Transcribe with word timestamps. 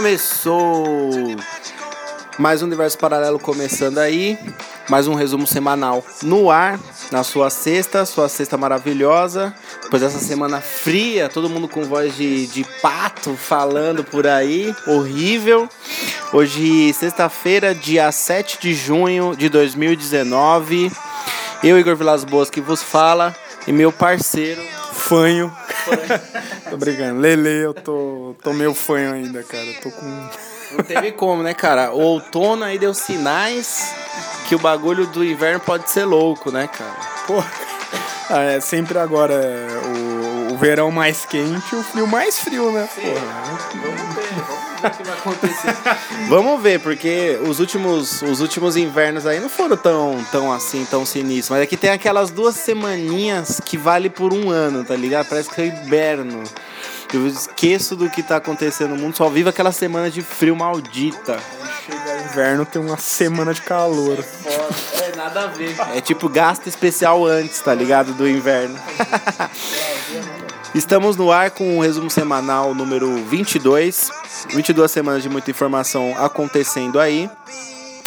Começou 0.00 1.36
mais 2.38 2.62
um 2.62 2.64
universo 2.64 2.96
paralelo 2.96 3.38
começando 3.38 3.98
aí, 3.98 4.38
mais 4.88 5.06
um 5.06 5.12
resumo 5.12 5.46
semanal 5.46 6.02
no 6.22 6.50
ar, 6.50 6.80
na 7.12 7.22
sua 7.22 7.50
sexta, 7.50 8.06
sua 8.06 8.26
sexta 8.26 8.56
maravilhosa. 8.56 9.54
Depois 9.82 10.00
dessa 10.00 10.18
semana 10.18 10.58
fria, 10.62 11.28
todo 11.28 11.50
mundo 11.50 11.68
com 11.68 11.84
voz 11.84 12.16
de, 12.16 12.46
de 12.46 12.64
pato 12.80 13.36
falando 13.36 14.02
por 14.02 14.26
aí, 14.26 14.74
horrível. 14.86 15.68
Hoje, 16.32 16.94
sexta-feira, 16.94 17.74
dia 17.74 18.10
7 18.10 18.58
de 18.58 18.72
junho 18.72 19.36
de 19.36 19.50
2019. 19.50 20.90
Eu, 21.62 21.78
Igor 21.78 21.94
Vilas 21.94 22.24
Boas, 22.24 22.48
que 22.48 22.62
vos 22.62 22.82
fala, 22.82 23.36
e 23.66 23.72
meu 23.72 23.92
parceiro. 23.92 24.62
Fanho. 24.94 25.54
tô 26.70 26.76
brincando. 26.76 27.20
Lele, 27.20 27.64
eu 27.64 27.74
tô, 27.74 28.34
tô 28.42 28.52
meio 28.52 28.74
fanho 28.74 29.12
ainda, 29.12 29.42
cara. 29.42 29.64
Eu 29.64 29.80
tô 29.80 29.90
com. 29.90 30.28
Não 30.72 30.84
teve 30.84 31.12
como, 31.12 31.42
né, 31.42 31.54
cara? 31.54 31.92
O 31.92 32.00
outono 32.00 32.64
aí 32.64 32.78
deu 32.78 32.94
sinais 32.94 33.92
que 34.48 34.54
o 34.54 34.58
bagulho 34.58 35.06
do 35.06 35.24
inverno 35.24 35.60
pode 35.60 35.90
ser 35.90 36.04
louco, 36.04 36.50
né, 36.50 36.68
cara? 36.68 36.96
Pô. 37.26 37.42
Ah, 38.32 38.42
é 38.42 38.60
sempre 38.60 38.96
agora 38.96 39.34
é, 39.34 39.66
o, 39.88 40.54
o 40.54 40.56
verão 40.56 40.92
mais 40.92 41.26
quente 41.26 41.74
e 41.74 41.76
o 41.76 41.82
frio 41.82 42.06
mais 42.06 42.38
frio, 42.38 42.70
né? 42.70 42.88
Porra. 42.94 43.42
Vamos 43.44 43.64
ver, 43.74 43.96
vamos 43.96 44.14
ver 44.14 44.39
o 44.88 44.90
que 44.90 45.02
vai 45.02 45.18
acontecer. 45.18 45.76
vamos 46.28 46.62
ver, 46.62 46.80
porque 46.80 47.38
os 47.46 47.60
últimos, 47.60 48.22
os 48.22 48.40
últimos 48.40 48.76
invernos 48.76 49.26
aí 49.26 49.40
não 49.40 49.48
foram 49.48 49.76
tão, 49.76 50.24
tão 50.30 50.52
assim, 50.52 50.84
tão 50.84 51.04
sinistros. 51.04 51.50
Mas 51.50 51.62
aqui 51.62 51.76
tem 51.76 51.90
aquelas 51.90 52.30
duas 52.30 52.56
semaninhas 52.56 53.60
que 53.64 53.76
vale 53.76 54.10
por 54.10 54.32
um 54.32 54.50
ano, 54.50 54.84
tá 54.84 54.96
ligado? 54.96 55.28
Parece 55.28 55.50
que 55.50 55.60
é 55.60 55.66
inverno. 55.66 56.42
Eu 57.12 57.26
esqueço 57.26 57.96
do 57.96 58.08
que 58.08 58.22
tá 58.22 58.36
acontecendo 58.36 58.90
no 58.90 58.96
mundo, 58.96 59.16
só 59.16 59.28
vivo 59.28 59.48
aquela 59.48 59.72
semana 59.72 60.10
de 60.10 60.22
frio 60.22 60.54
maldita. 60.54 61.38
Chega 61.84 62.22
inverno, 62.22 62.64
tem 62.64 62.80
uma 62.80 62.96
semana 62.96 63.52
de 63.52 63.62
calor. 63.62 64.24
É, 64.46 65.16
nada 65.16 65.44
a 65.44 65.46
ver. 65.48 65.74
É 65.94 66.00
tipo 66.00 66.28
gasto 66.28 66.68
especial 66.68 67.26
antes, 67.26 67.60
tá 67.60 67.74
ligado? 67.74 68.12
Do 68.12 68.28
inverno. 68.28 68.78
Estamos 70.74 71.16
no 71.16 71.32
ar 71.32 71.50
com 71.50 71.78
o 71.78 71.82
resumo 71.82 72.08
semanal 72.08 72.74
número 72.74 73.16
22. 73.24 74.10
22 74.50 74.90
semanas 74.90 75.22
de 75.22 75.28
muita 75.28 75.50
informação 75.50 76.14
acontecendo 76.16 77.00
aí. 77.00 77.28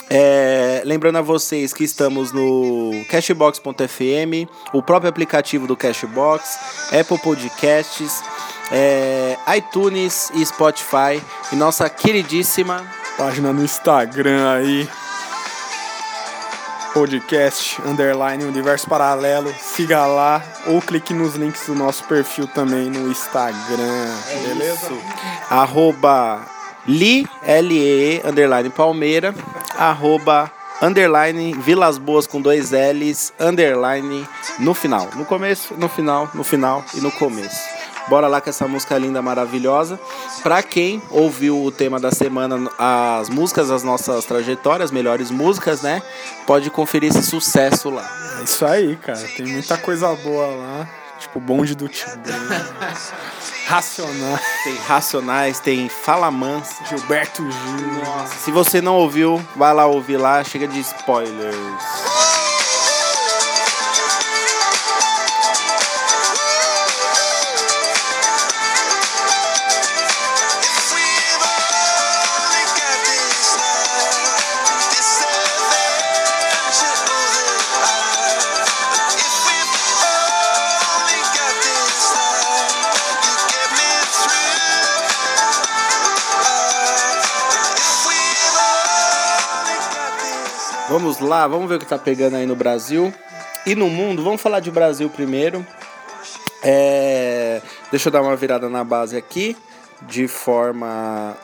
É, 0.10 0.82
lembrando 0.86 1.18
a 1.18 1.22
vocês 1.22 1.74
que 1.74 1.84
estamos 1.84 2.32
no 2.32 2.92
Cashbox.fm, 3.10 4.50
o 4.72 4.82
próprio 4.82 5.10
aplicativo 5.10 5.68
do 5.68 5.76
Cashbox, 5.76 6.58
Apple 6.98 7.18
Podcasts, 7.20 8.24
é, 8.72 9.38
iTunes 9.58 10.32
e 10.34 10.46
Spotify 10.46 11.22
e 11.52 11.56
nossa 11.56 11.90
queridíssima 11.90 12.86
Página 13.18 13.54
no 13.54 13.64
Instagram 13.64 14.52
aí. 14.52 14.90
Podcast, 16.94 17.82
underline, 17.86 18.44
universo 18.44 18.88
paralelo. 18.88 19.54
Siga 19.60 20.06
lá 20.06 20.44
ou 20.68 20.80
clique 20.80 21.14
nos 21.14 21.34
links 21.36 21.66
do 21.66 21.74
nosso 21.74 22.04
perfil 22.04 22.48
também 22.48 22.90
no 22.90 23.10
Instagram. 23.10 24.16
beleza? 24.48 24.92
arroba 25.50 26.46
li, 26.88 27.28
L-E, 27.44 28.22
underline 28.24 28.70
Palmeira, 28.70 29.34
arroba 29.78 30.52
underline 30.82 31.54
Vilas 31.54 31.98
Boas 31.98 32.28
com 32.28 32.42
dois 32.42 32.72
L's, 32.72 33.34
underline 33.40 34.28
no 34.60 34.74
final. 34.74 35.10
No 35.16 35.26
começo, 35.26 35.74
no 35.76 35.90
final, 35.90 36.30
no 36.34 36.44
final 36.44 36.84
e 36.94 37.02
no 37.02 37.12
começo. 37.12 37.73
Bora 38.08 38.28
lá 38.28 38.42
com 38.42 38.50
essa 38.50 38.68
música 38.68 38.98
linda, 38.98 39.22
maravilhosa. 39.22 40.00
Pra 40.42 40.62
quem 40.62 41.02
ouviu 41.10 41.64
o 41.64 41.72
tema 41.72 42.00
da 42.00 42.12
semana, 42.12 42.70
as 42.78 43.30
músicas 43.30 43.70
das 43.70 43.84
nossas 43.84 44.26
trajetórias, 44.26 44.92
melhores 44.92 45.32
músicas, 45.32 45.82
né? 45.82 46.02
Pode 46.46 46.70
conferir 46.70 47.10
esse 47.10 47.24
sucesso 47.24 47.90
lá. 47.90 48.10
É 48.40 48.44
isso 48.44 48.66
aí, 48.66 48.96
cara. 48.98 49.20
Tem 49.36 49.46
muita 49.46 49.78
coisa 49.78 50.14
boa 50.16 50.48
lá. 50.48 50.90
Tipo, 51.20 51.40
bonde 51.40 51.74
do 51.74 51.88
Timbu. 51.88 52.30
Racionais. 53.66 54.42
Tem 54.64 54.76
Racionais, 54.76 55.60
tem 55.60 55.90
Fala 55.90 56.30
Mansa. 56.30 56.84
Gilberto 56.86 57.42
Gil. 57.50 58.04
Nossa, 58.04 58.36
se 58.36 58.52
você 58.52 58.82
não 58.82 58.96
ouviu, 58.96 59.42
vai 59.56 59.74
lá 59.74 59.86
ouvir 59.86 60.18
lá, 60.18 60.44
chega 60.44 60.68
de 60.68 60.80
spoilers. 60.82 62.13
Vamos 90.94 91.18
lá, 91.20 91.48
vamos 91.48 91.68
ver 91.68 91.78
o 91.78 91.80
que 91.80 91.88
tá 91.88 91.98
pegando 91.98 92.36
aí 92.36 92.46
no 92.46 92.56
Brasil 92.56 93.12
e 93.66 93.74
no 93.74 93.90
mundo. 93.90 94.24
Vamos 94.24 94.40
falar 94.40 94.60
de 94.60 94.70
Brasil 94.70 95.10
primeiro. 95.10 95.66
É, 96.62 97.64
deixa 97.90 98.10
eu 98.10 98.12
dar 98.12 98.22
uma 98.22 98.36
virada 98.36 98.70
na 98.70 98.84
base 98.84 99.18
aqui, 99.18 99.58
de 100.04 100.28
forma 100.28 101.36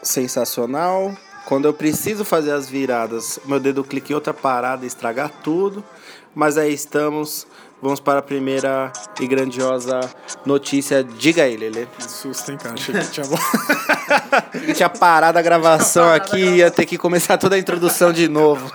sensacional. 0.00 1.12
Quando 1.44 1.64
eu 1.64 1.74
preciso 1.74 2.24
fazer 2.24 2.52
as 2.52 2.68
viradas, 2.68 3.40
meu 3.46 3.58
dedo 3.58 3.82
clica 3.82 4.12
em 4.12 4.14
outra 4.14 4.32
parada 4.32 4.84
e 4.84 4.86
estragar 4.86 5.32
tudo. 5.42 5.82
Mas 6.32 6.56
aí 6.56 6.72
estamos. 6.72 7.48
Vamos 7.80 8.00
para 8.00 8.18
a 8.18 8.22
primeira 8.22 8.92
e 9.20 9.26
grandiosa 9.26 10.00
notícia. 10.44 11.04
Diga 11.04 11.44
aí, 11.44 11.56
Lele. 11.56 11.88
Que 11.96 12.10
susto, 12.10 12.50
hein, 12.50 12.58
cara? 12.58 12.74
Achei 12.74 12.94
que 12.94 13.10
tinha 13.10 13.26
tinha 14.74 14.88
parado 14.88 15.38
a 15.38 15.42
gravação 15.42 16.12
aqui 16.12 16.38
e 16.38 16.56
ia 16.56 16.70
ter 16.70 16.86
que 16.86 16.98
começar 16.98 17.38
toda 17.38 17.54
a 17.54 17.58
introdução 17.58 18.12
de 18.12 18.28
novo. 18.28 18.72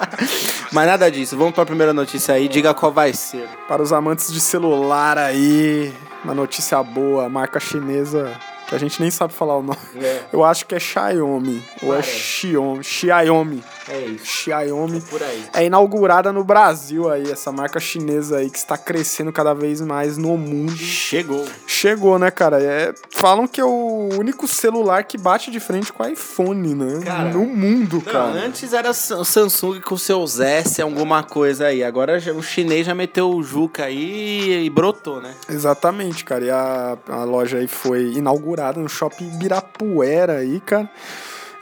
Mas 0.72 0.86
nada 0.86 1.10
disso. 1.10 1.38
Vamos 1.38 1.54
para 1.54 1.62
a 1.62 1.66
primeira 1.66 1.94
notícia 1.94 2.34
aí. 2.34 2.46
Diga 2.48 2.74
qual 2.74 2.92
vai 2.92 3.14
ser. 3.14 3.48
Para 3.66 3.82
os 3.82 3.92
amantes 3.92 4.30
de 4.30 4.40
celular 4.40 5.16
aí, 5.16 5.94
uma 6.22 6.34
notícia 6.34 6.82
boa, 6.82 7.28
marca 7.28 7.58
chinesa 7.58 8.30
que 8.68 8.74
a 8.74 8.78
gente 8.78 9.00
nem 9.00 9.10
sabe 9.10 9.32
falar 9.32 9.56
o 9.56 9.62
nome. 9.62 9.78
É. 9.96 10.22
Eu 10.32 10.42
acho 10.44 10.66
que 10.66 10.74
é 10.74 10.80
Xiaomi 10.80 11.62
ou 11.82 11.94
é. 11.94 12.02
Xiaomi, 12.02 12.82
Xiaomi, 12.82 13.62
É 13.88 13.98
isso. 14.06 14.24
Xiaomi. 14.26 15.00
Por 15.02 15.22
aí. 15.22 15.44
É 15.52 15.64
inaugurada 15.64 16.32
no 16.32 16.42
Brasil 16.42 17.10
aí, 17.10 17.30
essa 17.30 17.52
marca 17.52 17.78
chinesa 17.78 18.38
aí 18.38 18.48
que 18.50 18.56
está 18.58 18.76
crescendo 18.78 19.32
cada 19.32 19.52
vez 19.54 19.80
mais 19.80 20.16
no 20.16 20.36
mundo. 20.36 20.74
Chegou. 20.76 21.44
Chegou, 21.66 22.18
né, 22.18 22.30
cara? 22.30 22.62
É, 22.62 22.94
falam 23.10 23.46
que 23.46 23.60
é 23.60 23.64
o 23.64 24.08
único 24.18 24.48
celular 24.48 25.04
que 25.04 25.18
bate 25.18 25.50
de 25.50 25.60
frente 25.60 25.92
com 25.92 26.02
o 26.02 26.06
iPhone, 26.06 26.74
né? 26.74 27.00
Cara, 27.04 27.28
no 27.30 27.44
mundo, 27.44 28.02
Não, 28.04 28.12
cara. 28.12 28.30
antes 28.46 28.72
era 28.72 28.90
o 28.90 29.24
Samsung 29.24 29.80
com 29.80 29.96
seus 29.96 30.40
S, 30.40 30.80
alguma 30.80 31.22
coisa 31.22 31.66
aí. 31.66 31.84
Agora 31.84 32.18
o 32.34 32.42
chinês 32.42 32.86
já 32.86 32.94
meteu 32.94 33.30
o 33.30 33.42
Juca 33.42 33.84
aí 33.84 34.64
e 34.64 34.70
brotou, 34.70 35.20
né? 35.20 35.34
Exatamente, 35.48 36.24
cara. 36.24 36.44
E 36.44 36.50
a, 36.50 36.96
a 37.08 37.24
loja 37.24 37.58
aí 37.58 37.68
foi 37.68 38.12
inaugurada 38.14 38.53
no 38.76 38.88
shopping 38.88 39.34
Ibirapuera 39.34 40.38
aí, 40.38 40.60
cara. 40.60 40.90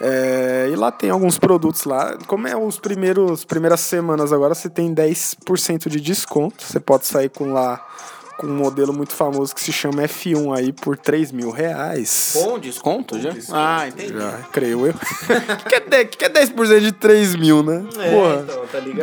É, 0.01 0.69
e 0.73 0.75
lá 0.75 0.91
tem 0.91 1.11
alguns 1.11 1.39
produtos 1.39 1.85
lá. 1.85 2.19
Como 2.27 2.49
é 2.49 2.57
os 2.57 2.79
primeiros 2.79 3.45
primeiras 3.45 3.81
semanas 3.81 4.33
agora, 4.33 4.55
você 4.55 4.69
tem 4.69 4.93
10% 4.93 5.89
de 5.89 6.01
desconto. 6.01 6.65
Você 6.65 6.81
pode 6.81 7.07
sair 7.07 7.29
com 7.29 7.53
lá 7.53 7.81
com 8.37 8.49
um 8.49 8.57
modelo 8.57 8.93
muito 8.93 9.15
famoso 9.15 9.55
que 9.55 9.61
se 9.61 9.73
chama 9.73 10.03
F1 10.03 10.57
aí 10.57 10.73
por 10.73 10.99
3 10.99 11.31
mil 11.31 11.51
reais. 11.51 12.33
Com 12.35 12.59
desconto 12.59 13.21
já? 13.21 13.31
Ah, 13.53 13.87
entendi. 13.87 14.13
Já, 14.13 14.39
creio 14.53 14.87
eu. 14.87 14.95
que, 14.95 15.69
que, 15.71 15.75
é 15.77 15.81
10, 15.81 16.09
que, 16.17 16.25
é 16.25 16.31
10% 16.31 16.81
de 16.81 16.93
3 16.93 17.37
mil, 17.37 17.63
né? 17.63 17.85
É, 17.99 18.11
Porra. 18.11 18.41
então, 18.43 18.67
tá 18.67 18.81
ligado? 18.81 19.01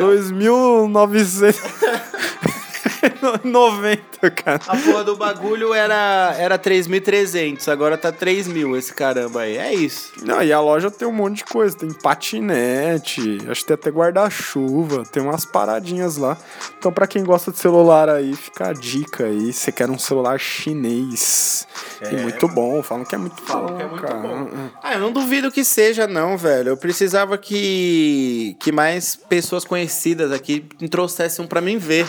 2.990, 3.20 4.30
cara. 4.30 4.60
A 4.66 4.76
porra 4.76 5.04
do 5.04 5.16
bagulho 5.16 5.72
era, 5.74 6.34
era 6.38 6.58
3.300, 6.58 7.68
agora 7.68 7.96
tá 7.96 8.12
3.000 8.12 8.76
esse 8.76 8.92
caramba 8.94 9.42
aí. 9.42 9.56
É 9.56 9.74
isso. 9.74 10.12
Não, 10.22 10.42
e 10.42 10.52
a 10.52 10.60
loja 10.60 10.90
tem 10.90 11.06
um 11.06 11.12
monte 11.12 11.38
de 11.38 11.44
coisa. 11.44 11.76
Tem 11.76 11.90
patinete, 11.92 13.38
acho 13.48 13.60
que 13.62 13.66
tem 13.68 13.74
até 13.74 13.90
guarda-chuva, 13.90 15.04
tem 15.04 15.22
umas 15.22 15.44
paradinhas 15.44 16.16
lá. 16.16 16.36
Então, 16.78 16.92
pra 16.92 17.06
quem 17.06 17.24
gosta 17.24 17.50
de 17.50 17.58
celular 17.58 18.08
aí, 18.08 18.34
fica 18.34 18.68
a 18.68 18.72
dica 18.72 19.24
aí. 19.24 19.52
Você 19.52 19.72
quer 19.72 19.88
um 19.90 19.98
celular 19.98 20.38
chinês. 20.38 21.66
e 22.10 22.16
muito 22.16 22.48
bom, 22.48 22.82
falam 22.82 23.04
que 23.04 23.14
é 23.14 23.18
muito 23.18 23.40
Falam 23.42 23.68
bom, 23.68 23.76
que 23.76 23.82
é 23.82 23.86
muito 23.86 24.02
cara. 24.02 24.14
bom. 24.18 24.48
Ah, 24.82 24.94
eu 24.94 25.00
não 25.00 25.12
duvido 25.12 25.50
que 25.50 25.64
seja, 25.64 26.06
não, 26.06 26.36
velho. 26.36 26.70
Eu 26.70 26.76
precisava 26.76 27.36
que, 27.38 28.56
que 28.60 28.72
mais 28.72 29.16
pessoas 29.16 29.64
conhecidas 29.64 30.32
aqui 30.32 30.60
trouxessem 30.90 31.44
um 31.44 31.48
pra 31.48 31.60
mim 31.60 31.78
ver. 31.78 32.06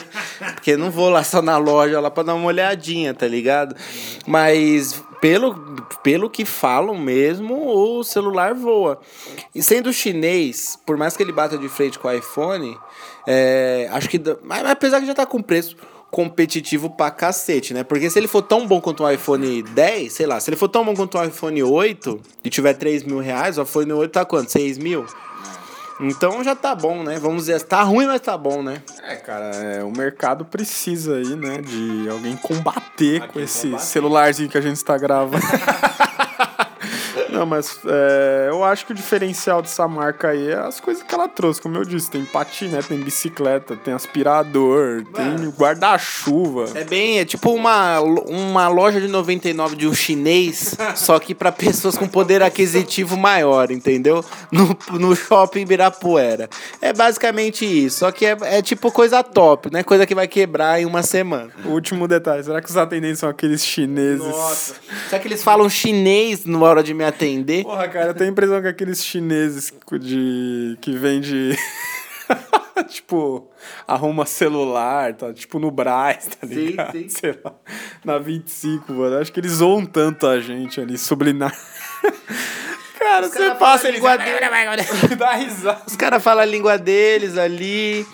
Porque 0.56 0.76
não 0.82 0.92
vou 0.92 1.10
lá 1.10 1.24
só 1.24 1.42
na 1.42 1.58
loja 1.58 2.00
lá 2.00 2.12
pra 2.12 2.24
dar 2.24 2.36
uma 2.36 2.48
olhadinha, 2.48 3.14
tá 3.14 3.28
ligado? 3.28 3.76
Mas 4.28 5.02
pelo, 5.22 5.56
pelo 6.04 6.30
que 6.30 6.44
falam 6.44 6.98
mesmo, 6.98 7.56
o 7.68 8.04
celular 8.04 8.56
voa. 8.56 9.00
E 9.54 9.62
sendo 9.62 9.94
chinês, 9.94 10.78
por 10.86 10.98
mais 10.98 11.16
que 11.16 11.22
ele 11.22 11.32
bata 11.32 11.58
de 11.58 11.70
frente 11.70 12.00
com 12.00 12.08
o 12.08 12.12
iPhone, 12.12 12.76
é, 13.28 13.88
acho 13.92 14.10
que. 14.10 14.20
Mas, 14.44 14.66
apesar 14.66 15.00
que 15.00 15.06
já 15.06 15.14
tá 15.14 15.26
com 15.26 15.42
preço 15.42 15.78
competitivo 16.10 16.90
pra 16.90 17.10
cacete, 17.10 17.74
né? 17.74 17.84
Porque 17.84 18.10
se 18.10 18.20
ele 18.20 18.28
for 18.28 18.42
tão 18.42 18.68
bom 18.68 18.82
quanto 18.82 19.04
o 19.04 19.10
iPhone 19.10 19.64
10, 19.64 20.12
sei 20.12 20.26
lá, 20.26 20.40
se 20.40 20.50
ele 20.50 20.58
for 20.58 20.68
tão 20.68 20.84
bom 20.84 20.94
quanto 20.94 21.18
o 21.18 21.24
iPhone 21.24 21.64
8 21.64 22.20
e 22.44 22.50
tiver 22.50 22.74
3 22.74 23.04
mil 23.04 23.20
reais, 23.20 23.58
o 23.58 23.62
iPhone 23.62 23.94
8 23.94 24.12
tá 24.12 24.26
quanto? 24.26 24.52
6 24.52 24.78
mil? 24.78 25.06
Então 26.02 26.44
já 26.44 26.56
tá 26.56 26.74
bom, 26.74 27.04
né? 27.04 27.20
Vamos 27.20 27.46
dizer, 27.46 27.62
tá 27.62 27.84
ruim, 27.84 28.08
mas 28.08 28.22
tá 28.22 28.38
bom, 28.38 28.64
né? 28.64 28.82
É, 29.04 29.16
cara, 29.16 29.56
é, 29.56 29.84
o 29.84 29.92
mercado 29.92 30.44
precisa 30.44 31.16
aí, 31.18 31.36
né, 31.36 31.62
de 31.62 32.10
alguém 32.10 32.36
combater 32.36 33.28
com 33.28 33.40
esse 33.40 33.68
combater. 33.68 33.86
celularzinho 33.86 34.50
que 34.50 34.58
a 34.58 34.62
gente 34.62 34.78
está 34.78 34.98
gravando. 34.98 35.46
Não, 37.32 37.46
mas 37.46 37.80
é, 37.86 38.48
eu 38.50 38.64
acho 38.64 38.86
que 38.86 38.92
o 38.92 38.96
diferencial 38.96 39.62
dessa 39.62 39.88
marca 39.88 40.30
aí 40.30 40.50
é 40.50 40.56
as 40.56 40.80
coisas 40.82 41.02
que 41.02 41.16
ela 41.16 41.30
trouxe. 41.30 41.62
Como 41.62 41.78
eu 41.78 41.86
disse, 41.86 42.12
tem 42.12 42.26
patinete, 42.26 42.90
tem 42.90 43.00
bicicleta, 43.00 43.76
tem 43.78 43.94
aspirador, 43.94 45.04
Mano. 45.12 45.40
tem 45.40 45.50
guarda-chuva. 45.50 46.66
É 46.76 46.84
bem, 46.84 47.20
é 47.20 47.26
tipo 47.26 47.54
uma, 47.54 48.02
uma 48.02 48.68
loja 48.68 49.00
de 49.00 49.08
99 49.08 49.78
de 49.78 49.88
um 49.88 49.94
chinês, 49.94 50.76
só 50.96 51.18
que 51.20 51.34
para 51.34 51.52
pessoas 51.52 51.98
com 51.98 52.08
poder 52.08 52.44
aquisitivo 52.44 53.16
maior, 53.16 53.72
entendeu? 53.72 54.24
No, 54.52 54.78
no 55.00 55.16
shopping 55.16 55.62
Ibirapuera. 55.62 56.50
É 56.82 56.92
basicamente 56.92 57.66
isso, 57.66 58.00
só 58.00 58.12
que 58.12 58.26
é, 58.26 58.38
é 58.42 58.62
tipo 58.62 58.92
coisa 58.92 59.24
top, 59.24 59.72
né? 59.72 59.84
Coisa 59.84 60.06
que 60.06 60.14
vai 60.14 60.28
quebrar 60.28 60.82
em 60.82 60.86
uma 60.86 61.02
semana. 61.02 61.52
O 61.64 61.70
último 61.70 62.08
detalhe, 62.08 62.44
será 62.44 62.62
que 62.62 62.70
os 62.70 62.76
atendentes 62.76 63.20
são 63.20 63.30
aqueles 63.30 63.66
chineses? 63.66 64.20
Nossa, 64.20 64.76
será 65.08 65.22
que 65.22 65.28
eles 65.28 65.42
falam 65.42 65.70
chinês 65.70 66.44
na 66.46 66.60
hora 66.60 66.84
de 66.84 66.94
me 66.94 67.06
atender? 67.06 67.21
Atender. 67.22 67.64
Porra, 67.64 67.88
cara, 67.88 68.08
eu 68.08 68.14
tenho 68.14 68.30
a 68.30 68.32
impressão 68.32 68.62
que 68.62 68.68
aqueles 68.68 69.06
chineses 69.06 69.74
de 70.00 70.78
que 70.82 70.92
vende 70.94 71.56
tipo, 72.88 73.48
arruma 73.88 74.26
celular, 74.26 75.14
tá? 75.14 75.34
Tipo 75.34 75.60
no 75.60 75.70
Braz, 75.70 76.28
tá 76.28 76.48
ligado? 76.48 76.92
Sim, 76.94 77.04
sim. 77.04 77.10
Sei 77.10 77.40
lá, 77.44 77.54
na 78.04 78.18
25, 78.18 78.92
mano. 78.94 79.18
Acho 79.18 79.32
que 79.32 79.40
eles 79.40 79.54
zoam 79.54 79.86
tanto 79.86 80.28
a 80.28 80.40
gente 80.40 80.82
ali, 80.82 80.98
sublinar. 80.98 81.56
cara, 82.98 83.26
Os 83.28 83.34
você 83.34 83.40
cara 83.40 83.56
passa 83.56 83.88
eles... 83.88 84.00
língua 84.00 84.18
dele. 84.18 85.16
Dá 85.16 85.34
risada. 85.34 85.82
Os 85.86 85.96
caras 85.96 86.24
falam 86.24 86.42
a 86.44 86.46
língua 86.46 86.78
deles 86.78 87.38
ali, 87.38 88.06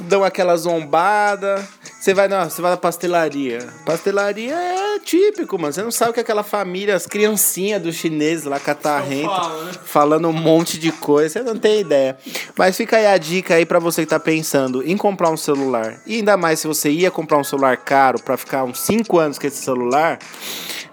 dão 0.00 0.24
aquela 0.24 0.56
zombada. 0.56 1.66
Você 2.00 2.12
vai, 2.12 2.26
na, 2.26 2.48
você 2.48 2.60
vai 2.60 2.72
na 2.72 2.76
pastelaria. 2.76 3.68
Pastelaria 3.86 4.54
é 4.54 4.98
típico, 4.98 5.58
mano. 5.58 5.72
Você 5.72 5.82
não 5.82 5.90
sabe 5.90 6.14
que 6.14 6.20
aquela 6.20 6.42
família, 6.42 6.96
as 6.96 7.06
criancinhas 7.06 7.80
dos 7.80 7.94
chineses 7.94 8.44
lá, 8.44 8.58
catarrento, 8.58 9.30
né? 9.30 9.72
falando 9.84 10.28
um 10.28 10.32
monte 10.32 10.78
de 10.78 10.90
coisa. 10.90 11.28
Você 11.28 11.42
não 11.42 11.56
tem 11.56 11.80
ideia. 11.80 12.16
Mas 12.56 12.76
fica 12.76 12.96
aí 12.96 13.06
a 13.06 13.16
dica 13.16 13.54
aí 13.54 13.64
para 13.64 13.78
você 13.78 14.02
que 14.02 14.08
tá 14.08 14.18
pensando 14.18 14.82
em 14.82 14.96
comprar 14.96 15.30
um 15.30 15.36
celular. 15.36 16.00
E 16.06 16.16
ainda 16.16 16.36
mais 16.36 16.60
se 16.60 16.66
você 16.66 16.90
ia 16.90 17.10
comprar 17.10 17.38
um 17.38 17.44
celular 17.44 17.76
caro 17.76 18.20
para 18.20 18.36
ficar 18.36 18.64
uns 18.64 18.80
5 18.80 19.18
anos 19.18 19.38
com 19.38 19.46
esse 19.46 19.62
celular. 19.62 20.18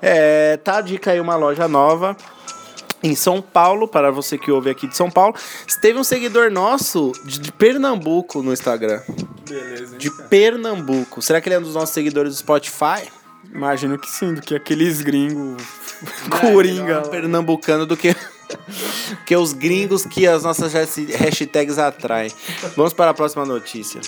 É, 0.01 0.57
tá 0.57 0.77
a 0.77 0.81
dica 0.81 1.11
aí 1.11 1.19
uma 1.19 1.35
loja 1.35 1.67
nova 1.67 2.15
em 3.03 3.15
São 3.15 3.41
Paulo, 3.41 3.87
para 3.87 4.11
você 4.11 4.37
que 4.37 4.51
ouve 4.51 4.69
aqui 4.69 4.87
de 4.87 4.95
São 4.95 5.09
Paulo. 5.09 5.35
Teve 5.81 5.99
um 5.99 6.03
seguidor 6.03 6.51
nosso 6.51 7.11
de 7.25 7.51
Pernambuco 7.51 8.41
no 8.41 8.53
Instagram. 8.53 9.01
Beleza. 9.47 9.97
De 9.97 10.11
Pernambuco. 10.27 11.21
Será 11.21 11.41
que 11.41 11.47
ele 11.47 11.55
é 11.55 11.59
um 11.59 11.63
dos 11.63 11.73
nossos 11.73 11.93
seguidores 11.93 12.33
do 12.33 12.37
Spotify? 12.37 13.09
Imagino 13.53 13.97
que 13.97 14.09
sim, 14.09 14.33
do 14.33 14.41
que 14.41 14.55
aqueles 14.55 15.01
gringos 15.01 15.61
coringa. 16.41 17.03
É, 17.05 17.09
pernambucano 17.09 17.85
do 17.85 17.97
que 17.97 18.15
que 19.25 19.35
os 19.35 19.53
gringos 19.53 20.05
que 20.05 20.27
as 20.27 20.43
nossas 20.43 20.73
hashtags 20.73 21.77
atraem. 21.77 22.31
Vamos 22.75 22.93
para 22.93 23.11
a 23.11 23.13
próxima 23.13 23.45
notícia. 23.45 24.01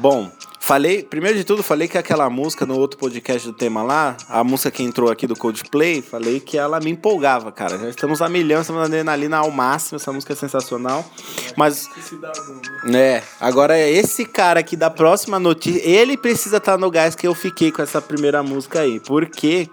Bom, 0.00 0.30
falei, 0.60 1.02
primeiro 1.02 1.36
de 1.36 1.42
tudo, 1.42 1.60
falei 1.60 1.88
que 1.88 1.98
aquela 1.98 2.30
música 2.30 2.64
no 2.64 2.78
outro 2.78 2.96
podcast 3.00 3.48
do 3.48 3.52
tema 3.52 3.82
lá, 3.82 4.16
a 4.28 4.44
música 4.44 4.70
que 4.70 4.80
entrou 4.80 5.10
aqui 5.10 5.26
do 5.26 5.34
Coldplay, 5.34 6.00
falei 6.00 6.38
que 6.38 6.56
ela 6.56 6.78
me 6.78 6.90
empolgava, 6.90 7.50
cara. 7.50 7.76
Já 7.76 7.88
estamos 7.88 8.22
a 8.22 8.28
milhão, 8.28 8.60
estamos 8.60 8.78
na 8.78 8.86
adrenalina 8.86 9.38
ao 9.38 9.50
máximo, 9.50 9.96
essa 9.96 10.12
música 10.12 10.34
é 10.34 10.36
sensacional. 10.36 11.04
Mas. 11.56 11.88
É, 12.94 13.24
agora 13.40 13.76
é 13.76 13.90
esse 13.90 14.24
cara 14.24 14.60
aqui 14.60 14.76
da 14.76 14.88
próxima 14.88 15.40
notícia, 15.40 15.82
ele 15.84 16.16
precisa 16.16 16.58
estar 16.58 16.72
tá 16.72 16.78
no 16.78 16.92
gás 16.92 17.16
que 17.16 17.26
eu 17.26 17.34
fiquei 17.34 17.72
com 17.72 17.82
essa 17.82 18.00
primeira 18.00 18.40
música 18.40 18.82
aí. 18.82 19.00
Porque 19.00 19.68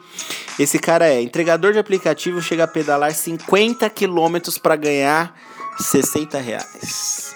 esse 0.58 0.80
cara 0.80 1.08
é 1.08 1.22
entregador 1.22 1.72
de 1.72 1.78
aplicativo, 1.78 2.42
chega 2.42 2.64
a 2.64 2.68
pedalar 2.68 3.14
50 3.14 3.88
quilômetros 3.92 4.58
para 4.58 4.76
ganhar 4.76 5.40
60 5.78 6.40
reais. 6.40 7.36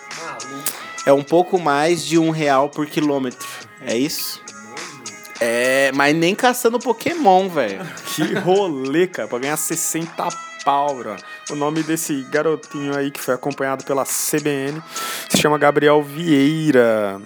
É 1.09 1.11
um 1.11 1.23
pouco 1.23 1.59
mais 1.59 2.05
de 2.05 2.19
um 2.19 2.29
real 2.29 2.69
por 2.69 2.85
quilômetro. 2.85 3.47
É 3.81 3.97
isso? 3.97 4.43
É, 5.41 5.91
mas 5.95 6.15
nem 6.15 6.35
caçando 6.35 6.77
Pokémon, 6.77 7.49
velho. 7.49 7.79
Que 8.13 8.35
rolê, 8.35 9.07
cara, 9.07 9.27
pra 9.27 9.39
ganhar 9.39 9.57
60 9.57 10.27
pau, 10.63 10.93
bro. 10.93 11.15
O 11.51 11.55
nome 11.55 11.81
desse 11.81 12.21
garotinho 12.29 12.95
aí 12.95 13.09
que 13.09 13.19
foi 13.19 13.33
acompanhado 13.33 13.83
pela 13.83 14.03
CBN 14.05 14.81
se 15.29 15.37
chama 15.37 15.57
Gabriel 15.57 16.01
Vieira. 16.03 17.19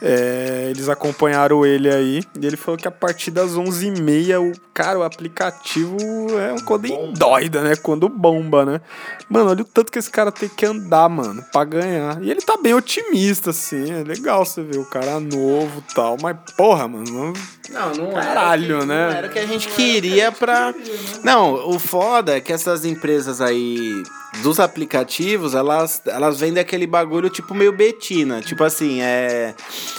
É, 0.00 0.68
eles 0.70 0.88
acompanharam 0.88 1.66
ele 1.66 1.88
aí 1.88 2.22
e 2.40 2.46
ele 2.46 2.56
falou 2.56 2.78
que 2.78 2.86
a 2.86 2.90
partir 2.90 3.30
das 3.30 3.52
11h30, 3.52 4.40
o, 4.40 4.52
cara, 4.72 4.98
o 4.98 5.02
aplicativo 5.02 5.96
é 6.38 6.52
um 6.52 6.58
coisa 6.58 6.88
doida, 7.16 7.62
né? 7.62 7.76
Quando 7.76 8.08
bomba, 8.08 8.64
né? 8.64 8.80
Mano, 9.28 9.50
olha 9.50 9.62
o 9.62 9.64
tanto 9.64 9.90
que 9.90 9.98
esse 9.98 10.10
cara 10.10 10.30
tem 10.30 10.48
que 10.48 10.66
andar, 10.66 11.08
mano, 11.08 11.44
pra 11.52 11.64
ganhar. 11.64 12.22
E 12.22 12.30
ele 12.30 12.40
tá 12.40 12.56
bem 12.56 12.74
otimista, 12.74 13.50
assim. 13.50 13.92
É 13.92 14.02
legal 14.02 14.44
você 14.44 14.62
ver 14.62 14.78
o 14.78 14.84
cara 14.84 15.18
novo 15.20 15.82
e 15.88 15.94
tal. 15.94 16.16
Mas, 16.20 16.36
porra, 16.56 16.86
mano. 16.86 17.32
Não, 17.70 17.92
não 17.92 18.12
Caralho, 18.12 18.76
era 18.76 18.80
que, 18.80 18.86
né? 18.86 19.06
Não 19.06 19.16
era 19.16 19.26
o 19.26 19.30
que 19.30 19.38
a 19.38 19.46
gente 19.46 19.68
queria 19.68 20.32
pra. 20.32 20.72
Queria, 20.72 20.92
né? 20.94 21.20
Não, 21.22 21.68
o 21.70 21.78
foda 21.78 22.36
é 22.36 22.40
que 22.40 22.52
essas 22.52 22.84
empresas 22.84 23.40
aí 23.40 24.02
dos 24.42 24.60
aplicativos, 24.60 25.54
elas, 25.54 26.02
elas 26.06 26.38
vendem 26.38 26.60
aquele 26.60 26.86
bagulho 26.86 27.28
tipo 27.28 27.54
meio 27.54 27.72
betina. 27.72 28.40
Tipo 28.40 28.64
assim, 28.64 29.00
é, 29.00 29.54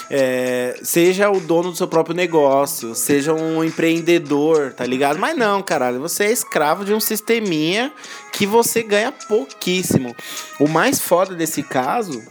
é. 0.09 0.79
Seja 0.81 1.29
o 1.29 1.39
dono 1.39 1.71
do 1.71 1.77
seu 1.77 1.87
próprio 1.87 2.15
negócio, 2.15 2.95
seja 2.95 3.33
um 3.33 3.63
empreendedor, 3.63 4.73
tá 4.73 4.85
ligado? 4.85 5.19
Mas 5.19 5.37
não, 5.37 5.61
caralho, 5.61 5.99
você 5.99 6.25
é 6.25 6.31
escravo 6.31 6.85
de 6.85 6.93
um 6.93 6.99
sisteminha 6.99 7.91
que 8.31 8.45
você 8.45 8.81
ganha 8.81 9.11
pouquíssimo. 9.11 10.15
O 10.59 10.67
mais 10.67 10.99
foda 10.99 11.35
desse 11.35 11.63
caso 11.63 12.23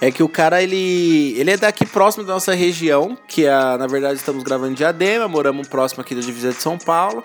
é 0.00 0.10
que 0.10 0.22
o 0.22 0.28
cara, 0.28 0.62
ele, 0.62 1.34
ele 1.38 1.50
é 1.50 1.56
daqui 1.56 1.84
próximo 1.84 2.24
da 2.24 2.34
nossa 2.34 2.54
região, 2.54 3.16
que 3.28 3.46
é, 3.46 3.50
na 3.50 3.86
verdade 3.86 4.14
estamos 4.14 4.42
gravando 4.42 4.72
em 4.72 4.74
Diadema, 4.74 5.28
moramos 5.28 5.68
próximo 5.68 6.00
aqui 6.00 6.14
da 6.14 6.20
divisa 6.20 6.50
de 6.50 6.62
São 6.62 6.78
Paulo. 6.78 7.22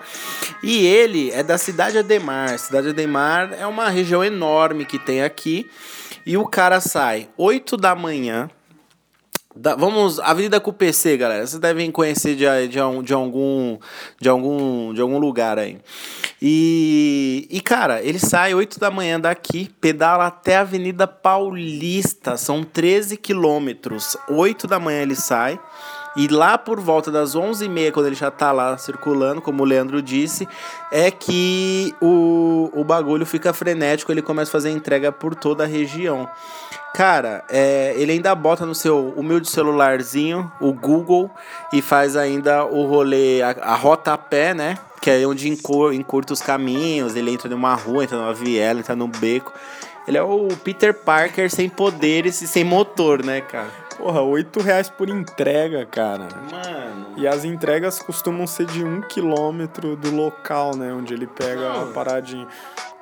E 0.62 0.86
ele 0.86 1.30
é 1.30 1.42
da 1.42 1.58
cidade 1.58 1.98
Ademar. 1.98 2.58
Cidade 2.58 2.88
Ademar 2.88 3.52
é 3.52 3.66
uma 3.66 3.88
região 3.88 4.24
enorme 4.24 4.84
que 4.84 4.98
tem 4.98 5.22
aqui. 5.22 5.70
E 6.26 6.36
o 6.36 6.46
cara 6.46 6.80
sai 6.80 7.28
8 7.36 7.76
da 7.76 7.94
manhã 7.94 8.50
da, 9.56 9.74
vamos, 9.74 10.20
Avenida 10.20 10.60
com 10.60 10.72
PC, 10.72 11.16
galera. 11.16 11.46
Vocês 11.46 11.60
devem 11.60 11.90
conhecer 11.90 12.36
de, 12.36 12.44
de, 12.68 13.02
de, 13.02 13.12
algum, 13.12 13.78
de, 14.20 14.28
algum, 14.28 14.92
de 14.92 15.00
algum 15.00 15.18
lugar 15.18 15.58
aí. 15.58 15.78
E, 16.40 17.48
e, 17.50 17.60
cara, 17.60 18.02
ele 18.02 18.18
sai 18.18 18.54
8 18.54 18.78
da 18.78 18.90
manhã 18.90 19.18
daqui, 19.18 19.70
pedala 19.80 20.26
até 20.26 20.56
a 20.56 20.60
Avenida 20.60 21.06
Paulista. 21.06 22.36
São 22.36 22.62
13 22.62 23.16
quilômetros. 23.16 24.16
8 24.28 24.66
da 24.66 24.78
manhã 24.78 25.02
ele 25.02 25.16
sai. 25.16 25.58
E 26.16 26.28
lá 26.28 26.58
por 26.58 26.80
volta 26.80 27.10
das 27.10 27.34
11h30, 27.34 27.92
quando 27.92 28.06
ele 28.06 28.16
já 28.16 28.30
tá 28.30 28.52
lá 28.52 28.76
circulando, 28.76 29.40
como 29.40 29.62
o 29.62 29.66
Leandro 29.66 30.02
disse, 30.02 30.48
é 30.90 31.10
que 31.10 31.94
o, 32.00 32.70
o 32.74 32.84
bagulho 32.84 33.24
fica 33.24 33.52
frenético, 33.52 34.10
ele 34.10 34.22
começa 34.22 34.50
a 34.50 34.52
fazer 34.52 34.70
entrega 34.70 35.12
por 35.12 35.34
toda 35.34 35.64
a 35.64 35.66
região. 35.66 36.28
Cara, 36.94 37.44
é, 37.48 37.94
ele 37.96 38.12
ainda 38.12 38.34
bota 38.34 38.66
no 38.66 38.74
seu 38.74 39.10
humilde 39.16 39.48
celularzinho 39.48 40.50
o 40.60 40.72
Google 40.72 41.30
e 41.72 41.80
faz 41.80 42.16
ainda 42.16 42.64
o 42.64 42.86
rolê, 42.86 43.42
a, 43.42 43.50
a 43.62 43.74
rota 43.74 44.12
a 44.12 44.18
pé, 44.18 44.54
né? 44.54 44.78
Que 45.00 45.10
é 45.10 45.26
onde 45.26 45.48
encur, 45.48 45.92
encurta 45.92 46.32
os 46.32 46.42
caminhos, 46.42 47.14
ele 47.14 47.30
entra 47.30 47.48
numa 47.48 47.74
rua, 47.74 48.04
entra 48.04 48.18
numa 48.18 48.34
viela, 48.34 48.80
entra 48.80 48.96
num 48.96 49.08
beco. 49.08 49.52
Ele 50.08 50.16
é 50.16 50.22
o 50.22 50.48
Peter 50.64 50.94
Parker 50.94 51.50
sem 51.50 51.68
poderes 51.68 52.40
e 52.40 52.48
sem 52.48 52.64
motor, 52.64 53.22
né, 53.22 53.42
cara? 53.42 53.68
Porra, 53.98 54.22
8 54.22 54.60
reais 54.60 54.88
por 54.88 55.08
entrega, 55.08 55.84
cara. 55.84 56.28
Mano. 56.50 57.08
E 57.16 57.26
as 57.26 57.44
entregas 57.44 57.98
costumam 57.98 58.46
ser 58.46 58.64
de 58.66 58.82
um 58.82 59.02
quilômetro 59.02 59.96
do 59.96 60.14
local, 60.14 60.74
né? 60.76 60.92
Onde 60.94 61.12
ele 61.12 61.26
pega 61.26 61.60
Não. 61.60 61.82
a 61.82 61.86
paradinha. 61.92 62.46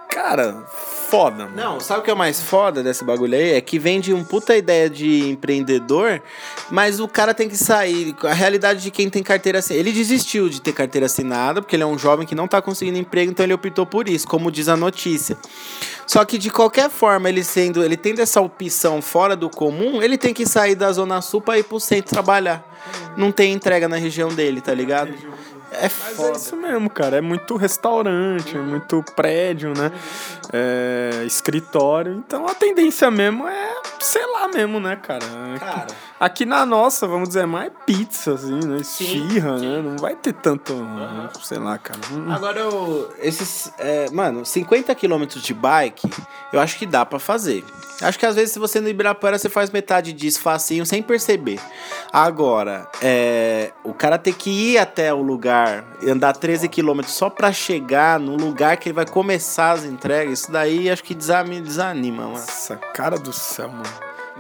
Cara, 0.08 0.64
foda, 1.10 1.44
mano. 1.44 1.56
Não, 1.56 1.80
sabe 1.80 2.00
o 2.00 2.02
que 2.02 2.10
é 2.10 2.14
o 2.14 2.16
mais 2.16 2.40
foda 2.40 2.82
desse 2.82 3.04
bagulho 3.04 3.36
aí? 3.36 3.52
É 3.52 3.60
que 3.60 3.78
vem 3.78 4.00
de 4.00 4.14
um 4.14 4.24
puta 4.24 4.56
ideia 4.56 4.88
de 4.88 5.28
empreendedor, 5.28 6.22
mas 6.70 7.00
o 7.00 7.08
cara 7.08 7.34
tem 7.34 7.48
que 7.48 7.56
sair. 7.56 8.14
A 8.22 8.32
realidade 8.32 8.82
de 8.82 8.90
quem 8.90 9.10
tem 9.10 9.22
carteira 9.22 9.58
assinada. 9.58 9.80
Ele 9.80 9.92
desistiu 9.92 10.48
de 10.48 10.60
ter 10.60 10.72
carteira 10.72 11.06
assinada, 11.06 11.60
porque 11.60 11.76
ele 11.76 11.82
é 11.82 11.86
um 11.86 11.98
jovem 11.98 12.26
que 12.26 12.34
não 12.34 12.48
tá 12.48 12.62
conseguindo 12.62 12.98
emprego, 12.98 13.30
então 13.30 13.44
ele 13.44 13.54
optou 13.54 13.84
por 13.84 14.08
isso, 14.08 14.26
como 14.26 14.50
diz 14.50 14.68
a 14.68 14.76
notícia. 14.76 15.36
Só 16.06 16.24
que 16.24 16.38
de 16.38 16.50
qualquer 16.50 16.88
forma, 16.88 17.28
ele 17.28 17.42
sendo, 17.42 17.82
ele 17.82 17.96
tendo 17.96 18.20
essa 18.20 18.40
opção 18.40 19.02
fora 19.02 19.34
do 19.34 19.50
comum, 19.50 20.00
ele 20.00 20.16
tem 20.16 20.32
que 20.32 20.46
sair 20.46 20.76
da 20.76 20.90
Zona 20.92 21.20
Sul 21.20 21.40
pra 21.40 21.58
ir 21.58 21.64
pro 21.64 21.80
centro 21.80 22.10
trabalhar. 22.10 22.64
Não 23.16 23.32
tem 23.32 23.52
entrega 23.52 23.88
na 23.88 23.96
região 23.96 24.28
dele, 24.28 24.60
tá 24.60 24.72
ligado? 24.72 25.12
É 25.70 25.82
Mas 25.82 26.16
foda. 26.16 26.28
é 26.28 26.32
isso 26.32 26.56
mesmo, 26.56 26.88
cara. 26.88 27.16
É 27.16 27.20
muito 27.20 27.56
restaurante, 27.56 28.56
é 28.56 28.60
muito 28.60 29.02
prédio, 29.14 29.72
né? 29.76 29.92
É 30.52 31.24
escritório. 31.24 32.12
Então 32.26 32.46
a 32.46 32.54
tendência 32.54 33.10
mesmo 33.10 33.46
é, 33.48 33.74
sei 34.00 34.24
lá 34.26 34.48
mesmo, 34.48 34.80
né, 34.80 34.96
cara? 34.96 35.26
Cara. 35.58 35.86
Aqui 36.18 36.46
na 36.46 36.64
nossa, 36.64 37.06
vamos 37.06 37.28
dizer, 37.28 37.40
é 37.42 37.46
mais 37.46 37.70
pizza, 37.84 38.34
assim, 38.34 38.60
né? 38.64 38.78
Esfirra, 38.78 39.58
né? 39.58 39.82
Não 39.82 39.96
vai 39.98 40.14
ter 40.16 40.32
tanto, 40.32 40.74
sei 41.42 41.58
lá, 41.58 41.76
cara. 41.76 42.00
Hum. 42.10 42.32
Agora, 42.32 42.60
eu, 42.60 43.12
esses. 43.18 43.70
é, 43.78 44.08
mano, 44.10 44.44
50 44.44 44.94
km 44.94 45.24
de 45.26 45.52
bike, 45.52 46.08
eu 46.52 46.60
acho 46.60 46.78
que 46.78 46.86
dá 46.86 47.04
pra 47.04 47.18
fazer. 47.18 47.64
Acho 48.02 48.18
que 48.18 48.26
às 48.26 48.34
vezes, 48.34 48.52
se 48.52 48.58
você 48.58 48.80
no 48.80 48.88
Ibirapuera, 48.88 49.38
você 49.38 49.48
faz 49.48 49.70
metade 49.70 50.12
disso 50.12 50.40
facinho 50.40 50.84
sem 50.84 51.02
perceber. 51.02 51.58
Agora, 52.12 52.86
é, 53.02 53.72
o 53.82 53.94
cara 53.94 54.18
ter 54.18 54.34
que 54.34 54.50
ir 54.50 54.78
até 54.78 55.12
o 55.14 55.22
lugar 55.22 55.84
e 56.02 56.10
andar 56.10 56.34
13 56.34 56.68
km 56.68 57.00
só 57.06 57.30
pra 57.30 57.52
chegar 57.52 58.20
no 58.20 58.36
lugar 58.36 58.76
que 58.76 58.88
ele 58.90 58.94
vai 58.94 59.06
começar 59.06 59.72
as 59.72 59.84
entregas, 59.84 60.40
isso 60.40 60.52
daí 60.52 60.90
acho 60.90 61.02
que 61.02 61.14
desami- 61.14 61.60
desanima, 61.60 62.24
mano. 62.24 62.34
Nossa, 62.34 62.76
cara 62.94 63.18
do 63.18 63.32
céu, 63.32 63.68
mano. 63.68 63.82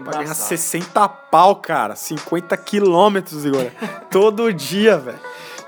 Pra 0.04 0.12
ganhar 0.12 0.24
Embaçado. 0.24 0.48
60 0.48 1.08
pau, 1.08 1.56
cara. 1.56 1.96
50 1.96 2.54
quilômetros, 2.58 3.46
Igor. 3.46 3.70
Todo 4.10 4.52
dia, 4.52 4.98
velho. 4.98 5.18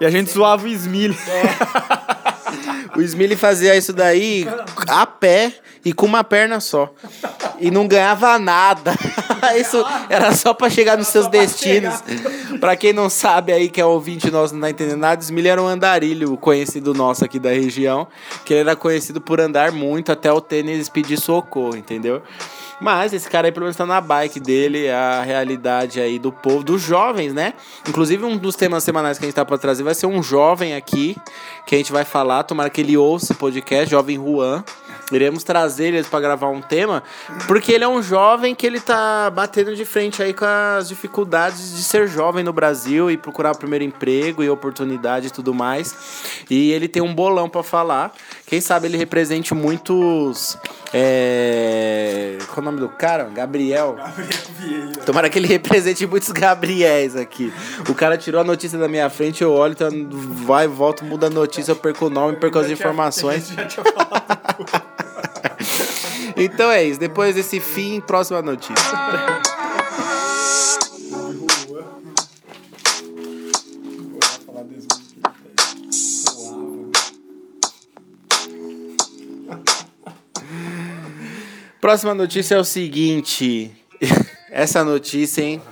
E 0.00 0.04
a 0.04 0.10
gente 0.10 0.30
zoava 0.30 0.64
o 0.66 0.68
Smiley. 0.68 1.16
O 2.98 3.00
Smiley 3.00 3.36
fazia 3.36 3.76
isso 3.76 3.92
daí 3.92 4.44
a 4.88 5.06
pé 5.06 5.52
e 5.84 5.92
com 5.92 6.04
uma 6.04 6.24
perna 6.24 6.58
só. 6.58 6.92
E 7.60 7.70
não 7.70 7.86
ganhava 7.86 8.36
nada. 8.40 8.92
Isso 9.56 9.84
era 10.10 10.34
só 10.34 10.52
pra 10.52 10.68
chegar 10.68 10.98
nos 10.98 11.06
seus 11.06 11.28
destinos. 11.28 12.02
Pra 12.58 12.74
quem 12.74 12.92
não 12.92 13.08
sabe 13.08 13.52
aí, 13.52 13.68
que 13.68 13.80
é 13.80 13.84
ouvinte 13.84 14.32
nosso 14.32 14.52
não 14.54 14.62
tá 14.62 14.70
entendendo 14.70 14.98
nada, 14.98 15.22
Smiley 15.22 15.48
era 15.48 15.62
um 15.62 15.68
andarilho 15.68 16.36
conhecido 16.36 16.92
nosso 16.92 17.24
aqui 17.24 17.38
da 17.38 17.50
região. 17.50 18.08
Que 18.44 18.52
ele 18.52 18.60
era 18.62 18.74
conhecido 18.74 19.20
por 19.20 19.40
andar 19.40 19.70
muito 19.70 20.10
até 20.10 20.32
o 20.32 20.40
tênis 20.40 20.88
pedir 20.88 21.20
socorro, 21.20 21.76
entendeu? 21.76 22.20
Mas 22.80 23.12
esse 23.12 23.28
cara 23.28 23.48
aí 23.48 23.52
pelo 23.52 23.64
menos 23.64 23.76
tá 23.76 23.84
na 23.84 24.00
bike 24.00 24.38
dele, 24.38 24.86
é 24.86 24.94
a 24.94 25.22
realidade 25.22 26.00
aí 26.00 26.18
do 26.18 26.30
povo, 26.30 26.62
dos 26.62 26.80
jovens, 26.82 27.34
né? 27.34 27.54
Inclusive 27.88 28.24
um 28.24 28.36
dos 28.36 28.54
temas 28.54 28.84
semanais 28.84 29.18
que 29.18 29.24
a 29.24 29.28
gente 29.28 29.34
tá 29.34 29.44
pra 29.44 29.58
trazer 29.58 29.82
vai 29.82 29.94
ser 29.94 30.06
um 30.06 30.22
jovem 30.22 30.74
aqui, 30.74 31.16
que 31.66 31.74
a 31.74 31.78
gente 31.78 31.92
vai 31.92 32.04
falar, 32.04 32.44
tomara 32.44 32.70
que 32.70 32.80
ele 32.80 32.96
ouça 32.96 33.32
o 33.32 33.36
podcast, 33.36 33.90
Jovem 33.90 34.16
Juan. 34.16 34.64
Iremos 35.10 35.42
trazer 35.42 35.88
eles 35.88 36.06
pra 36.06 36.20
gravar 36.20 36.48
um 36.48 36.60
tema, 36.60 37.02
porque 37.46 37.72
ele 37.72 37.82
é 37.82 37.88
um 37.88 38.02
jovem 38.02 38.54
que 38.54 38.66
ele 38.66 38.78
tá 38.78 39.30
batendo 39.30 39.74
de 39.74 39.84
frente 39.84 40.22
aí 40.22 40.34
com 40.34 40.44
as 40.44 40.88
dificuldades 40.88 41.76
de 41.76 41.82
ser 41.82 42.06
jovem 42.06 42.44
no 42.44 42.52
Brasil 42.52 43.10
e 43.10 43.16
procurar 43.16 43.52
o 43.52 43.58
primeiro 43.58 43.84
emprego 43.84 44.42
e 44.42 44.50
oportunidade 44.50 45.28
e 45.28 45.30
tudo 45.30 45.54
mais. 45.54 46.44
E 46.50 46.72
ele 46.72 46.88
tem 46.88 47.00
um 47.00 47.14
bolão 47.14 47.48
pra 47.48 47.62
falar. 47.62 48.12
Quem 48.48 48.62
sabe 48.62 48.86
ele 48.86 48.96
represente 48.96 49.52
muitos. 49.52 50.56
É... 50.90 52.38
Qual 52.46 52.56
é 52.56 52.60
o 52.60 52.62
nome 52.62 52.80
do 52.80 52.88
cara? 52.88 53.24
Gabriel. 53.24 53.94
Tomara 55.04 55.28
que 55.28 55.38
ele 55.38 55.46
represente 55.46 56.06
muitos 56.06 56.30
Gabriéis 56.30 57.14
aqui. 57.14 57.52
O 57.86 57.94
cara 57.94 58.16
tirou 58.16 58.40
a 58.40 58.44
notícia 58.44 58.78
da 58.78 58.88
minha 58.88 59.10
frente, 59.10 59.42
eu 59.42 59.52
olho, 59.52 59.72
então 59.72 59.90
vai, 60.46 60.66
volta, 60.66 61.04
muda 61.04 61.26
a 61.26 61.30
notícia, 61.30 61.72
eu 61.72 61.76
perco 61.76 62.06
o 62.06 62.10
nome, 62.10 62.36
perco 62.36 62.58
as 62.58 62.70
informações. 62.70 63.52
Então 66.40 66.70
é 66.70 66.84
isso. 66.84 67.00
Depois 67.00 67.34
desse 67.34 67.58
fim, 67.58 68.00
próxima 68.00 68.40
notícia. 68.40 68.76
Próxima 81.80 82.12
notícia 82.12 82.56
é 82.56 82.58
o 82.58 82.64
seguinte. 82.64 83.70
Essa 84.50 84.82
notícia, 84.82 85.42
hein? 85.42 85.62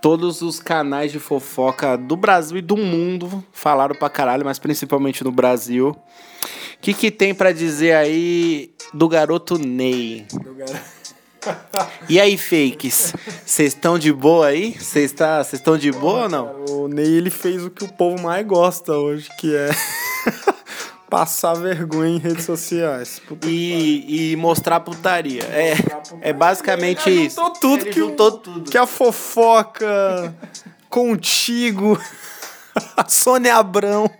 Todos 0.00 0.40
os 0.40 0.58
canais 0.58 1.12
de 1.12 1.18
fofoca 1.18 1.98
do 1.98 2.16
Brasil 2.16 2.58
e 2.58 2.62
do 2.62 2.76
mundo 2.76 3.44
falaram 3.52 3.94
pra 3.94 4.08
caralho, 4.08 4.44
mas 4.44 4.58
principalmente 4.58 5.22
no 5.22 5.30
Brasil. 5.30 5.90
O 5.90 5.96
que, 6.80 6.94
que 6.94 7.10
tem 7.10 7.34
pra 7.34 7.52
dizer 7.52 7.94
aí 7.94 8.70
do 8.92 9.06
garoto 9.08 9.58
Ney? 9.58 10.26
E 12.08 12.18
aí, 12.18 12.38
fakes? 12.38 13.12
Vocês 13.44 13.74
estão 13.74 13.98
de 13.98 14.12
boa 14.12 14.46
aí? 14.46 14.72
Vocês 14.78 15.12
tá, 15.12 15.46
estão 15.52 15.76
de 15.76 15.92
boa 15.92 16.22
ou 16.22 16.28
não? 16.28 16.64
O 16.70 16.88
Ney, 16.88 17.16
ele 17.16 17.30
fez 17.30 17.62
o 17.62 17.70
que 17.70 17.84
o 17.84 17.92
povo 17.92 18.22
mais 18.22 18.46
gosta 18.46 18.94
hoje, 18.94 19.28
que 19.38 19.54
é 19.54 19.68
passar 21.14 21.54
vergonha 21.54 22.16
em 22.16 22.18
redes 22.18 22.44
sociais. 22.44 23.20
Puta 23.28 23.46
E, 23.48 24.32
e 24.32 24.36
mostrar 24.36 24.80
putaria. 24.80 25.44
É, 25.44 25.74
é 26.20 26.32
basicamente 26.32 27.08
Ele 27.08 27.26
isso. 27.26 27.36
juntou 27.36 27.52
tudo 27.52 27.82
Ele 27.82 27.90
que 27.92 28.00
juntou 28.00 28.32
tudo. 28.32 28.68
que 28.68 28.76
a 28.76 28.84
fofoca 28.84 30.34
contigo, 30.90 31.96
Sônia 33.08 33.56
Abrão, 33.56 34.10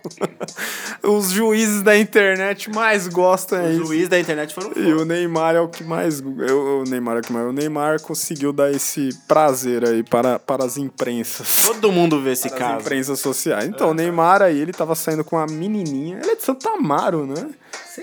os 1.03 1.31
juízes 1.31 1.81
da 1.81 1.97
internet 1.97 2.69
mais 2.69 3.07
gostam 3.07 3.59
é 3.59 3.69
Os 3.69 3.87
juízes 3.87 4.09
da 4.09 4.19
internet 4.19 4.53
foram 4.53 4.71
E 4.75 4.93
o 4.93 5.03
Neymar 5.05 5.55
é 5.55 5.59
o 5.59 5.67
que 5.67 5.83
mais. 5.83 6.21
Eu, 6.21 6.81
o 6.81 6.83
Neymar 6.83 7.17
é 7.17 7.19
o 7.19 7.23
que 7.23 7.33
mais. 7.33 7.47
O 7.47 7.51
Neymar 7.51 8.01
conseguiu 8.01 8.53
dar 8.53 8.71
esse 8.71 9.09
prazer 9.27 9.85
aí 9.85 10.03
para, 10.03 10.39
para 10.39 10.63
as 10.63 10.77
imprensas. 10.77 11.63
Todo 11.65 11.91
mundo 11.91 12.21
vê 12.21 12.31
esse 12.31 12.49
Para 12.49 12.57
as 12.57 12.63
caso. 12.63 12.81
imprensas 12.81 13.19
sociais. 13.19 13.67
Então, 13.67 13.89
o 13.89 13.93
Neymar 13.93 14.41
aí, 14.41 14.59
ele 14.59 14.71
tava 14.71 14.95
saindo 14.95 15.23
com 15.23 15.35
uma 15.35 15.47
menininha. 15.47 16.19
Ele 16.21 16.31
é 16.31 16.35
de 16.35 16.43
Santa 16.43 16.69
Amaro, 16.69 17.25
né? 17.25 17.49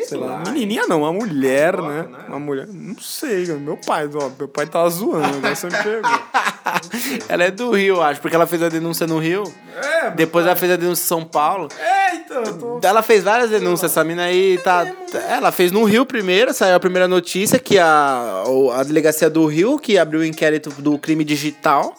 Sei 0.01 0.19
lá. 0.19 0.43
Menininha 0.47 0.87
não, 0.87 1.01
uma 1.03 1.13
mulher, 1.13 1.81
né? 1.81 2.07
Uma 2.29 2.39
mulher. 2.39 2.67
Não 2.69 2.99
sei, 2.99 3.47
meu 3.47 3.77
pai, 3.77 4.09
ó, 4.15 4.31
meu 4.39 4.49
pai 4.49 4.67
tava 4.67 4.89
zoando, 4.89 5.37
agora 5.37 5.55
você 5.55 5.67
me 5.67 5.77
pegou. 5.77 6.11
Ela 7.29 7.45
é 7.45 7.51
do 7.51 7.71
Rio, 7.73 8.01
acho, 8.01 8.21
porque 8.21 8.35
ela 8.37 8.47
fez 8.47 8.63
a 8.63 8.69
denúncia 8.69 9.07
no 9.07 9.19
Rio. 9.19 9.43
É, 9.77 10.11
Depois 10.11 10.47
ela 10.47 10.55
fez 10.57 10.73
a 10.73 10.77
denúncia 10.77 11.03
em 11.03 11.07
São 11.07 11.25
Paulo. 11.25 11.69
é, 11.79 12.15
então, 12.15 12.43
eu 12.43 12.59
tô. 12.59 12.81
Ela 12.83 13.03
fez 13.03 13.23
várias 13.23 13.51
denúncias, 13.51 13.91
essa 13.91 14.05
mina 14.05 14.25
aí 14.25 14.59
tá. 14.59 14.87
Ela 15.29 15.51
fez 15.53 15.73
no 15.73 15.85
Rio 15.85 16.07
primeiro, 16.07 16.55
saiu 16.55 16.77
a 16.77 16.81
primeira 16.81 17.09
notícia, 17.09 17.59
que 17.59 17.79
a, 17.79 18.45
a 18.75 18.83
delegacia 18.85 19.29
do 19.29 19.45
Rio, 19.47 19.79
que 19.79 19.99
abriu 19.99 20.21
o 20.21 20.25
inquérito 20.25 20.71
do 20.71 20.99
crime 20.99 21.25
digital. 21.25 21.95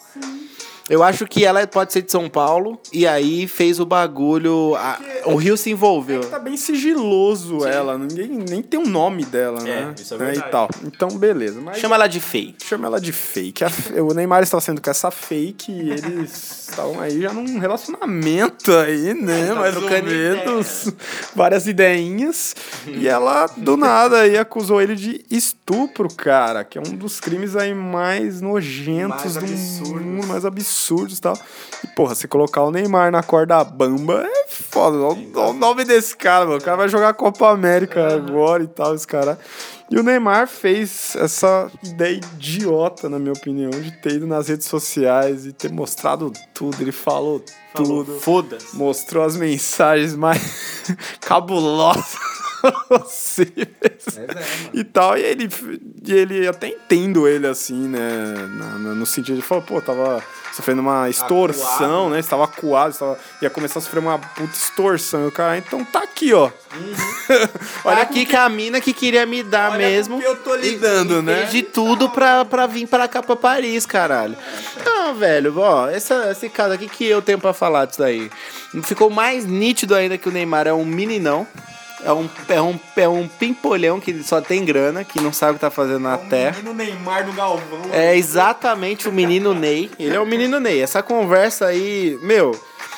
Eu 0.88 1.02
acho 1.02 1.26
que 1.26 1.44
ela 1.44 1.66
pode 1.66 1.92
ser 1.92 2.02
de 2.02 2.12
São 2.12 2.28
Paulo, 2.28 2.78
e 2.92 3.06
aí 3.06 3.46
fez 3.48 3.80
o 3.80 3.86
bagulho. 3.86 4.74
a- 4.76 4.98
o 5.26 5.36
Rio 5.36 5.56
se 5.56 5.70
envolveu. 5.70 6.20
Tá 6.20 6.38
bem 6.38 6.56
sigiloso 6.58 7.66
ela, 7.66 7.96
ninguém 7.96 8.28
nem 8.28 8.60
tem 8.62 8.78
o 8.78 8.86
nome 8.86 9.24
dela, 9.24 9.62
né? 9.62 9.94
isso 9.98 10.12
é 10.14 10.18
verdade. 10.18 10.46
E 10.46 10.50
tal. 10.50 10.68
Então, 10.84 11.08
beleza. 11.08 11.60
Mas 11.60 11.78
Chama 11.78 11.94
ela 11.94 12.06
de 12.06 12.20
fake. 12.20 12.56
chama 12.66 12.86
ela 12.86 13.00
de 13.00 13.12
fake. 13.12 13.64
A 13.64 13.70
o 14.02 14.12
Neymar 14.12 14.42
estava 14.42 14.60
sendo 14.60 14.80
com 14.82 14.90
essa 14.90 15.10
fake 15.10 15.72
e 15.72 15.90
eles 15.90 16.68
estavam 16.68 17.00
aí 17.00 17.20
já 17.22 17.32
num 17.32 17.58
relacionamento 17.58 18.70
aí, 18.72 19.14
né? 19.14 19.48
tá 19.48 19.54
Mais 19.54 19.76
ou 19.76 19.82
menos. 19.88 20.92
Várias 21.34 21.66
ideinhas. 21.66 22.54
E 22.86 23.08
ela, 23.08 23.46
do 23.56 23.76
nada, 23.78 24.20
aí 24.20 24.36
acusou 24.36 24.82
ele 24.82 24.94
de 24.94 25.24
estupro, 25.30 26.08
cara. 26.14 26.64
Que 26.64 26.76
é 26.78 26.80
um 26.86 26.94
dos 26.94 27.20
crimes 27.20 27.56
aí 27.56 27.72
mais 27.74 28.40
nojentos 28.42 29.08
Mais 29.24 29.32
do 29.34 29.38
absurdos. 29.40 30.02
mundo, 30.02 30.26
mais 30.26 30.44
absurdos 30.74 31.18
e 31.18 31.20
tal. 31.20 31.38
E, 31.82 31.86
porra, 31.88 32.14
você 32.14 32.26
colocar 32.26 32.62
o 32.64 32.70
Neymar 32.70 33.10
na 33.12 33.22
corda 33.22 33.62
bamba 33.62 34.24
é 34.26 34.46
foda. 34.48 34.96
Olha 34.98 35.48
o- 35.48 35.52
nome 35.52 35.84
desse 35.84 36.16
cara, 36.16 36.44
mano. 36.44 36.58
O 36.58 36.60
cara 36.62 36.76
vai 36.76 36.88
jogar 36.88 37.10
a 37.10 37.14
Copa 37.14 37.48
América 37.50 38.14
agora 38.14 38.62
e 38.62 38.66
tal, 38.66 38.94
esse 38.94 39.06
cara. 39.06 39.38
E 39.90 39.98
o 39.98 40.02
Neymar 40.02 40.48
fez 40.48 41.14
essa 41.16 41.70
ideia 41.84 42.16
idiota, 42.16 43.08
na 43.08 43.18
minha 43.18 43.32
opinião, 43.34 43.70
de 43.70 43.90
ter 44.00 44.12
ido 44.14 44.26
nas 44.26 44.48
redes 44.48 44.66
sociais 44.66 45.46
e 45.46 45.52
ter 45.52 45.70
mostrado 45.70 46.32
tudo. 46.52 46.76
Ele 46.80 46.90
falou, 46.92 47.44
tudo. 47.74 48.18
Foda-se. 48.20 48.74
Mostrou 48.76 49.22
as 49.24 49.36
mensagens 49.36 50.16
mais 50.16 50.40
cabulosas 51.20 52.16
possíveis. 52.88 54.06
é, 54.16 54.26
e 54.72 54.82
tal, 54.84 55.18
e 55.18 55.22
ele, 55.22 55.48
e 56.06 56.12
ele 56.12 56.48
até 56.48 56.68
entendo 56.68 57.28
ele 57.28 57.46
assim, 57.46 57.86
né? 57.88 58.34
na- 58.56 58.78
no 58.94 59.04
sentido 59.06 59.36
de 59.36 59.42
falar, 59.42 59.60
pô, 59.62 59.80
tava 59.82 60.24
sofrendo 60.54 60.80
uma 60.82 61.10
extorsão, 61.10 61.64
Acuado. 62.06 62.10
né? 62.10 62.18
Estava 62.20 62.44
acuado, 62.44 62.92
estava, 62.92 63.18
ia 63.42 63.50
começar 63.50 63.80
a 63.80 63.82
sofrer 63.82 63.98
uma 64.00 64.18
puta 64.18 64.52
extorsão. 64.52 65.24
E 65.24 65.28
o 65.28 65.32
cara, 65.32 65.58
então 65.58 65.84
tá 65.84 66.00
aqui, 66.00 66.32
ó. 66.32 66.50
Olha 67.84 68.02
aqui 68.02 68.24
que 68.24 68.36
a 68.36 68.48
mina 68.48 68.80
que 68.80 68.92
queria 68.92 69.26
me 69.26 69.42
dar 69.42 69.72
Olha 69.72 69.78
mesmo. 69.78 70.20
eu 70.22 70.36
tô 70.36 70.54
lidando, 70.54 71.18
e, 71.18 71.22
né? 71.22 71.44
de 71.44 71.62
tudo 71.62 72.08
pra, 72.08 72.44
pra 72.44 72.66
vir 72.66 72.86
pra 72.86 73.08
cá 73.08 73.22
pra 73.22 73.34
Paris, 73.36 73.84
caralho. 73.84 74.36
Não, 74.84 75.14
velho, 75.14 75.58
ó, 75.58 75.88
essa, 75.88 76.30
esse 76.30 76.48
caso 76.48 76.74
aqui 76.74 76.88
que 76.88 77.04
eu 77.04 77.20
tenho 77.20 77.38
pra 77.38 77.52
falar 77.52 77.86
disso 77.86 77.98
daí. 77.98 78.30
Ficou 78.82 79.10
mais 79.10 79.44
nítido 79.44 79.94
ainda 79.94 80.16
que 80.18 80.28
o 80.28 80.32
Neymar 80.32 80.66
é 80.66 80.72
um 80.72 80.84
meninão. 80.84 81.46
É 82.04 82.12
um, 82.12 82.28
é 82.48 82.60
um, 82.60 82.80
é 82.96 83.08
um 83.08 83.26
pimpolhão 83.26 83.98
que 83.98 84.22
só 84.22 84.40
tem 84.40 84.64
grana, 84.64 85.02
que 85.04 85.20
não 85.20 85.32
sabe 85.32 85.52
o 85.52 85.54
que 85.54 85.60
tá 85.60 85.70
fazendo 85.70 86.00
na 86.00 86.18
terra. 86.18 86.60
No 86.62 86.74
Neymar, 86.74 87.26
no 87.26 87.32
Galvão. 87.32 87.80
É 87.92 88.16
exatamente 88.16 89.08
o 89.08 89.12
menino 89.12 89.54
Ney. 89.54 89.90
Ele 89.98 90.14
é 90.14 90.20
o 90.20 90.26
menino 90.26 90.60
Ney. 90.60 90.82
Essa 90.82 91.02
conversa 91.02 91.66
aí, 91.66 92.18
meu, 92.22 92.54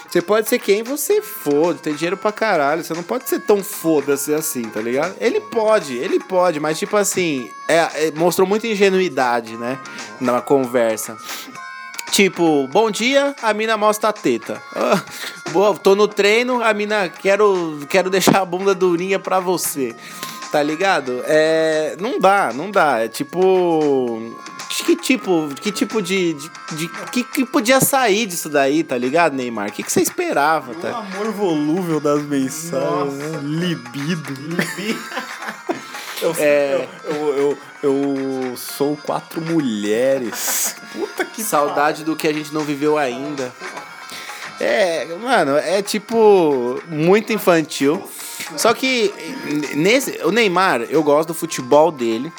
você 0.08 0.20
pode 0.22 0.48
ser 0.48 0.58
quem 0.58 0.82
você 0.82 1.20
for, 1.20 1.75
tem 1.75 1.94
dinheiro 1.94 2.16
pra 2.16 2.32
caralho. 2.32 2.82
Você 2.82 2.94
não 2.94 3.02
pode 3.02 3.28
ser 3.28 3.40
tão 3.40 3.62
foda-se 3.62 4.32
assim, 4.34 4.62
tá 4.62 4.80
ligado? 4.80 5.14
Ele 5.20 5.40
pode, 5.40 5.96
ele 5.96 6.18
pode, 6.18 6.58
mas 6.58 6.78
tipo 6.78 6.96
assim, 6.96 7.48
é, 7.68 7.76
é- 8.06 8.12
mostrou 8.14 8.46
muita 8.46 8.66
ingenuidade, 8.66 9.56
né? 9.56 9.78
Na 10.20 10.40
conversa. 10.40 11.16
Tipo, 12.10 12.66
bom 12.68 12.90
dia, 12.90 13.34
a 13.42 13.52
mina 13.52 13.76
mostra 13.76 14.08
a 14.10 14.12
teta. 14.12 14.62
Ah, 14.75 15.02
boa, 15.52 15.75
tô 15.76 15.94
no 15.94 16.08
treino, 16.08 16.62
a 16.62 16.72
mina 16.72 17.08
quero, 17.08 17.80
quero 17.88 18.08
deixar 18.08 18.40
a 18.40 18.44
bunda 18.44 18.75
durinha 18.75 19.18
pra 19.18 19.38
você. 19.40 19.94
Tá 20.50 20.62
ligado? 20.62 21.22
É, 21.26 21.96
não 22.00 22.18
dá, 22.18 22.52
não 22.54 22.70
dá. 22.70 23.00
É 23.00 23.08
tipo, 23.08 24.34
que 24.86 24.96
tipo, 24.96 25.48
que 25.60 25.70
tipo 25.72 26.00
de, 26.00 26.32
de, 26.34 26.50
de- 26.76 26.88
que, 27.10 27.25
que 27.25 27.44
podia 27.44 27.80
sair 27.80 28.25
disso 28.26 28.48
daí, 28.48 28.82
tá 28.82 28.96
ligado, 28.96 29.34
Neymar? 29.34 29.68
O 29.68 29.72
que, 29.72 29.82
que 29.82 29.92
você 29.92 30.00
esperava, 30.00 30.72
O 30.72 30.75
tá? 30.76 30.98
amor 30.98 31.32
volúvel 31.32 32.00
das 32.00 32.22
mensagens, 32.22 33.12
né? 33.18 33.40
Libido. 33.42 34.32
Eu, 36.22 36.34
É. 36.38 36.88
eu, 37.04 37.14
eu, 37.14 37.36
eu, 37.36 37.58
eu 38.50 38.56
sou 38.56 38.96
quatro 38.96 39.40
mulheres. 39.42 40.76
Puta 40.98 41.24
que 41.24 41.42
Saudade 41.42 42.04
do 42.04 42.16
que 42.16 42.26
a 42.26 42.32
gente 42.32 42.52
não 42.52 42.62
viveu 42.62 42.96
ainda. 42.96 43.52
É, 44.59 45.06
mano, 45.20 45.56
é 45.56 45.82
tipo 45.82 46.80
muito 46.88 47.32
infantil. 47.32 48.02
Só 48.56 48.72
que 48.72 49.12
nesse, 49.74 50.20
o 50.24 50.30
Neymar, 50.30 50.82
eu 50.82 51.02
gosto 51.02 51.28
do 51.28 51.35
futebol 51.35 51.90
dele, 51.90 52.32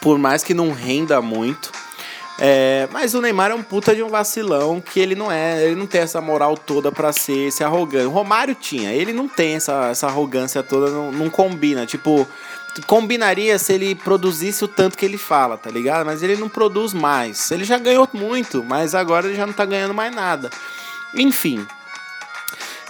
por 0.00 0.18
mais 0.18 0.44
que 0.44 0.54
não 0.54 0.72
renda 0.72 1.20
muito. 1.20 1.72
É, 2.40 2.88
mas 2.92 3.14
o 3.14 3.20
Neymar 3.20 3.50
é 3.50 3.54
um 3.54 3.64
puta 3.64 3.96
de 3.96 4.02
um 4.02 4.08
vacilão 4.08 4.80
que 4.80 5.00
ele 5.00 5.16
não 5.16 5.30
é, 5.30 5.64
ele 5.64 5.74
não 5.74 5.88
tem 5.88 6.02
essa 6.02 6.20
moral 6.20 6.56
toda 6.56 6.92
pra 6.92 7.12
ser 7.12 7.48
esse 7.48 7.64
arrogante. 7.64 8.06
O 8.06 8.10
Romário 8.10 8.54
tinha, 8.54 8.92
ele 8.92 9.12
não 9.12 9.26
tem 9.26 9.56
essa, 9.56 9.88
essa 9.90 10.06
arrogância 10.06 10.62
toda, 10.62 10.88
não, 10.90 11.10
não 11.10 11.30
combina. 11.30 11.84
Tipo, 11.84 12.28
combinaria 12.86 13.58
se 13.58 13.72
ele 13.72 13.94
produzisse 13.94 14.64
o 14.64 14.68
tanto 14.68 14.96
que 14.96 15.04
ele 15.04 15.18
fala, 15.18 15.56
tá 15.56 15.70
ligado? 15.70 16.06
Mas 16.06 16.22
ele 16.22 16.36
não 16.36 16.48
produz 16.48 16.92
mais. 16.92 17.50
Ele 17.50 17.64
já 17.64 17.78
ganhou 17.78 18.08
muito, 18.12 18.64
mas 18.64 18.94
agora 18.94 19.26
ele 19.26 19.36
já 19.36 19.46
não 19.46 19.52
tá 19.52 19.64
ganhando 19.64 19.94
mais 19.94 20.14
nada. 20.14 20.50
Enfim. 21.14 21.66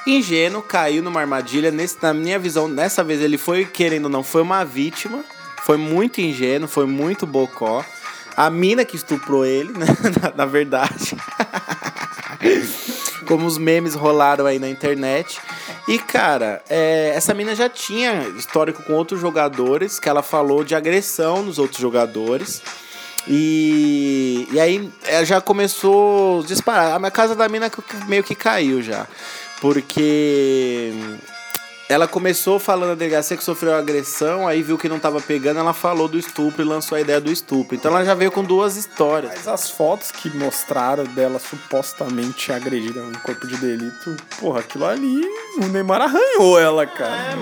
Ingênuo, 0.07 0.63
caiu 0.63 1.03
numa 1.03 1.21
armadilha. 1.21 1.71
Nesse, 1.71 1.99
na 2.03 2.15
minha 2.15 2.39
visão, 2.39 2.73
dessa 2.73 3.05
vez 3.05 3.21
ele 3.21 3.39
foi, 3.39 3.65
querendo 3.65 4.05
ou 4.05 4.11
não, 4.11 4.23
foi 4.23 4.43
uma 4.43 4.65
vítima. 4.65 5.25
Foi 5.65 5.77
muito 5.77 6.21
ingênuo, 6.21 6.69
foi 6.69 6.87
muito 6.87 7.27
bocó. 7.27 7.85
A 8.37 8.49
mina 8.51 8.85
que 8.85 8.97
estuprou 8.97 9.45
ele, 9.45 9.73
né? 9.77 9.87
na, 10.23 10.33
na 10.35 10.47
verdade. 10.47 11.17
Como 13.27 13.47
os 13.47 13.59
memes 13.59 13.95
rolaram 13.95 14.47
aí 14.47 14.59
na 14.59 14.69
internet. 14.69 15.41
E, 15.89 15.99
cara, 15.99 16.63
é, 16.69 17.13
essa 17.17 17.33
mina 17.33 17.55
já 17.55 17.67
tinha 17.67 18.29
histórico 18.37 18.83
com 18.83 18.93
outros 18.93 19.19
jogadores, 19.19 19.99
que 19.99 20.07
ela 20.07 20.23
falou 20.23 20.63
de 20.63 20.75
agressão 20.75 21.43
nos 21.43 21.59
outros 21.59 21.81
jogadores. 21.81 22.63
E, 23.27 24.47
e 24.53 24.61
aí 24.61 24.93
ela 25.07 25.25
já 25.25 25.41
começou 25.41 26.41
a 26.41 26.47
disparar. 26.47 27.03
A 27.03 27.11
casa 27.11 27.35
da 27.35 27.49
mina 27.49 27.71
meio 28.07 28.23
que 28.23 28.35
caiu 28.35 28.83
já. 28.83 29.07
Porque 29.63 30.93
ela 31.89 32.07
começou 32.07 32.59
falando 32.59 32.91
da 32.91 32.95
delegacia 32.97 33.37
que 33.37 33.43
sofreu 33.43 33.75
agressão, 33.75 34.47
aí 34.47 34.63
viu 34.63 34.77
que 34.77 34.89
não 34.89 34.99
tava 34.99 35.21
pegando, 35.23 35.59
ela 35.59 35.73
falou 35.73 36.07
do 36.07 36.19
estupro 36.19 36.63
e 36.63 36.65
lançou 36.65 36.97
a 36.97 37.01
ideia 37.01 37.19
do 37.19 37.33
estupro. 37.33 37.75
Então 37.75 37.91
ela 37.91 38.05
já 38.05 38.15
veio 38.15 38.31
com 38.31 38.45
duas 38.45 38.77
histórias. 38.77 39.33
Mas 39.35 39.49
as 39.49 39.71
fotos 39.71 40.11
que 40.11 40.29
mostraram 40.37 41.05
dela 41.05 41.39
supostamente 41.39 42.53
agredida 42.53 43.01
no 43.01 43.19
corpo 43.21 43.47
de 43.47 43.57
delito, 43.57 44.17
porra, 44.39 44.61
aquilo 44.61 44.85
ali, 44.85 45.23
o 45.57 45.67
Neymar 45.67 46.03
arranhou 46.03 46.59
ela, 46.59 46.87
cara. 46.87 47.39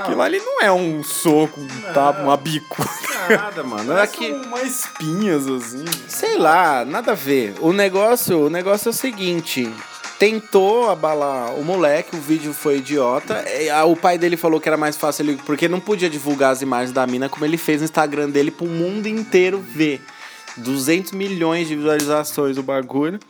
Aquilo 0.00 0.22
ali 0.22 0.40
não 0.40 0.60
é 0.60 0.72
um 0.72 1.04
soco, 1.04 1.60
um 1.60 1.92
tapa, 1.92 2.20
uma 2.20 2.36
bico. 2.36 2.84
Nada, 3.28 3.62
mano. 3.62 3.96
É 3.96 4.06
que, 4.06 4.32
umas 4.32 4.62
espinhas, 4.62 5.46
assim. 5.46 5.84
sei 6.08 6.36
lá, 6.36 6.84
nada 6.84 7.12
a 7.12 7.14
ver. 7.14 7.54
O 7.60 7.72
negócio, 7.72 8.46
o 8.46 8.50
negócio 8.50 8.88
é 8.88 8.90
o 8.90 8.94
seguinte. 8.94 9.72
Tentou 10.18 10.90
abalar 10.90 11.54
o 11.54 11.64
moleque, 11.64 12.16
o 12.16 12.20
vídeo 12.20 12.52
foi 12.52 12.78
idiota. 12.78 13.44
Ah, 13.72 13.84
O 13.84 13.94
pai 13.94 14.18
dele 14.18 14.36
falou 14.36 14.60
que 14.60 14.68
era 14.68 14.76
mais 14.76 14.96
fácil 14.96 15.24
ele. 15.24 15.40
Porque 15.46 15.68
não 15.68 15.78
podia 15.78 16.10
divulgar 16.10 16.52
as 16.52 16.60
imagens 16.60 16.92
da 16.92 17.06
mina 17.06 17.28
como 17.28 17.44
ele 17.44 17.56
fez 17.56 17.80
no 17.80 17.84
Instagram 17.84 18.28
dele 18.28 18.50
pro 18.50 18.66
mundo 18.66 19.06
inteiro 19.06 19.58
ver. 19.60 20.00
200 20.56 21.12
milhões 21.12 21.68
de 21.68 21.76
visualizações 21.76 22.58
o 22.58 22.62
bagulho. 22.64 23.20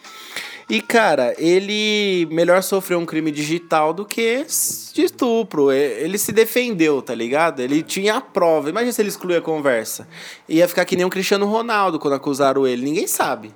E, 0.71 0.83
cara, 0.83 1.35
ele 1.39 2.27
melhor 2.31 2.63
sofreu 2.63 2.99
um 2.99 3.07
crime 3.07 3.31
digital 3.31 3.95
do 3.95 4.05
que 4.05 4.45
de 4.93 5.03
estupro. 5.03 5.73
Ele 5.73 6.19
se 6.19 6.31
defendeu, 6.31 7.01
tá 7.01 7.15
ligado? 7.15 7.61
Ele 7.61 7.83
tinha 7.83 8.17
a 8.17 8.21
prova. 8.21 8.69
Imagina 8.69 8.93
se 8.93 9.01
ele 9.01 9.09
excluir 9.09 9.37
a 9.37 9.41
conversa. 9.41 10.07
Ia 10.47 10.69
ficar 10.69 10.85
que 10.85 10.95
nem 10.97 11.07
o 11.07 11.11
Cristiano 11.11 11.47
Ronaldo 11.47 11.99
quando 11.99 12.15
acusaram 12.15 12.67
ele. 12.67 12.85
Ninguém 12.85 13.07
sabe. 13.07 13.51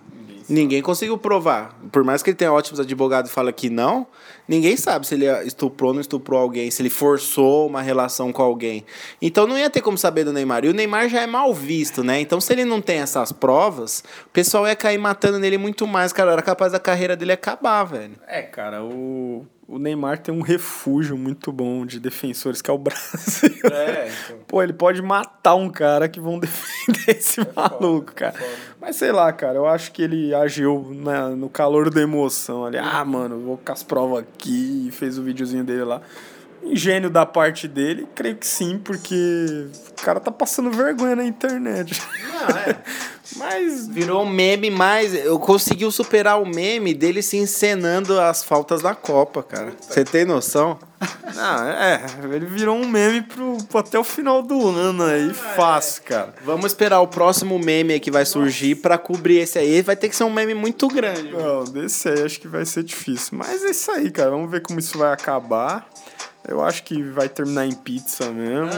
Ninguém 0.52 0.82
conseguiu 0.82 1.16
provar. 1.16 1.74
Por 1.90 2.04
mais 2.04 2.22
que 2.22 2.28
ele 2.28 2.36
tenha 2.36 2.52
ótimos 2.52 2.78
advogados 2.78 3.30
e 3.30 3.34
fala 3.34 3.50
que 3.50 3.70
não, 3.70 4.06
ninguém 4.46 4.76
sabe 4.76 5.06
se 5.06 5.14
ele 5.14 5.26
estuprou 5.46 5.88
ou 5.88 5.94
não 5.94 6.00
estuprou 6.02 6.38
alguém, 6.38 6.70
se 6.70 6.82
ele 6.82 6.90
forçou 6.90 7.66
uma 7.66 7.80
relação 7.80 8.30
com 8.30 8.42
alguém. 8.42 8.84
Então 9.20 9.46
não 9.46 9.58
ia 9.58 9.70
ter 9.70 9.80
como 9.80 9.96
saber 9.96 10.24
do 10.24 10.32
Neymar. 10.32 10.66
E 10.66 10.68
o 10.68 10.74
Neymar 10.74 11.08
já 11.08 11.22
é 11.22 11.26
mal 11.26 11.54
visto, 11.54 12.04
né? 12.04 12.20
Então 12.20 12.38
se 12.38 12.52
ele 12.52 12.66
não 12.66 12.82
tem 12.82 12.98
essas 12.98 13.32
provas, 13.32 14.04
o 14.26 14.30
pessoal 14.30 14.66
ia 14.66 14.76
cair 14.76 14.98
matando 14.98 15.38
nele 15.38 15.56
muito 15.56 15.86
mais, 15.86 16.12
cara. 16.12 16.32
Era 16.32 16.42
capaz 16.42 16.72
da 16.72 16.78
carreira 16.78 17.16
dele 17.16 17.32
acabar, 17.32 17.84
velho. 17.84 18.16
É, 18.28 18.42
cara, 18.42 18.84
o, 18.84 19.46
Neymar 19.82 20.18
tem 20.18 20.34
um 20.34 20.40
refúgio 20.40 21.18
muito 21.18 21.52
bom 21.52 21.84
de 21.84 21.98
defensores, 22.00 22.62
que 22.62 22.70
é 22.70 22.72
o 22.74 22.78
Brasil. 22.78 23.50
É, 23.70 24.08
então. 24.24 24.38
Pô, 24.46 24.62
ele 24.62 24.72
pode 24.72 25.02
matar 25.02 25.54
um 25.56 25.68
cara 25.68 26.08
que 26.08 26.20
vão 26.20 26.38
defender 26.40 27.18
esse 27.18 27.40
maluco, 27.54 28.12
cara. 28.14 28.34
Mas 28.80 28.96
sei 28.96 29.12
lá, 29.12 29.32
cara, 29.32 29.56
eu 29.56 29.66
acho 29.66 29.92
que 29.92 30.02
ele 30.02 30.34
agiu 30.34 30.90
na- 30.94 31.30
no 31.30 31.48
calor 31.48 31.90
da 31.90 32.00
emoção 32.00 32.64
ali. 32.64 32.78
Ah, 32.78 33.04
mano, 33.04 33.38
vou 33.40 33.58
com 33.58 33.72
as 33.72 33.82
provas 33.82 34.20
aqui. 34.20 34.88
Fez 34.92 35.18
o 35.18 35.22
videozinho 35.22 35.64
dele 35.64 35.84
lá. 35.84 36.00
Ingênio 36.62 37.10
da 37.10 37.26
parte 37.26 37.66
dele, 37.66 38.06
creio 38.14 38.36
que 38.36 38.46
sim, 38.46 38.78
porque 38.78 39.66
o 39.90 40.02
cara 40.02 40.20
tá 40.20 40.30
passando 40.30 40.70
vergonha 40.70 41.16
na 41.16 41.24
internet. 41.24 42.00
Não, 42.32 42.56
é. 42.56 42.76
Mas 43.36 43.88
Virou 43.88 44.22
um 44.22 44.28
meme 44.28 44.70
mais. 44.70 45.14
Eu 45.14 45.38
conseguiu 45.38 45.90
superar 45.90 46.40
o 46.40 46.46
meme 46.46 46.92
dele 46.92 47.22
se 47.22 47.36
encenando 47.36 48.20
as 48.20 48.44
faltas 48.44 48.82
da 48.82 48.94
Copa, 48.94 49.42
cara. 49.42 49.72
Você 49.80 50.04
tem 50.04 50.24
noção? 50.24 50.78
Não, 51.34 51.68
é, 51.68 52.04
ele 52.32 52.46
virou 52.46 52.76
um 52.76 52.86
meme 52.86 53.22
pro, 53.22 53.58
pro 53.64 53.78
até 53.78 53.98
o 53.98 54.04
final 54.04 54.42
do 54.42 54.68
ano 54.68 55.04
aí, 55.04 55.32
fácil, 55.34 56.02
cara. 56.04 56.34
Vamos 56.44 56.66
esperar 56.66 57.00
o 57.00 57.08
próximo 57.08 57.58
meme 57.58 57.94
aí 57.94 58.00
que 58.00 58.10
vai 58.10 58.24
surgir 58.24 58.76
pra 58.76 58.98
cobrir 58.98 59.38
esse 59.38 59.58
aí. 59.58 59.82
Vai 59.82 59.96
ter 59.96 60.08
que 60.08 60.14
ser 60.14 60.24
um 60.24 60.32
meme 60.32 60.54
muito 60.54 60.86
grande. 60.88 61.32
Não, 61.32 61.64
desse 61.64 62.08
aí 62.08 62.22
acho 62.22 62.40
que 62.40 62.46
vai 62.46 62.64
ser 62.64 62.84
difícil. 62.84 63.36
Mas 63.38 63.64
é 63.64 63.70
isso 63.70 63.90
aí, 63.90 64.10
cara. 64.10 64.30
Vamos 64.30 64.50
ver 64.50 64.60
como 64.60 64.78
isso 64.78 64.98
vai 64.98 65.12
acabar. 65.12 65.88
Eu 66.46 66.62
acho 66.62 66.82
que 66.82 67.02
vai 67.02 67.28
terminar 67.28 67.66
em 67.66 67.72
pizza 67.72 68.30
mesmo. 68.30 68.70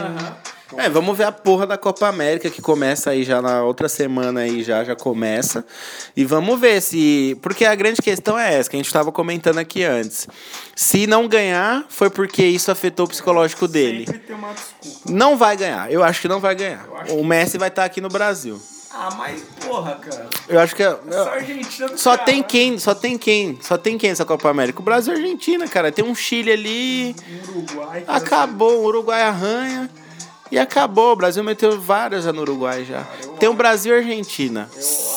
É, 0.77 0.89
vamos 0.89 1.17
ver 1.17 1.25
a 1.25 1.31
porra 1.31 1.65
da 1.65 1.77
Copa 1.77 2.07
América 2.07 2.49
que 2.49 2.61
começa 2.61 3.11
aí 3.11 3.23
já 3.23 3.41
na 3.41 3.63
outra 3.63 3.87
semana 3.87 4.41
aí 4.41 4.63
já 4.63 4.83
já 4.83 4.95
começa. 4.95 5.65
E 6.15 6.25
vamos 6.25 6.59
ver 6.59 6.81
se, 6.81 7.37
porque 7.41 7.65
a 7.65 7.75
grande 7.75 8.01
questão 8.01 8.37
é 8.37 8.55
essa 8.55 8.69
que 8.69 8.75
a 8.75 8.79
gente 8.79 8.87
estava 8.87 9.11
comentando 9.11 9.59
aqui 9.59 9.83
antes. 9.83 10.27
Se 10.75 11.07
não 11.07 11.27
ganhar, 11.27 11.85
foi 11.87 12.09
porque 12.09 12.43
isso 12.45 12.71
afetou 12.71 13.05
o 13.05 13.09
psicológico 13.09 13.67
dele. 13.67 14.05
Sempre 14.05 14.19
tem 14.19 14.35
uma 14.35 14.53
desculpa. 14.53 15.11
Não 15.11 15.37
vai 15.37 15.55
ganhar. 15.55 15.91
Eu 15.91 16.03
acho 16.03 16.21
que 16.21 16.27
não 16.27 16.39
vai 16.39 16.55
ganhar. 16.55 16.85
O 17.09 17.23
Messi 17.23 17.57
vai 17.57 17.69
estar 17.69 17.85
aqui 17.85 18.01
no 18.01 18.09
Brasil. 18.09 18.59
Ah, 18.97 19.13
mas 19.17 19.41
porra, 19.65 19.95
cara. 19.95 20.29
Eu 20.47 20.57
acho 20.59 20.73
que 20.73 20.81
é- 20.81 20.97
Essa 21.07 21.29
Argentina 21.29 21.97
só 21.97 22.17
tem 22.17 22.41
quem, 22.41 22.79
só 22.79 22.95
tem 22.95 23.17
quem, 23.17 23.59
só 23.61 23.77
tem 23.77 23.97
quem 23.97 24.09
essa 24.09 24.23
Copa 24.23 24.49
América. 24.49 24.79
O 24.79 24.83
Brasil 24.83 25.13
e 25.13 25.17
a 25.17 25.19
Argentina, 25.19 25.67
cara. 25.67 25.91
Tem 25.91 26.05
um 26.05 26.15
Chile 26.15 26.51
ali, 26.51 27.15
Uruguai. 27.49 28.01
cara. 28.01 28.17
acabou, 28.17 28.79
o 28.81 28.85
Uruguai 28.85 29.21
arranha. 29.21 29.89
E 30.51 30.57
acabou, 30.59 31.11
o 31.11 31.15
Brasil 31.15 31.43
meteu 31.43 31.79
várias 31.81 32.23
no 32.25 32.41
Uruguai 32.41 32.85
já. 32.85 33.03
Tem 33.39 33.49
o 33.49 33.53
Brasil 33.53 33.93
e 33.95 33.97
Argentina. 33.97 34.69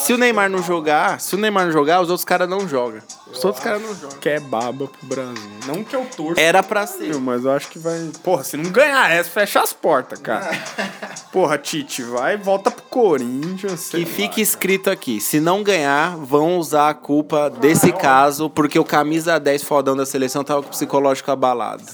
Se 0.09 0.15
o 0.15 0.17
Neymar 0.17 0.49
não 0.49 0.63
jogar, 0.63 1.21
se 1.21 1.35
o 1.35 1.39
Neymar 1.39 1.67
não 1.67 1.73
jogar, 1.73 2.01
os 2.01 2.09
outros 2.09 2.25
caras 2.25 2.49
não 2.49 2.67
jogam. 2.67 3.03
Os 3.31 3.45
outros 3.45 3.63
caras 3.63 3.83
não 3.83 3.95
jogam. 3.95 4.19
Que 4.19 4.31
é 4.31 4.41
baba 4.41 4.89
pro 4.89 5.07
Brasil. 5.07 5.51
Não 5.67 5.85
que 5.85 5.95
eu 5.95 6.07
torço. 6.17 6.41
Era 6.41 6.63
pra 6.63 6.87
ser. 6.87 7.15
Mas 7.17 7.45
eu 7.45 7.51
acho 7.51 7.69
que 7.69 7.79
vai. 7.79 8.11
Porra, 8.23 8.43
se 8.43 8.57
não 8.57 8.71
ganhar 8.71 9.11
essa, 9.11 9.29
fecha 9.29 9.61
as 9.61 9.75
portas, 9.75 10.19
cara. 10.19 10.49
Porra, 11.31 11.59
Tite, 11.59 12.03
vai 12.05 12.33
e 12.33 12.37
volta 12.39 12.71
pro 12.71 12.85
Corinthians. 12.85 13.93
lá. 13.93 14.07
fique 14.07 14.41
escrito 14.41 14.89
aqui, 14.89 15.21
se 15.21 15.41
não 15.41 15.63
ganhar, 15.63 16.17
vão 16.17 16.57
usar 16.57 16.89
a 16.89 16.95
culpa 16.95 17.51
desse 17.51 17.93
caso, 17.93 18.49
porque 18.49 18.79
o 18.79 18.85
camisa 18.87 19.39
10 19.39 19.63
fodão 19.63 19.95
da 19.95 20.07
seleção 20.07 20.43
tava 20.43 20.63
com 20.63 20.69
o 20.69 20.71
psicológico 20.71 21.31
abalado. 21.31 21.85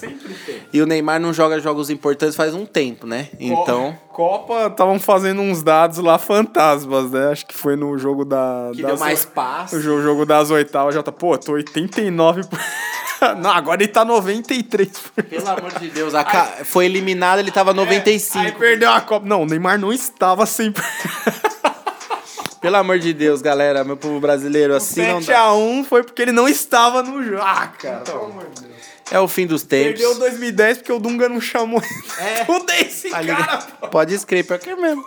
E 0.71 0.81
o 0.81 0.85
Neymar 0.85 1.19
não 1.19 1.33
joga 1.33 1.59
jogos 1.59 1.89
importantes 1.89 2.37
faz 2.37 2.53
um 2.53 2.65
tempo, 2.65 3.05
né? 3.05 3.27
Então, 3.37 3.97
Copa, 4.15 4.67
estavam 4.67 4.97
fazendo 4.97 5.41
uns 5.41 5.61
dados 5.61 5.97
lá 5.97 6.17
fantasmas, 6.17 7.11
né? 7.11 7.31
Acho 7.33 7.45
que 7.45 7.53
foi 7.53 7.75
no 7.75 7.97
jogo 7.97 8.23
da. 8.23 8.71
que 8.73 8.81
das 8.81 8.91
deu 8.91 8.97
mais 8.99 9.25
passe. 9.25 9.75
O 9.75 9.81
jo- 9.81 10.01
jogo 10.01 10.25
das 10.25 10.49
oitavas 10.51 10.95
já 10.95 11.03
tá. 11.03 11.11
Pô, 11.11 11.37
tô 11.37 11.51
89. 11.51 12.43
por- 12.45 12.57
Não, 13.41 13.49
agora 13.49 13.83
ele 13.83 13.91
tá 13.91 14.05
93. 14.05 14.87
por- 14.89 15.23
Pelo 15.25 15.49
amor 15.49 15.71
de 15.79 15.89
Deus, 15.89 16.15
a 16.15 16.23
ca- 16.23 16.49
foi 16.63 16.85
eliminado, 16.85 17.39
ele 17.39 17.51
tava 17.51 17.73
95. 17.73 18.45
Aí 18.45 18.51
perdeu 18.53 18.89
a 18.89 19.01
Copa. 19.01 19.25
Não, 19.27 19.41
o 19.43 19.45
Neymar 19.45 19.77
não 19.77 19.91
estava 19.91 20.45
sempre. 20.45 20.81
Pelo 22.61 22.77
amor 22.77 22.97
de 22.97 23.13
Deus, 23.13 23.41
galera, 23.41 23.83
meu 23.83 23.95
povo 23.97 24.19
brasileiro, 24.19 24.73
assim 24.75 25.05
não 25.05 25.19
dá. 25.21 25.49
7x1 25.49 25.83
foi 25.85 26.03
porque 26.03 26.21
ele 26.21 26.31
não 26.31 26.47
estava 26.47 27.03
no 27.03 27.21
jogo. 27.23 27.41
Ah, 27.43 27.67
cara. 27.67 27.97
pelo 27.99 28.25
amor 28.25 28.45
de 28.55 28.61
Deus. 28.63 28.75
É 29.11 29.19
o 29.19 29.27
fim 29.27 29.45
dos 29.45 29.61
tempos. 29.63 29.99
Perdeu 29.99 30.17
2010 30.17 30.77
porque 30.79 30.91
o 30.91 30.99
Dunga 30.99 31.29
não 31.29 31.39
chamou. 31.39 31.81
É. 32.17 32.43
Tudo 32.45 32.71
esse 32.71 33.09
Tá 33.09 33.23
cara, 33.23 33.57
pô. 33.79 33.87
Pode 33.89 34.13
escrever, 34.13 34.43
pior 34.47 34.59
que 34.59 34.69
é 34.71 34.75
mesmo. 34.75 35.05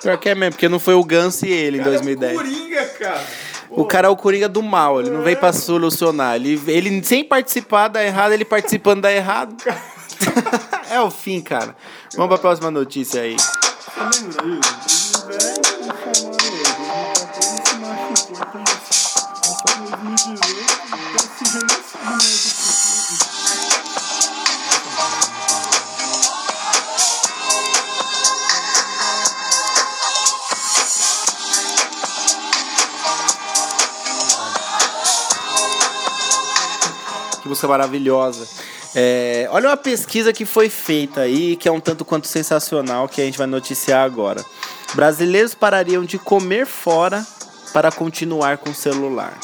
Pior 0.00 0.16
que 0.18 0.28
é 0.30 0.34
mesmo, 0.34 0.52
porque 0.52 0.68
não 0.68 0.78
foi 0.80 0.94
o 0.94 1.04
Ganso 1.04 1.44
e 1.44 1.52
ele 1.52 1.76
em 1.78 1.82
Cara, 1.82 1.90
é 1.90 1.98
2010. 1.98 2.36
Coringa, 2.36 2.86
cara. 2.86 3.24
O 3.70 3.84
cara 3.84 4.06
é 4.06 4.10
o 4.10 4.16
Coringa 4.16 4.48
do 4.48 4.62
mal, 4.62 5.00
ele 5.00 5.10
não 5.10 5.22
veio 5.22 5.36
pra 5.36 5.52
solucionar. 5.52 6.36
Ele, 6.36 6.60
ele 6.68 7.04
sem 7.04 7.24
participar 7.24 7.88
dá 7.88 8.02
errado, 8.04 8.32
ele 8.32 8.44
participando 8.44 9.02
dá 9.02 9.12
errado. 9.12 9.54
é 10.90 11.00
o 11.00 11.10
fim, 11.10 11.40
cara. 11.40 11.76
Vamos 12.14 12.28
pra 12.28 12.38
próxima 12.38 12.70
notícia 12.70 13.20
aí. 13.20 13.36
Música 37.54 37.68
maravilhosa. 37.68 38.46
É, 38.96 39.48
olha 39.50 39.68
uma 39.68 39.76
pesquisa 39.76 40.32
que 40.32 40.44
foi 40.44 40.68
feita 40.68 41.22
aí, 41.22 41.56
que 41.56 41.68
é 41.68 41.72
um 41.72 41.80
tanto 41.80 42.04
quanto 42.04 42.26
sensacional, 42.26 43.08
que 43.08 43.22
a 43.22 43.24
gente 43.24 43.38
vai 43.38 43.46
noticiar 43.46 44.04
agora. 44.04 44.44
Brasileiros 44.94 45.54
parariam 45.54 46.04
de 46.04 46.18
comer 46.18 46.66
fora 46.66 47.24
para 47.72 47.90
continuar 47.90 48.58
com 48.58 48.70
o 48.70 48.74
celular. 48.74 49.38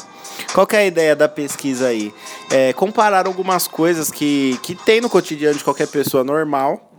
Qual 0.52 0.66
é 0.72 0.76
a 0.78 0.86
ideia 0.86 1.16
da 1.16 1.28
pesquisa 1.28 1.88
aí? 1.88 2.12
É, 2.50 2.72
comparar 2.72 3.26
algumas 3.26 3.68
coisas 3.68 4.10
que, 4.10 4.58
que 4.62 4.74
tem 4.74 5.00
no 5.00 5.08
cotidiano 5.08 5.56
de 5.56 5.64
qualquer 5.64 5.86
pessoa 5.86 6.24
normal 6.24 6.90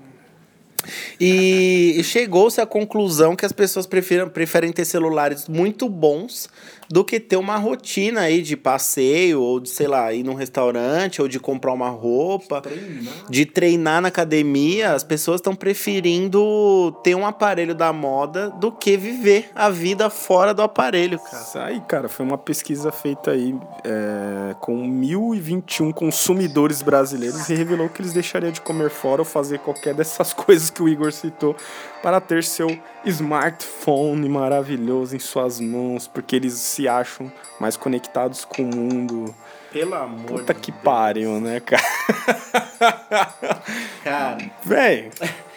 e 1.19 2.01
chegou-se 2.03 2.59
à 2.59 2.65
conclusão 2.65 3.35
que 3.35 3.45
as 3.45 3.51
pessoas 3.51 3.85
preferem, 3.85 4.27
preferem 4.29 4.71
ter 4.71 4.85
celulares 4.85 5.47
muito 5.47 5.87
bons 5.87 6.49
do 6.91 7.05
que 7.05 7.19
ter 7.19 7.37
uma 7.37 7.55
rotina 7.57 8.21
aí 8.21 8.41
de 8.41 8.57
passeio, 8.57 9.41
ou 9.41 9.59
de, 9.59 9.69
sei 9.69 9.87
lá, 9.87 10.11
ir 10.13 10.23
num 10.23 10.33
restaurante, 10.33 11.21
ou 11.21 11.27
de 11.27 11.39
comprar 11.39 11.71
uma 11.71 11.89
roupa, 11.89 12.61
de 13.29 13.45
treinar 13.45 14.01
na 14.01 14.09
academia. 14.09 14.93
As 14.93 15.03
pessoas 15.03 15.37
estão 15.37 15.55
preferindo 15.55 16.91
ter 17.03 17.15
um 17.15 17.25
aparelho 17.25 17.73
da 17.73 17.93
moda 17.93 18.49
do 18.49 18.71
que 18.71 18.97
viver 18.97 19.49
a 19.55 19.69
vida 19.69 20.09
fora 20.09 20.53
do 20.53 20.61
aparelho, 20.61 21.17
cara. 21.19 21.43
Isso 21.43 21.57
aí, 21.57 21.81
cara, 21.87 22.09
foi 22.09 22.25
uma 22.25 22.37
pesquisa 22.37 22.91
feita 22.91 23.31
aí 23.31 23.55
é, 23.85 24.53
com 24.59 24.85
1.021 24.85 25.93
consumidores 25.93 26.81
brasileiros 26.81 27.49
e 27.49 27.55
revelou 27.55 27.87
que 27.87 28.01
eles 28.01 28.11
deixariam 28.11 28.51
de 28.51 28.59
comer 28.59 28.89
fora 28.89 29.21
ou 29.21 29.25
fazer 29.25 29.59
qualquer 29.59 29.93
dessas 29.93 30.33
coisas 30.35 30.69
que 30.69 30.83
o 30.83 30.89
Igor 30.89 31.11
citou 31.11 31.55
para 32.01 32.19
ter 32.19 32.43
seu 32.43 32.77
smartphone 33.05 34.27
maravilhoso 34.27 35.15
em 35.15 35.19
suas 35.19 35.59
mãos, 35.59 36.07
porque 36.07 36.35
eles 36.35 36.53
se 36.53 36.87
acham 36.87 37.31
mais 37.59 37.77
conectados 37.77 38.45
com 38.45 38.63
o 38.63 38.75
mundo. 38.75 39.35
Pelo 39.71 39.95
amor 39.95 40.39
Puta 40.39 40.53
que 40.53 40.71
pariu, 40.71 41.39
né, 41.39 41.59
cara? 41.59 41.81
Cara, 44.03 44.37
Véi, 44.63 45.11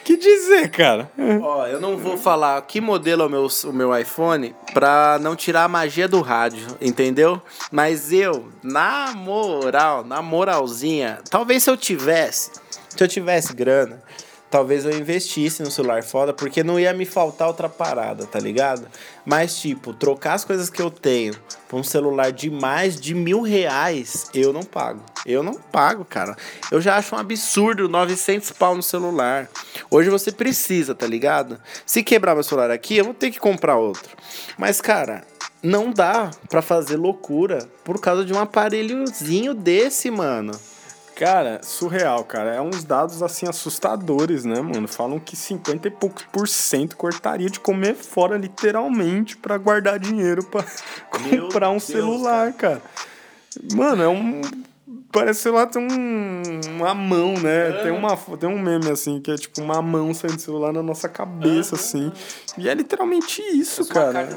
que 0.05 0.17
dizer, 0.19 0.69
cara? 0.71 1.11
Ó, 1.43 1.67
eu 1.67 1.81
não 1.81 1.97
vou 1.97 2.19
falar 2.19 2.61
que 2.63 2.81
modelo 2.81 3.23
é 3.23 3.27
o 3.27 3.31
meu, 3.31 3.47
o 3.65 3.73
meu 3.73 3.99
iPhone 3.99 4.55
pra 4.75 5.19
não 5.21 5.35
tirar 5.35 5.65
a 5.65 5.69
magia 5.69 6.07
do 6.07 6.21
rádio, 6.21 6.77
entendeu? 6.81 7.41
Mas 7.73 8.13
eu, 8.13 8.49
na 8.63 9.15
moral, 9.17 10.05
na 10.05 10.21
moralzinha, 10.21 11.21
talvez 11.31 11.63
se 11.63 11.71
eu 11.71 11.77
tivesse, 11.77 12.53
se 12.91 13.03
eu 13.03 13.09
tivesse 13.09 13.55
grana, 13.55 14.03
talvez 14.55 14.85
eu 14.85 14.97
investisse 14.97 15.65
no 15.65 15.71
celular 15.71 16.05
foda, 16.05 16.33
porque 16.33 16.63
não 16.63 16.79
ia 16.79 16.93
me 16.93 17.05
faltar 17.05 17.49
outra 17.49 17.69
parada, 17.69 18.25
tá 18.25 18.39
ligado? 18.39 18.87
Mas, 19.27 19.59
tipo, 19.61 19.93
trocar 19.93 20.35
as 20.35 20.45
coisas 20.45 20.71
que 20.71 20.81
eu 20.81 20.93
tenho 20.93 21.35
por 21.69 21.81
um 21.81 21.83
celular 21.83 22.31
de 22.31 22.49
mais 22.51 23.01
de 23.01 23.17
mil 23.17 23.43
reais, 23.43 24.31
eu 24.33 24.53
não 24.53 24.63
pago. 24.63 25.03
Eu 25.27 25.43
não 25.43 25.55
pago, 25.55 26.05
cara. 26.05 26.37
Eu 26.71 26.81
já 26.81 26.95
acho 26.95 27.17
um 27.17 27.19
absurdo 27.19 27.89
900 27.89 28.53
pau 28.53 28.77
no 28.77 28.83
celular. 28.83 29.49
Hoje 29.91 30.09
você 30.09 30.31
precisa, 30.31 30.95
tá 30.95 31.05
ligado? 31.05 31.59
Se 31.85 32.05
quebrar 32.05 32.37
meu 32.37 32.45
celular 32.45 32.71
aqui, 32.71 32.97
eu 32.97 33.07
vou 33.07 33.15
ter 33.15 33.33
que 33.33 33.41
comprar 33.41 33.77
outro. 33.77 34.17
Mas, 34.57 34.81
cara, 34.81 35.25
não 35.65 35.91
dá 35.91 36.31
pra 36.49 36.63
fazer 36.63 36.95
loucura 36.95 37.69
por 37.83 38.01
causa 38.01 38.25
de 38.25 38.33
um 38.33 38.39
aparelhozinho 38.39 39.53
desse, 39.53 40.13
mano. 40.13 40.53
Cara, 41.17 41.61
surreal, 41.63 42.25
cara. 42.25 42.55
É 42.55 42.61
uns 42.61 42.83
dados 42.83 43.23
assim 43.23 43.47
assustadores, 43.47 44.45
né, 44.45 44.61
mano? 44.61 44.89
Falam 44.89 45.21
que 45.21 45.37
50 45.37 45.89
e 45.89 45.91
poucos 45.91 46.25
por 46.25 46.49
cento 46.49 46.97
cortaria 46.97 47.49
de 47.49 47.61
comer 47.61 47.95
fora, 47.95 48.37
literalmente, 48.37 49.37
pra 49.37 49.57
guardar 49.57 49.99
dinheiro 49.99 50.43
pra 50.45 50.65
Meu 51.31 51.45
comprar 51.45 51.71
um 51.71 51.75
Deus, 51.75 51.85
celular, 51.85 52.53
cara. 52.55 52.83
Mano, 53.75 54.03
é 54.03 54.09
um. 54.09 54.41
Parece, 55.15 55.43
sei 55.43 55.53
lá, 55.53 55.65
tem 55.65 55.81
um, 55.81 56.61
uma 56.77 56.93
mão, 56.93 57.35
né? 57.35 57.71
Tem, 57.85 57.93
uma, 57.93 58.17
tem 58.17 58.49
um 58.49 58.59
meme, 58.61 58.91
assim, 58.91 59.21
que 59.21 59.31
é 59.31 59.37
tipo 59.37 59.61
uma 59.63 59.81
mão 59.81 60.13
saindo 60.13 60.35
do 60.35 60.43
celular 60.43 60.73
na 60.73 60.83
nossa 60.83 61.09
cabeça, 61.09 61.77
assim. 61.77 62.11
E 62.59 62.69
é 62.69 62.75
literalmente 62.75 63.41
isso, 63.41 63.87
cara. 63.87 64.29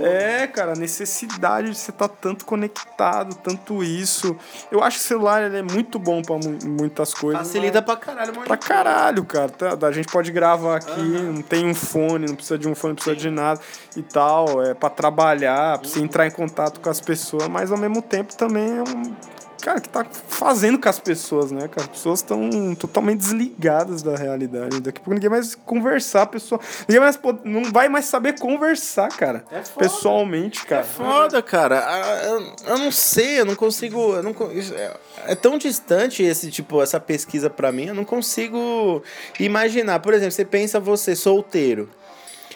É, 0.00 0.46
cara, 0.46 0.72
a 0.72 0.76
necessidade 0.76 1.70
de 1.70 1.76
você 1.76 1.90
estar 1.90 2.06
tanto 2.06 2.44
conectado, 2.44 3.34
tanto 3.42 3.82
isso. 3.82 4.36
Eu 4.70 4.84
acho 4.84 4.98
que 4.98 5.04
o 5.04 5.08
celular 5.08 5.42
ele 5.42 5.58
é 5.58 5.62
muito 5.62 5.98
bom 5.98 6.22
pra 6.22 6.36
mu- 6.36 6.58
muitas 6.64 7.12
coisas. 7.12 7.44
Facilita 7.48 7.82
pra 7.82 7.96
caralho, 7.96 8.32
mano. 8.32 8.46
Pra 8.46 8.56
caralho, 8.56 9.24
cara. 9.24 9.48
Tá, 9.48 9.86
a 9.88 9.90
gente 9.92 10.06
pode 10.12 10.30
gravar 10.30 10.76
aqui, 10.76 11.00
não 11.02 11.42
tem 11.42 11.66
um 11.66 11.74
fone, 11.74 12.26
não 12.26 12.36
precisa 12.36 12.56
de 12.56 12.68
um 12.68 12.74
fone, 12.76 12.90
não 12.92 12.94
precisa 12.96 13.16
de 13.16 13.30
nada 13.30 13.60
e 13.96 14.02
tal. 14.02 14.62
É 14.64 14.74
pra 14.74 14.88
trabalhar, 14.90 15.78
pra 15.80 15.88
você 15.88 15.98
entrar 16.00 16.24
em 16.26 16.30
contato 16.30 16.78
com 16.78 16.88
as 16.88 17.00
pessoas, 17.00 17.48
mas 17.48 17.72
ao 17.72 17.78
mesmo 17.78 18.00
tempo 18.00 18.36
também 18.36 18.78
é 18.78 18.82
um. 18.82 19.39
Cara, 19.60 19.80
que 19.80 19.88
tá 19.88 20.04
fazendo 20.04 20.78
com 20.78 20.88
as 20.88 20.98
pessoas, 20.98 21.50
né, 21.50 21.68
cara? 21.68 21.82
As 21.82 21.88
pessoas 21.88 22.20
estão 22.20 22.74
totalmente 22.74 23.18
desligadas 23.18 24.02
da 24.02 24.16
realidade. 24.16 24.80
Daqui 24.80 24.98
a 24.98 25.04
pouco 25.04 25.14
ninguém 25.14 25.30
vai 25.30 25.40
conversar, 25.64 26.22
a 26.22 26.26
pessoa. 26.26 26.60
Ninguém 26.88 27.00
mais 27.00 27.16
pode, 27.16 27.40
não 27.44 27.64
vai 27.64 27.88
mais 27.88 28.06
saber 28.06 28.38
conversar, 28.38 29.08
cara. 29.08 29.44
É 29.50 29.62
foda. 29.62 29.86
Pessoalmente, 29.86 30.64
cara. 30.64 30.84
Foda, 30.84 31.42
cara. 31.42 31.76
Eu, 32.24 32.54
eu 32.66 32.78
não 32.78 32.90
sei, 32.90 33.40
eu 33.40 33.44
não 33.44 33.54
consigo. 33.54 34.14
Eu 34.14 34.22
não, 34.22 34.34
é, 34.74 34.96
é 35.26 35.34
tão 35.34 35.58
distante 35.58 36.22
esse 36.22 36.50
tipo, 36.50 36.82
essa 36.82 36.98
pesquisa 36.98 37.50
pra 37.50 37.70
mim, 37.70 37.86
eu 37.86 37.94
não 37.94 38.04
consigo 38.04 39.02
imaginar. 39.38 40.00
Por 40.00 40.14
exemplo, 40.14 40.32
você 40.32 40.44
pensa 40.44 40.80
você 40.80 41.14
solteiro. 41.14 41.88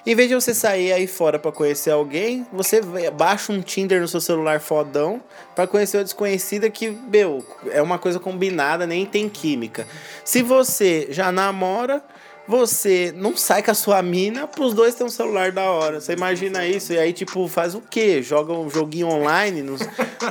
Em 0.06 0.14
vez 0.14 0.28
de 0.28 0.34
você 0.34 0.52
sair 0.52 0.92
aí 0.92 1.06
fora 1.06 1.38
pra 1.38 1.50
conhecer 1.50 1.90
alguém, 1.90 2.46
você 2.52 2.82
baixa 3.16 3.50
um 3.50 3.62
Tinder 3.62 4.02
no 4.02 4.06
seu 4.06 4.20
celular 4.20 4.60
fodão 4.60 5.22
pra 5.54 5.66
conhecer 5.66 5.96
uma 5.96 6.04
desconhecida 6.04 6.68
que, 6.68 6.90
meu, 6.90 7.42
é 7.70 7.80
uma 7.80 7.98
coisa 7.98 8.20
combinada, 8.20 8.86
nem 8.86 9.06
tem 9.06 9.30
química. 9.30 9.86
Se 10.22 10.42
você 10.42 11.06
já 11.08 11.32
namora, 11.32 12.04
você 12.46 13.12
não 13.16 13.36
sai 13.36 13.62
com 13.62 13.70
a 13.70 13.74
sua 13.74 14.02
mina 14.02 14.46
pros 14.46 14.74
dois 14.74 14.94
ter 14.94 15.04
um 15.04 15.08
celular 15.08 15.50
da 15.50 15.62
hora. 15.62 16.00
Você 16.00 16.12
imagina 16.12 16.66
isso? 16.66 16.92
E 16.92 16.98
aí, 16.98 17.12
tipo, 17.12 17.48
faz 17.48 17.74
o 17.74 17.80
quê? 17.80 18.22
Joga 18.22 18.52
um 18.52 18.68
joguinho 18.68 19.08
online? 19.08 19.62
Não, 19.62 19.76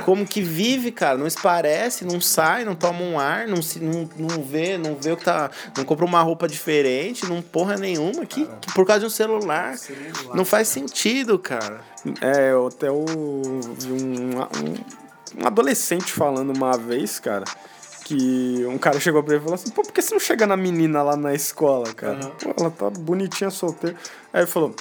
como 0.04 0.24
que 0.24 0.40
vive, 0.40 0.92
cara? 0.92 1.18
Não 1.18 1.26
esparece, 1.26 2.04
não 2.04 2.20
sai, 2.20 2.64
não 2.64 2.74
toma 2.74 3.00
um 3.00 3.18
ar, 3.18 3.48
não, 3.48 3.60
se, 3.60 3.80
não, 3.80 4.08
não 4.16 4.42
vê, 4.42 4.78
não 4.78 4.94
vê 4.94 5.12
o 5.12 5.16
que 5.16 5.24
tá. 5.24 5.50
Não 5.76 5.84
compra 5.84 6.04
uma 6.04 6.22
roupa 6.22 6.46
diferente, 6.46 7.26
não 7.26 7.42
porra 7.42 7.76
nenhuma. 7.76 8.24
Que, 8.24 8.46
que 8.46 8.72
por 8.72 8.86
causa 8.86 9.00
de 9.00 9.06
um 9.06 9.10
celular. 9.10 9.76
celular 9.76 10.34
não 10.34 10.44
faz 10.44 10.68
sentido, 10.68 11.38
cara. 11.38 11.80
É, 12.20 12.52
eu 12.52 12.68
até 12.68 12.86
vi 12.86 12.92
um, 12.92 13.60
um, 13.90 15.42
um 15.42 15.46
adolescente 15.46 16.12
falando 16.12 16.54
uma 16.54 16.76
vez, 16.78 17.18
cara 17.18 17.44
que 18.04 18.66
um 18.68 18.76
cara 18.76 19.00
chegou 19.00 19.22
pra 19.22 19.34
ele 19.34 19.40
e 19.40 19.44
falou 19.44 19.54
assim, 19.54 19.70
pô, 19.70 19.82
por 19.82 19.92
que 19.92 20.02
você 20.02 20.12
não 20.14 20.20
chega 20.20 20.46
na 20.46 20.56
menina 20.56 21.02
lá 21.02 21.16
na 21.16 21.34
escola, 21.34 21.92
cara? 21.94 22.24
Uhum. 22.24 22.30
Pô, 22.30 22.54
ela 22.60 22.70
tá 22.70 22.90
bonitinha, 22.90 23.50
solteira. 23.50 23.96
Aí 24.32 24.42
ele 24.42 24.46
falou, 24.46 24.74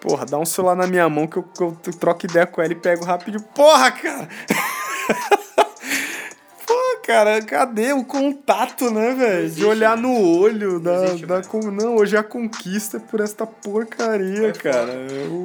porra, 0.00 0.24
dá 0.24 0.38
um 0.38 0.46
celular 0.46 0.76
na 0.76 0.86
minha 0.86 1.08
mão 1.08 1.26
que 1.26 1.38
eu, 1.38 1.42
que 1.42 1.62
eu 1.62 1.76
troco 1.98 2.24
ideia 2.24 2.46
com 2.46 2.62
ela 2.62 2.72
e 2.72 2.76
pego 2.76 3.04
rápido. 3.04 3.42
Porra, 3.54 3.90
cara! 3.90 4.28
cara, 7.02 7.42
cadê 7.42 7.92
o 7.92 8.04
contato, 8.04 8.90
né, 8.90 9.14
velho? 9.14 9.50
De 9.50 9.64
olhar 9.64 9.96
né? 9.96 10.02
no 10.02 10.38
olho 10.38 10.78
da, 10.80 11.04
existe, 11.04 11.26
da 11.26 11.42
com... 11.42 11.60
Não, 11.70 11.96
hoje 11.96 12.16
a 12.16 12.22
conquista 12.22 12.98
é 12.98 13.00
por 13.00 13.20
esta 13.20 13.46
porcaria, 13.46 14.48
é 14.48 14.52
cara. 14.52 14.92
O, 15.28 15.44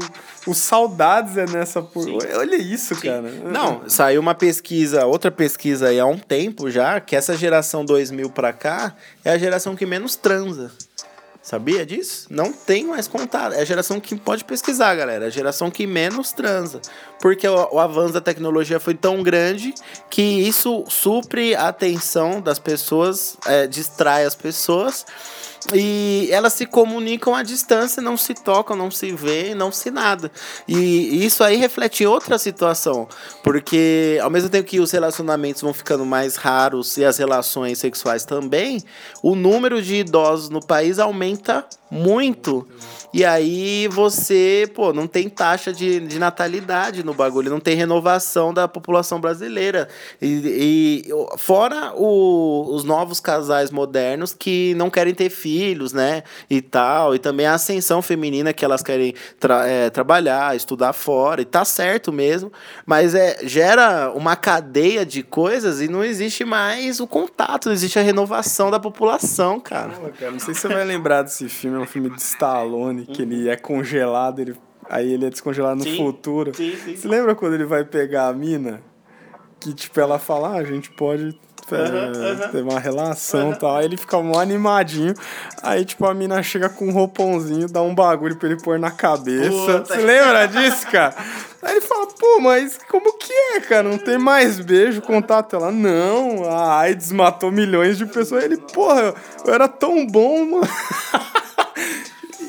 o 0.52 0.54
saudades 0.54 1.38
é 1.38 1.46
nessa 1.46 1.82
por... 1.82 2.08
Olha 2.36 2.56
isso, 2.56 2.96
Sim. 2.96 3.08
cara. 3.08 3.30
Não, 3.46 3.90
saiu 3.90 4.22
uma 4.22 4.36
pesquisa, 4.36 5.06
outra 5.06 5.32
pesquisa 5.32 5.88
aí 5.88 6.00
há 6.00 6.06
um 6.06 6.18
tempo 6.18 6.70
já, 6.70 7.00
que 7.00 7.16
essa 7.16 7.36
geração 7.36 7.84
2000 7.84 8.30
pra 8.30 8.54
cá 8.54 8.96
é 9.26 9.32
a 9.32 9.38
geração 9.38 9.76
que 9.76 9.86
menos 9.86 10.16
transa. 10.16 10.72
Sabia 11.48 11.86
disso? 11.86 12.28
Não 12.30 12.52
tem 12.52 12.86
mais 12.86 13.08
contato. 13.08 13.54
É 13.54 13.62
a 13.62 13.64
geração 13.64 14.02
que 14.02 14.18
pode 14.18 14.44
pesquisar, 14.44 14.94
galera. 14.96 15.24
É 15.24 15.28
a 15.28 15.32
geração 15.32 15.72
que 15.72 15.88
menos 15.88 16.34
transa. 16.34 16.82
Porque 17.22 17.48
o, 17.48 17.70
o, 17.76 17.80
avanço 17.80 18.12
da 18.12 18.20
tecnologia 18.20 18.82
foi 18.82 18.94
tão 18.94 19.24
grande 19.24 19.74
que 20.10 20.22
isso 20.22 20.84
supre 20.90 21.56
a 21.56 21.70
atenção 21.70 22.42
das 22.42 22.60
pessoas, 22.60 23.38
é, 23.46 23.66
distrai 23.66 24.26
as 24.26 24.36
pessoas 24.36 25.06
e 25.74 26.30
elas 26.32 26.54
se 26.54 26.66
comunicam 26.66 27.36
à 27.36 27.44
distância, 27.44 28.02
não 28.02 28.16
se 28.16 28.34
tocam, 28.34 28.76
não 28.76 28.90
se 28.90 29.12
vê, 29.12 29.54
não 29.54 29.72
se 29.72 29.92
nada. 29.92 30.32
E 30.68 31.26
isso 31.26 31.44
aí 31.44 31.58
reflete 31.58 32.06
outra 32.06 32.38
situação, 32.38 33.08
porque 33.44 34.20
ao 34.22 34.30
mesmo 34.30 34.50
tempo 34.50 34.68
que 34.68 34.80
os 34.80 34.92
relacionamentos 34.92 35.62
vão 35.62 35.74
ficando 35.74 36.06
mais 36.06 36.36
raros 36.36 36.98
e 36.98 37.06
as 37.06 37.18
relações 37.18 37.80
sexuais 37.80 38.26
também, 38.26 38.84
o 39.22 39.36
número 39.36 39.82
de 39.82 39.96
idosos 39.96 40.50
no 40.50 40.66
país 40.66 41.00
aumenta 41.00 41.66
muito. 41.90 42.68
E 43.14 43.24
aí 43.24 43.88
você, 43.88 44.70
pô, 44.76 44.92
não 44.92 45.08
tem 45.08 45.30
taxa 45.30 45.72
de, 45.72 46.00
de 46.02 46.20
natalidade 46.20 47.04
no 47.04 47.14
bagulho, 47.14 47.50
não 47.50 47.60
tem 47.60 47.76
renovação 47.76 48.54
da 48.54 48.68
população 48.68 49.20
brasileira. 49.20 49.88
E, 50.22 51.06
e 51.08 51.38
fora 51.38 51.94
o, 51.96 52.76
os 52.76 52.84
novos 52.84 53.20
casais 53.20 53.72
modernos 53.72 54.34
que 54.34 54.76
não 54.76 54.90
querem 54.90 55.16
ter 55.16 55.30
filhos, 55.30 55.94
né? 55.94 56.24
E 56.50 56.62
tal. 56.62 57.16
E 57.16 57.20
também 57.20 57.46
a 57.46 57.54
ascensão 57.54 58.02
feminina 58.02 58.54
que 58.54 58.66
elas 58.66 58.84
querem 58.84 59.14
tra 59.40 59.66
é, 59.68 59.90
trabalhar, 59.90 60.56
estudar 60.56 60.94
fora. 60.94 61.42
E 61.42 61.46
tá 61.46 61.64
certo 61.64 62.12
mesmo. 62.12 62.52
Mas 62.86 63.16
é, 63.16 63.40
gera 63.44 64.12
uma 64.14 64.36
cadeia 64.36 65.06
de 65.06 65.24
coisas 65.24 65.82
e 65.82 65.88
não 65.88 66.04
existe 66.04 66.44
mais 66.44 67.00
o 67.00 67.08
contato, 67.08 67.68
não 67.68 67.74
existe 67.74 67.98
a 67.98 68.02
renovação 68.02 68.70
da 68.70 68.80
população, 68.80 69.60
cara. 69.60 69.94
Pô, 69.94 70.10
cara 70.10 70.32
não 70.32 70.40
sei 70.40 70.54
se 70.54 70.62
você 70.62 70.68
vai 70.68 70.84
lembrar 70.84 71.24
desse 71.24 71.48
filme, 71.48 71.77
é 71.78 71.82
um 71.82 71.86
filme 71.86 72.10
de 72.10 72.22
Stallone, 72.22 73.06
que 73.06 73.22
ele 73.22 73.50
é 73.50 73.56
congelado, 73.56 74.40
ele, 74.40 74.56
aí 74.90 75.12
ele 75.12 75.26
é 75.26 75.30
descongelado 75.30 75.78
no 75.78 75.84
sim, 75.84 75.98
futuro. 75.98 76.54
Sim, 76.56 76.76
sim. 76.84 76.96
Você 76.96 77.08
lembra 77.08 77.36
quando 77.36 77.54
ele 77.54 77.66
vai 77.66 77.84
pegar 77.84 78.28
a 78.28 78.34
mina? 78.34 78.82
Que, 79.60 79.74
tipo, 79.74 80.00
ela 80.00 80.20
fala, 80.20 80.50
ah, 80.50 80.58
a 80.58 80.64
gente 80.64 80.92
pode 80.92 81.38
é, 81.76 82.48
ter 82.48 82.62
uma 82.62 82.80
relação 82.80 83.52
e 83.52 83.56
tal. 83.56 83.76
Aí 83.76 83.86
ele 83.86 83.98
fica 83.98 84.22
mó 84.22 84.40
animadinho. 84.40 85.14
Aí, 85.62 85.84
tipo, 85.84 86.06
a 86.06 86.14
mina 86.14 86.42
chega 86.42 86.70
com 86.70 86.88
um 86.88 86.92
roupãozinho, 86.92 87.68
dá 87.68 87.82
um 87.82 87.94
bagulho 87.94 88.38
pra 88.38 88.50
ele 88.50 88.62
pôr 88.62 88.80
na 88.80 88.92
cabeça. 88.92 89.50
Puta. 89.50 89.86
Você 89.86 89.98
lembra 89.98 90.46
disso, 90.48 90.88
cara? 90.88 91.16
Aí 91.62 91.74
ele 91.74 91.82
fala, 91.82 92.08
pô, 92.08 92.40
mas 92.40 92.80
como 92.90 93.18
que 93.18 93.34
é, 93.34 93.60
cara? 93.60 93.84
Não 93.84 93.98
tem 93.98 94.18
mais 94.18 94.60
beijo, 94.60 95.02
contato? 95.02 95.56
Ela, 95.56 95.72
não, 95.72 96.50
a 96.50 96.80
AIDS 96.80 97.12
matou 97.12 97.52
milhões 97.52 97.98
de 97.98 98.06
pessoas. 98.06 98.44
Aí 98.44 98.50
ele, 98.50 98.58
porra, 98.58 99.14
eu 99.46 99.54
era 99.54 99.68
tão 99.68 100.06
bom, 100.06 100.46
mano. 100.46 100.68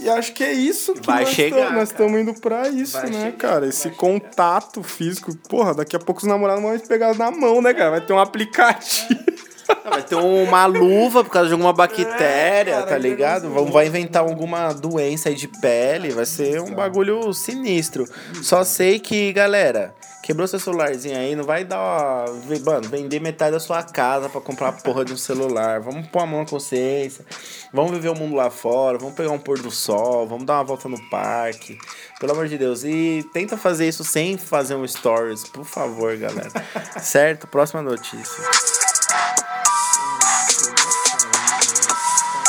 E 0.09 0.19
acho 0.19 0.33
que 0.33 0.45
é 0.45 0.53
isso 0.53 0.95
que 0.95 1.07
Vai 1.07 1.25
nós 1.25 1.35
chegar, 1.35 1.73
nós 1.73 1.91
estamos 1.91 2.21
indo 2.21 2.35
pra 2.35 2.69
isso, 2.69 2.93
Vai 2.95 3.11
né, 3.11 3.21
chegar. 3.25 3.37
cara? 3.37 3.67
Esse 3.67 3.91
contato 3.91 4.83
físico. 4.83 5.35
Porra, 5.49 5.75
daqui 5.75 5.95
a 5.95 5.99
pouco 5.99 6.21
os 6.21 6.27
namorados 6.27 6.63
vão 6.63 6.79
pegar 6.81 7.15
na 7.15 7.31
mão, 7.31 7.61
né, 7.63 7.75
cara? 7.75 7.91
Vai 7.91 8.01
ter 8.01 8.13
um 8.13 8.19
aplicativo. 8.19 9.19
Vai 9.85 10.03
ter 10.03 10.15
uma 10.15 10.65
luva 10.65 11.23
por 11.23 11.31
causa 11.31 11.49
de 11.49 11.53
alguma 11.53 11.75
bactéria, 11.75 12.71
é, 12.71 12.75
cara, 12.75 12.87
tá 12.87 12.97
ligado? 12.97 13.51
Vão, 13.51 13.67
vai 13.67 13.87
inventar 13.87 14.23
alguma 14.23 14.73
doença 14.73 15.29
aí 15.29 15.35
de 15.35 15.47
pele, 15.47 16.11
vai 16.11 16.25
ser 16.25 16.61
um 16.63 16.75
bagulho 16.75 17.33
sinistro. 17.35 18.09
Só 18.43 18.65
sei 18.65 18.99
que, 18.99 19.31
galera, 19.31 19.95
Quebrou 20.29 20.47
seu 20.47 20.61
celularzinho 20.61 21.17
aí, 21.17 21.35
não 21.35 21.43
vai 21.43 21.65
dar. 21.65 22.27
Mano, 22.63 22.87
vender 22.87 23.19
metade 23.19 23.53
da 23.53 23.59
sua 23.59 23.83
casa 23.83 24.29
para 24.29 24.43
comprar 24.43 24.69
a 24.69 24.73
porra 24.73 25.03
de 25.03 25.15
um 25.15 25.17
celular. 25.17 25.81
Vamos 25.81 26.07
pôr 26.09 26.21
a 26.21 26.27
mão 26.27 26.41
na 26.41 26.47
consciência. 26.47 27.25
Vamos 27.73 27.93
viver 27.93 28.11
o 28.11 28.15
mundo 28.15 28.37
lá 28.37 28.51
fora. 28.51 28.99
Vamos 28.99 29.15
pegar 29.15 29.31
um 29.31 29.39
pôr 29.39 29.59
do 29.59 29.71
sol. 29.71 30.27
Vamos 30.27 30.45
dar 30.45 30.57
uma 30.57 30.65
volta 30.65 30.87
no 30.87 31.01
parque. 31.09 31.79
Pelo 32.21 32.33
amor 32.33 32.47
de 32.47 32.59
Deus. 32.59 32.85
E 32.85 33.27
tenta 33.33 33.57
fazer 33.57 33.89
isso 33.89 34.05
sem 34.05 34.37
fazer 34.37 34.75
um 34.75 34.87
stories, 34.87 35.45
por 35.45 35.65
favor, 35.65 36.15
galera. 36.19 36.51
certo? 37.01 37.47
Próxima 37.47 37.81
notícia. 37.81 38.45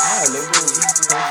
Ah, 0.00 0.24
eu 0.26 0.32
lembro 0.32 0.50
dos 0.50 0.68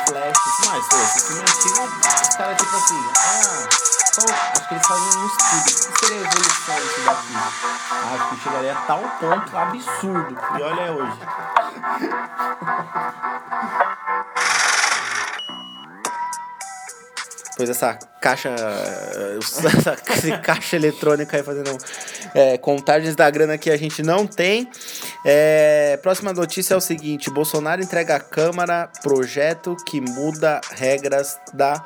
flashes. 0.10 0.50
Mas, 0.66 0.88
pô, 0.88 0.96
esse 0.98 1.28
filme 1.28 1.42
antigo, 1.44 1.84
os 2.28 2.36
caras 2.36 2.58
tipo 2.58 2.76
assim. 2.76 2.96
Ah 3.18 4.59
que 4.70 4.76
eles 4.76 4.88
fazem 4.88 5.20
um 5.20 5.26
estudo. 5.26 5.90
O 5.90 5.94
que 5.94 6.00
seria 6.00 6.18
a 6.18 6.22
evolução 6.22 6.76
disso 6.76 7.02
daqui? 7.06 7.34
Acho 8.14 8.30
que 8.30 8.44
chegaria 8.44 8.72
a 8.72 8.82
tal 8.82 9.02
ponto 9.20 9.58
absurdo. 9.58 10.38
E 10.58 10.62
olha 10.62 10.92
hoje. 10.94 11.20
Pois 17.58 17.70
essa 17.70 17.96
caixa. 18.22 18.56
Essa, 19.40 20.38
caixa 20.38 20.76
eletrônica 20.76 21.36
aí 21.36 21.44
fazendo 21.44 21.78
é, 22.34 22.58
contagens 22.58 23.16
da 23.16 23.30
grana 23.30 23.58
que 23.58 23.70
a 23.70 23.78
gente 23.78 24.04
não 24.04 24.28
tem. 24.28 24.70
É, 25.26 25.98
próxima 26.02 26.32
notícia 26.32 26.74
é 26.74 26.78
o 26.78 26.82
seguinte: 26.82 27.30
Bolsonaro 27.30 27.82
entrega 27.82 28.16
à 28.16 28.20
Câmara 28.20 28.90
projeto 29.02 29.76
que 29.86 30.00
muda 30.00 30.62
regras 30.72 31.38
da 31.54 31.86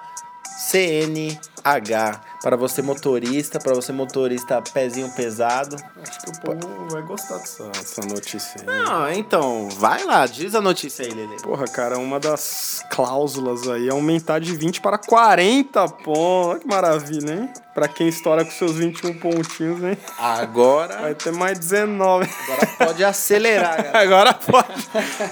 CNH. 0.69 2.32
Para 2.43 2.58
você 2.58 2.82
motorista, 2.82 3.58
para 3.58 3.73
você 3.73 3.93
motorista 3.93 4.62
pezinho 4.62 5.10
pesado. 5.15 5.77
Acho 6.06 6.19
que 6.19 6.29
o 6.29 6.41
povo 6.41 6.89
vai 6.91 7.01
gostar 7.01 7.38
dessa, 7.38 7.69
dessa 7.69 8.01
notícia 8.06 8.60
aí. 8.60 8.65
Não, 8.65 9.12
então, 9.13 9.69
vai 9.69 10.03
lá, 10.03 10.25
diz 10.25 10.53
a 10.53 10.60
notícia 10.60 11.06
aí, 11.06 11.12
Lele. 11.13 11.38
Porra, 11.41 11.65
cara, 11.65 11.97
uma 11.97 12.19
das 12.19 12.84
cláusulas 12.91 13.69
aí 13.69 13.88
é 13.88 13.91
aumentar 13.91 14.39
de 14.39 14.53
20 14.58 14.82
para 14.82 14.97
40 14.97 15.88
pontos. 15.88 16.49
Olha 16.49 16.60
que 16.60 16.67
maravilha, 16.67 17.34
hein? 17.34 17.49
Pra 17.73 17.88
quem 17.88 18.07
estoura 18.07 18.45
com 18.45 18.51
seus 18.51 18.73
21 18.75 19.15
pontinhos, 19.15 19.83
hein? 19.83 19.97
Agora. 20.19 21.01
Vai 21.01 21.15
ter 21.15 21.31
mais 21.31 21.57
19. 21.57 22.29
Agora 22.43 22.67
pode 22.77 23.03
acelerar, 23.03 23.77
galera. 23.91 23.99
Agora 23.99 24.33
pode 24.33 24.88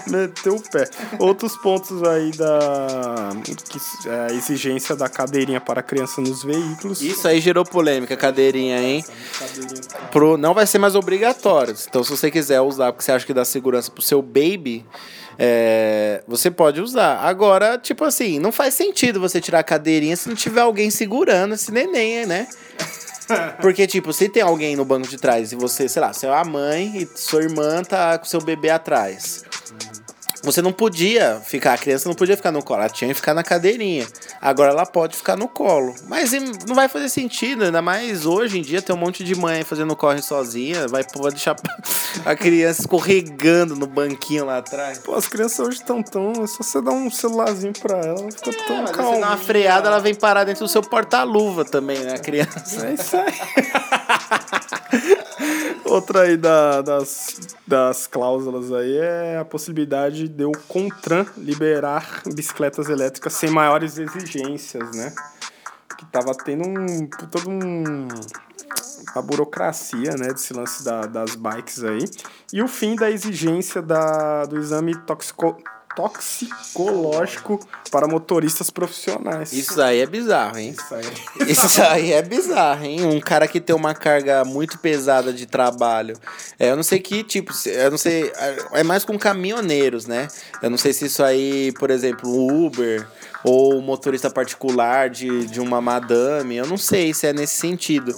meter 0.08 0.50
o 0.50 0.60
pé. 0.60 0.90
Outros 1.20 1.56
pontos 1.58 2.02
aí 2.04 2.32
da 2.32 3.30
que, 3.44 4.10
é, 4.10 4.32
a 4.32 4.34
exigência 4.34 4.96
da 4.96 5.08
cadeirinha 5.08 5.62
para 5.62 5.84
criança 5.84 6.20
nos 6.20 6.44
veículos. 6.44 7.02
Isso 7.02 7.28
aí 7.28 7.40
gerou 7.40 7.64
polêmica, 7.64 8.18
cadeirinha, 8.18 8.82
hein? 8.82 9.06
Pro, 10.12 10.36
não 10.36 10.56
vai 10.56 10.66
ser 10.66 10.80
mais 10.80 10.96
obrigatório. 10.96 11.76
Então, 11.88 12.04
se 12.04 12.10
você 12.10 12.32
quiser 12.32 12.60
usar 12.62 12.92
porque 12.92 13.04
você 13.06 13.12
acha 13.12 13.26
que 13.26 13.34
dá 13.34 13.46
segurança 13.46 13.92
pro 13.92 14.02
seu 14.02 14.22
baby, 14.22 14.84
é, 15.44 16.22
você 16.28 16.52
pode 16.52 16.80
usar. 16.80 17.18
Agora, 17.18 17.76
tipo 17.76 18.06
assim, 18.06 18.38
não 18.38 18.52
faz 18.52 18.76
sentido 18.76 19.20
você 19.20 19.42
tirar 19.42 19.60
a 19.60 19.64
cadeirinha 19.64 20.16
se 20.16 20.30
não 20.30 20.36
tiver 20.36 20.62
alguém 20.62 20.92
segurando 20.92 21.56
esse 21.56 21.72
neném, 21.72 22.28
né? 22.28 22.48
Porque, 23.60 23.88
tipo, 23.88 24.14
se 24.14 24.30
tem 24.30 24.44
alguém 24.44 24.76
no 24.76 24.86
banco 24.86 25.08
de 25.08 25.18
trás 25.18 25.52
e 25.52 25.56
você, 25.56 25.90
sei 25.90 26.00
lá, 26.00 26.14
você 26.14 26.28
é 26.28 26.30
a 26.30 26.44
mãe 26.44 26.96
e 26.96 27.10
sua 27.18 27.42
irmã 27.42 27.82
tá 27.82 28.20
com 28.20 28.26
seu 28.26 28.40
bebê 28.40 28.70
atrás. 28.70 29.44
Você 30.44 30.62
não 30.62 30.72
podia 30.72 31.42
ficar, 31.46 31.74
a 31.74 31.78
criança 31.78 32.10
não 32.10 32.16
podia 32.16 32.36
ficar 32.36 32.52
no 32.52 32.64
colo, 32.64 32.82
ela 32.82 32.90
tinha 32.90 33.10
que 33.10 33.14
ficar 33.14 33.34
na 33.34 33.44
cadeirinha. 33.44 34.08
Agora 34.42 34.72
ela 34.72 34.86
pode 34.86 35.16
ficar 35.16 35.36
no 35.36 35.48
colo. 35.48 35.94
Mas 36.08 36.32
não 36.68 36.76
vai 36.76 36.88
fazer 36.88 37.10
sentido, 37.10 37.64
ainda 37.64 37.82
mais 37.82 38.26
hoje 38.26 38.60
em 38.60 38.62
dia 38.62 38.82
tem 38.82 38.96
um 38.96 39.00
monte 39.00 39.24
de 39.24 39.36
mãe 39.36 39.64
fazendo 39.64 39.96
corre 39.96 40.22
sozinha, 40.22 40.88
vai, 40.88 41.04
vai 41.16 41.32
deixar 41.32 41.56
a 42.26 42.36
criança 42.36 42.82
escorregando 42.82 43.76
no 43.76 43.86
banquinho 43.86 44.46
lá 44.46 44.58
atrás. 44.58 44.98
Pô, 45.00 45.16
as 45.16 45.28
crianças 45.28 45.60
hoje 45.60 45.78
estão 45.78 46.02
tão. 46.02 46.32
É 46.44 46.48
só 46.48 46.64
você 46.64 46.82
dar 46.82 46.92
um 46.92 47.10
celularzinho 47.12 47.74
pra 47.74 47.98
ela, 47.98 48.20
ela 48.20 48.32
fica 48.32 48.50
é, 48.50 48.54
tão 48.54 48.86
calma. 48.86 49.14
Você 49.14 49.22
dá 49.22 49.28
uma 49.28 49.38
freada, 49.38 49.88
ela 49.88 50.00
vem 50.00 50.16
parar 50.16 50.44
dentro 50.44 50.66
do 50.66 50.70
seu 50.70 50.82
porta-luva 50.82 51.64
também, 51.64 52.00
né, 52.00 52.16
a 52.16 52.20
criança? 52.20 52.88
É 52.88 52.94
isso 52.94 53.16
aí. 53.18 53.34
Outra 55.86 56.22
aí 56.22 56.38
da, 56.38 56.82
das, 56.82 57.40
das 57.66 58.08
cláusulas 58.08 58.72
aí 58.72 58.98
é 58.98 59.38
a 59.38 59.46
possibilidade 59.46 60.28
de 60.28 60.46
o 60.46 60.52
CONTRAN 60.68 61.26
liberar 61.38 62.22
bicicletas 62.34 62.88
elétricas 62.88 63.34
sem 63.34 63.50
maiores 63.50 63.98
exigências, 63.98 64.96
né? 64.96 65.14
Que 65.98 66.06
tava 66.06 66.34
tendo 66.36 66.68
um. 66.68 67.08
todo 67.08 67.50
um. 67.50 68.08
a 69.16 69.22
burocracia, 69.22 70.16
né, 70.18 70.28
desse 70.34 70.54
lance 70.54 70.84
da, 70.84 71.02
das 71.02 71.36
bikes 71.36 71.84
aí. 71.84 72.06
E 72.54 72.62
o 72.62 72.68
fim 72.68 72.96
da 72.96 73.10
exigência 73.10 73.82
da, 73.82 74.46
do 74.46 74.58
exame 74.58 74.96
toxico, 74.96 75.58
toxicológico 75.96 77.60
para 77.90 78.08
motoristas 78.08 78.70
profissionais. 78.70 79.54
Isso 79.54 79.82
aí 79.82 80.00
é 80.00 80.06
bizarro, 80.06 80.58
hein? 80.58 80.76
Isso 80.78 80.96
aí, 80.96 81.06
é 81.06 81.52
Isso 81.52 81.82
aí 81.82 82.14
é 82.14 82.22
bizarro, 82.22 82.86
hein? 82.86 83.06
Um 83.06 83.20
cara 83.20 83.48
que 83.48 83.60
tem 83.60 83.76
uma 83.76 83.94
carga 83.94 84.44
muito 84.46 84.78
pesada 84.80 85.34
de 85.34 85.46
trabalho. 85.46 86.18
É, 86.58 86.72
eu 86.72 86.76
não 86.76 86.84
sei 86.84 87.00
que 87.00 87.24
tipo, 87.24 87.52
eu 87.66 87.92
não 87.92 87.98
sei. 87.98 88.32
É 88.74 88.84
mais 88.84 89.04
com 89.04 89.18
caminhoneiros, 89.18 90.06
né? 90.06 90.28
Eu 90.62 90.70
não 90.70 90.78
sei 90.78 90.94
se 90.94 91.06
isso 91.06 91.24
aí, 91.24 91.72
por 91.74 91.90
exemplo, 91.90 92.30
o 92.30 92.66
Uber 92.66 93.06
ou 93.44 93.82
motorista 93.82 94.30
particular 94.30 95.10
de, 95.10 95.46
de 95.48 95.60
uma 95.60 95.82
madame. 95.82 96.58
Eu 96.58 96.68
não 96.68 96.78
sei 96.78 97.14
se 97.14 97.28
é 97.28 97.34
nesse 97.34 97.56
sentido. 97.56 98.16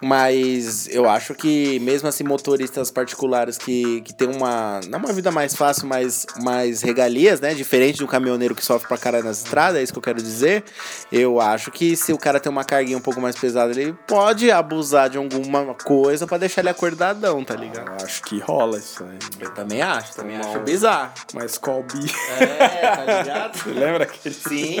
Mas 0.00 0.88
eu 0.88 1.08
acho 1.08 1.32
que 1.34 1.78
mesmo 1.78 2.08
assim 2.08 2.24
motoristas 2.24 2.90
particulares 2.90 3.56
que, 3.56 4.00
que 4.00 4.12
tem 4.12 4.28
uma 4.28 4.80
não 4.88 4.98
uma 4.98 5.12
vida 5.12 5.30
mais 5.30 5.54
fácil, 5.54 5.86
mas 5.86 6.26
mais 6.42 6.82
regalias, 6.82 7.40
né, 7.40 7.54
diferente 7.54 7.98
do 7.98 8.06
caminhoneiro 8.06 8.54
que 8.54 8.64
sofre 8.64 8.88
pra 8.88 8.98
caralho 8.98 9.24
nas 9.24 9.38
estradas, 9.38 9.78
é 9.78 9.82
isso 9.82 9.92
que 9.92 9.98
eu 9.98 10.02
quero 10.02 10.20
dizer. 10.20 10.64
Eu 11.10 11.40
acho 11.40 11.70
que 11.70 11.96
se 11.96 12.12
o 12.12 12.18
cara 12.18 12.40
tem 12.40 12.50
uma 12.50 12.64
carguinha 12.64 12.96
um 12.98 13.00
pouco 13.00 13.20
mais 13.20 13.36
pesada, 13.36 13.70
ele 13.72 13.92
pode 14.06 14.50
abusar 14.50 15.08
de 15.08 15.18
alguma 15.18 15.74
coisa 15.74 16.26
para 16.26 16.38
deixar 16.38 16.62
ele 16.62 16.70
acordadão, 16.70 17.44
tá 17.44 17.54
ligado? 17.54 17.88
Eu 17.88 18.04
acho 18.04 18.22
que 18.22 18.38
rola 18.38 18.78
isso 18.78 19.04
aí. 19.04 19.18
Eu 19.40 19.50
também 19.50 19.82
acho, 19.82 20.14
também 20.14 20.36
acho 20.36 20.58
bizarro. 20.60 21.12
Mas 21.32 21.58
Colby. 21.58 22.10
É, 22.38 22.86
tá 22.88 23.18
ligado? 23.18 23.58
Você 23.62 23.70
lembra 23.70 24.04
aquele 24.04 24.34
Sim. 24.48 24.78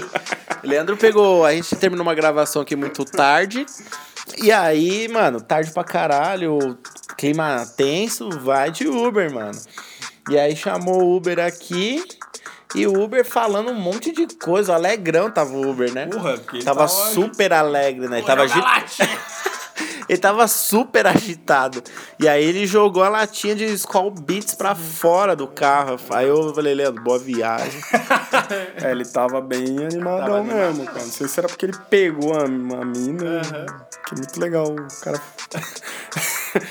Leandro 0.62 0.96
pegou. 0.96 1.44
A 1.44 1.52
gente 1.52 1.74
terminou 1.76 2.04
uma 2.04 2.14
gravação 2.14 2.62
aqui 2.62 2.76
muito 2.76 3.04
tarde. 3.04 3.66
E 4.38 4.50
aí, 4.50 5.08
mano, 5.08 5.40
tarde 5.40 5.70
pra 5.72 5.84
caralho, 5.84 6.78
clima 7.16 7.66
tenso, 7.76 8.30
vai 8.30 8.70
de 8.70 8.86
Uber, 8.86 9.32
mano. 9.32 9.58
E 10.30 10.38
aí 10.38 10.56
chamou 10.56 11.02
o 11.02 11.16
Uber 11.16 11.38
aqui. 11.40 12.02
E 12.74 12.86
o 12.86 13.02
Uber 13.02 13.24
falando 13.24 13.70
um 13.70 13.74
monte 13.74 14.12
de 14.12 14.26
coisa. 14.36 14.74
Alegrão 14.74 15.30
tava 15.30 15.52
o 15.52 15.70
Uber, 15.70 15.92
né? 15.92 16.06
Porra, 16.06 16.38
tava, 16.38 16.64
tava 16.64 16.88
super 16.88 17.52
alegre, 17.52 18.08
né? 18.08 18.20
Porra, 18.20 18.36
tava 18.36 18.42
agitado. 18.44 19.20
Ele 20.08 20.18
tava 20.18 20.46
super 20.48 21.06
agitado. 21.06 21.82
E 22.18 22.28
aí 22.28 22.44
ele 22.44 22.66
jogou 22.66 23.02
a 23.02 23.08
latinha 23.08 23.54
de 23.54 23.64
Skull 23.64 24.10
Beats 24.10 24.54
pra 24.54 24.74
fora 24.74 25.34
do 25.34 25.46
carro. 25.46 25.98
Aí 26.10 26.28
eu 26.28 26.54
falei, 26.54 26.74
Leandro, 26.74 27.02
boa 27.02 27.18
viagem. 27.18 27.80
é, 28.82 28.90
ele 28.90 29.04
tava 29.04 29.40
bem 29.40 29.78
animadão 29.78 30.26
tava 30.26 30.42
mesmo, 30.42 30.60
animado. 30.60 30.86
cara. 30.86 31.04
Não 31.04 31.12
sei 31.12 31.28
se 31.28 31.40
era 31.40 31.48
porque 31.48 31.66
ele 31.66 31.76
pegou 31.88 32.34
a, 32.34 32.44
a 32.44 32.46
mina. 32.46 33.24
Uhum. 33.24 33.66
Que 34.06 34.14
é 34.14 34.16
muito 34.16 34.40
legal 34.40 34.66
o 34.66 35.02
cara. 35.02 35.20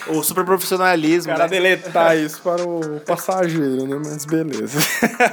O 0.07 0.23
super 0.23 0.45
profissionalismo. 0.45 1.31
Cara 1.31 1.43
né? 1.43 1.49
deletar 1.49 2.17
isso 2.17 2.41
para 2.41 2.63
o 2.63 2.99
passageiro, 3.01 3.87
né? 3.87 4.01
Mas 4.03 4.25
beleza. 4.25 4.79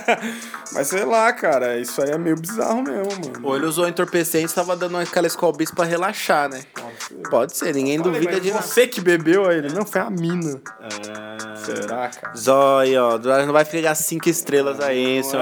Mas 0.72 0.88
sei 0.88 1.04
lá, 1.04 1.32
cara, 1.32 1.78
isso 1.78 2.02
aí 2.02 2.10
é 2.10 2.18
meio 2.18 2.36
bizarro 2.36 2.82
mesmo, 2.82 3.12
mano. 3.12 3.40
Ou 3.42 3.56
ele 3.56 3.66
usou 3.66 3.88
entorpecente 3.88 4.52
e 4.52 4.54
tava 4.54 4.76
dando 4.76 4.96
aquela 4.98 5.26
Skull 5.26 5.52
Beats 5.52 5.74
pra 5.74 5.84
relaxar, 5.84 6.48
né? 6.48 6.62
Pode 6.74 7.02
ser. 7.02 7.30
Pode 7.30 7.56
ser, 7.56 7.74
ninguém 7.74 7.98
Falei, 7.98 8.20
duvida 8.20 8.40
de 8.40 8.50
Você 8.50 8.86
que 8.86 9.00
bebeu 9.00 9.48
aí, 9.48 9.58
ele 9.58 9.72
não 9.72 9.84
foi 9.84 10.00
a 10.00 10.10
mina. 10.10 10.60
É... 10.80 11.38
Será, 11.58 12.08
cara? 12.08 12.36
Zóio, 12.36 13.02
ó, 13.02 13.18
não 13.18 13.52
vai 13.52 13.64
pegar 13.64 13.94
cinco 13.94 14.28
estrelas 14.28 14.80
aí, 14.80 15.22
seu, 15.22 15.40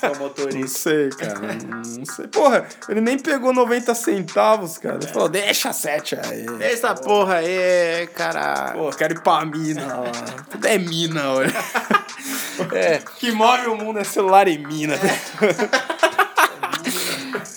seu 0.00 0.14
motorista. 0.18 0.58
Não 0.58 0.66
sei, 0.68 1.08
cara. 1.10 1.58
Não 1.64 2.04
sei. 2.04 2.26
Porra, 2.28 2.66
ele 2.88 3.00
nem 3.00 3.18
pegou 3.18 3.52
90 3.52 3.94
centavos, 3.94 4.78
cara. 4.78 4.96
Ele 4.96 5.06
falou, 5.06 5.28
deixa 5.28 5.72
sete 5.72 6.16
aí. 6.16 6.46
Deixa 6.58 6.74
essa 6.74 6.94
porra 6.94 7.36
aí, 7.36 7.99
caralho. 8.06 8.78
Pô, 8.78 8.90
quero 8.90 9.14
ir 9.14 9.20
pra 9.20 9.44
mina 9.44 9.86
lá. 9.86 10.10
Tudo 10.50 10.66
é 10.66 10.78
mina, 10.78 11.30
olha. 11.30 11.52
É. 12.72 13.00
Que 13.18 13.32
move 13.32 13.68
o 13.68 13.76
mundo 13.76 13.98
é 13.98 14.04
celular 14.04 14.46
e 14.46 14.58
mina. 14.58 14.94
É. 14.94 16.19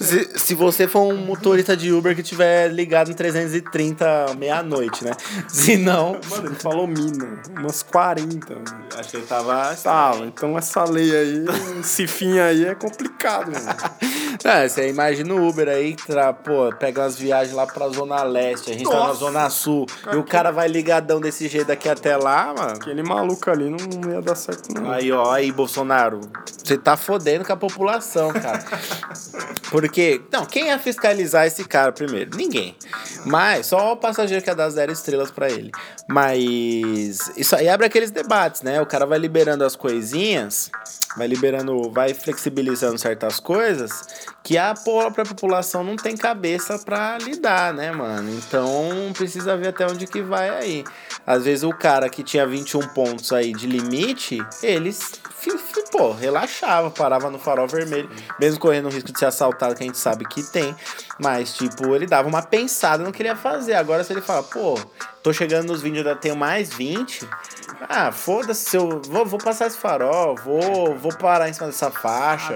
Se, 0.03 0.39
se 0.39 0.55
você 0.55 0.87
for 0.87 1.01
um 1.01 1.17
motorista 1.17 1.75
de 1.75 1.91
Uber 1.91 2.15
que 2.15 2.23
tiver 2.23 2.67
ligado 2.67 3.11
em 3.11 3.13
330 3.13 4.35
meia-noite, 4.37 5.03
né? 5.03 5.11
Se 5.47 5.77
não. 5.77 6.19
Mano, 6.29 6.47
ele 6.47 6.55
falou 6.55 6.87
mina. 6.87 7.41
Umas 7.57 7.83
40. 7.83 8.53
Mano. 8.53 8.65
Acho 8.97 9.09
que 9.09 9.17
ele 9.17 9.25
tava. 9.25 9.75
Tava. 9.75 10.25
Então 10.25 10.57
essa 10.57 10.83
lei 10.83 11.15
aí, 11.15 11.45
esse 11.79 12.07
fim 12.07 12.39
aí 12.39 12.65
é 12.65 12.75
complicado, 12.75 13.51
mano. 13.51 13.65
É, 14.43 14.67
você 14.67 14.89
imagina 14.89 15.33
o 15.33 15.47
Uber 15.47 15.69
aí, 15.69 15.95
tra, 15.95 16.33
pô, 16.33 16.69
pega 16.77 17.01
umas 17.01 17.17
viagens 17.17 17.55
lá 17.55 17.65
pra 17.65 17.87
Zona 17.87 18.23
Leste, 18.23 18.71
a 18.71 18.73
gente 18.73 18.83
Nossa. 18.85 18.97
tá 18.97 19.07
na 19.07 19.13
Zona 19.13 19.49
Sul, 19.49 19.85
cara, 20.03 20.15
e 20.15 20.19
o 20.19 20.23
cara 20.23 20.51
vai 20.51 20.67
ligadão 20.67 21.21
desse 21.21 21.47
jeito 21.47 21.67
daqui 21.67 21.87
até 21.87 22.17
lá, 22.17 22.53
mano. 22.53 22.71
Aquele 22.71 23.03
maluco 23.03 23.49
ali 23.49 23.69
não 23.69 24.11
ia 24.11 24.21
dar 24.21 24.35
certo, 24.35 24.73
não. 24.73 24.91
Aí, 24.91 25.11
ó, 25.11 25.31
aí, 25.31 25.51
Bolsonaro, 25.51 26.19
você 26.61 26.77
tá 26.77 26.97
fodendo 26.97 27.45
com 27.45 27.53
a 27.53 27.57
população, 27.57 28.33
cara. 28.33 28.63
Porque, 29.71 29.92
não, 30.31 30.45
quem 30.45 30.67
ia 30.67 30.79
fiscalizar 30.79 31.45
esse 31.45 31.63
cara 31.65 31.91
primeiro? 31.91 32.35
Ninguém. 32.35 32.75
Mas, 33.25 33.67
só 33.67 33.93
o 33.93 33.97
passageiro 33.97 34.43
que 34.43 34.49
ia 34.49 34.55
dar 34.55 34.69
zero 34.69 34.91
estrelas 34.91 35.31
para 35.31 35.49
ele. 35.49 35.71
Mas, 36.07 37.31
isso 37.37 37.55
aí 37.55 37.69
abre 37.69 37.85
aqueles 37.85 38.11
debates, 38.11 38.61
né? 38.61 38.81
O 38.81 38.85
cara 38.85 39.05
vai 39.05 39.19
liberando 39.19 39.63
as 39.63 39.75
coisinhas, 39.75 40.71
vai 41.15 41.27
liberando, 41.27 41.91
vai 41.91 42.13
flexibilizando 42.13 42.97
certas 42.97 43.39
coisas 43.39 44.07
que 44.43 44.57
a 44.57 44.73
própria 44.73 45.23
população 45.23 45.83
não 45.83 45.95
tem 45.95 46.17
cabeça 46.17 46.77
para 46.77 47.17
lidar, 47.19 47.73
né, 47.73 47.91
mano? 47.91 48.29
Então, 48.29 49.11
precisa 49.13 49.55
ver 49.55 49.69
até 49.69 49.85
onde 49.85 50.05
que 50.05 50.21
vai 50.21 50.49
aí. 50.49 50.83
Às 51.25 51.45
vezes 51.45 51.63
o 51.63 51.71
cara 51.71 52.09
que 52.09 52.23
tinha 52.23 52.45
21 52.45 52.87
pontos 52.89 53.31
aí 53.31 53.53
de 53.53 53.65
limite, 53.65 54.45
eles 54.61 55.21
pô, 55.93 56.11
relaxava, 56.11 56.89
parava 56.89 57.29
no 57.29 57.37
farol 57.37 57.67
vermelho, 57.67 58.09
mesmo 58.39 58.59
correndo 58.59 58.87
o 58.87 58.89
risco 58.89 59.11
de 59.11 59.19
ser 59.19 59.25
assaltado, 59.25 59.75
que 59.75 59.83
a 59.83 59.85
gente 59.85 59.97
sabe 59.97 60.25
que 60.25 60.41
tem. 60.41 60.75
Mas, 61.19 61.53
tipo, 61.53 61.95
ele 61.95 62.07
dava 62.07 62.27
uma 62.27 62.41
pensada 62.41 63.03
no 63.03 63.11
que 63.11 63.21
ele 63.21 63.29
ia 63.29 63.35
fazer. 63.35 63.75
Agora, 63.75 64.03
se 64.03 64.11
ele 64.11 64.21
fala, 64.21 64.41
pô, 64.41 64.75
tô 65.23 65.31
chegando 65.31 65.67
nos 65.67 65.81
20, 65.81 65.97
eu 65.97 66.15
tenho 66.17 66.35
mais 66.35 66.73
20. 66.73 67.27
Ah, 67.89 68.11
foda-se, 68.11 68.75
eu 68.75 69.01
vou, 69.07 69.25
vou 69.25 69.39
passar 69.39 69.67
esse 69.67 69.77
farol, 69.77 70.35
vou, 70.35 70.95
vou 70.97 71.15
parar 71.15 71.49
em 71.49 71.53
cima 71.53 71.67
dessa 71.67 71.89
faixa. 71.89 72.53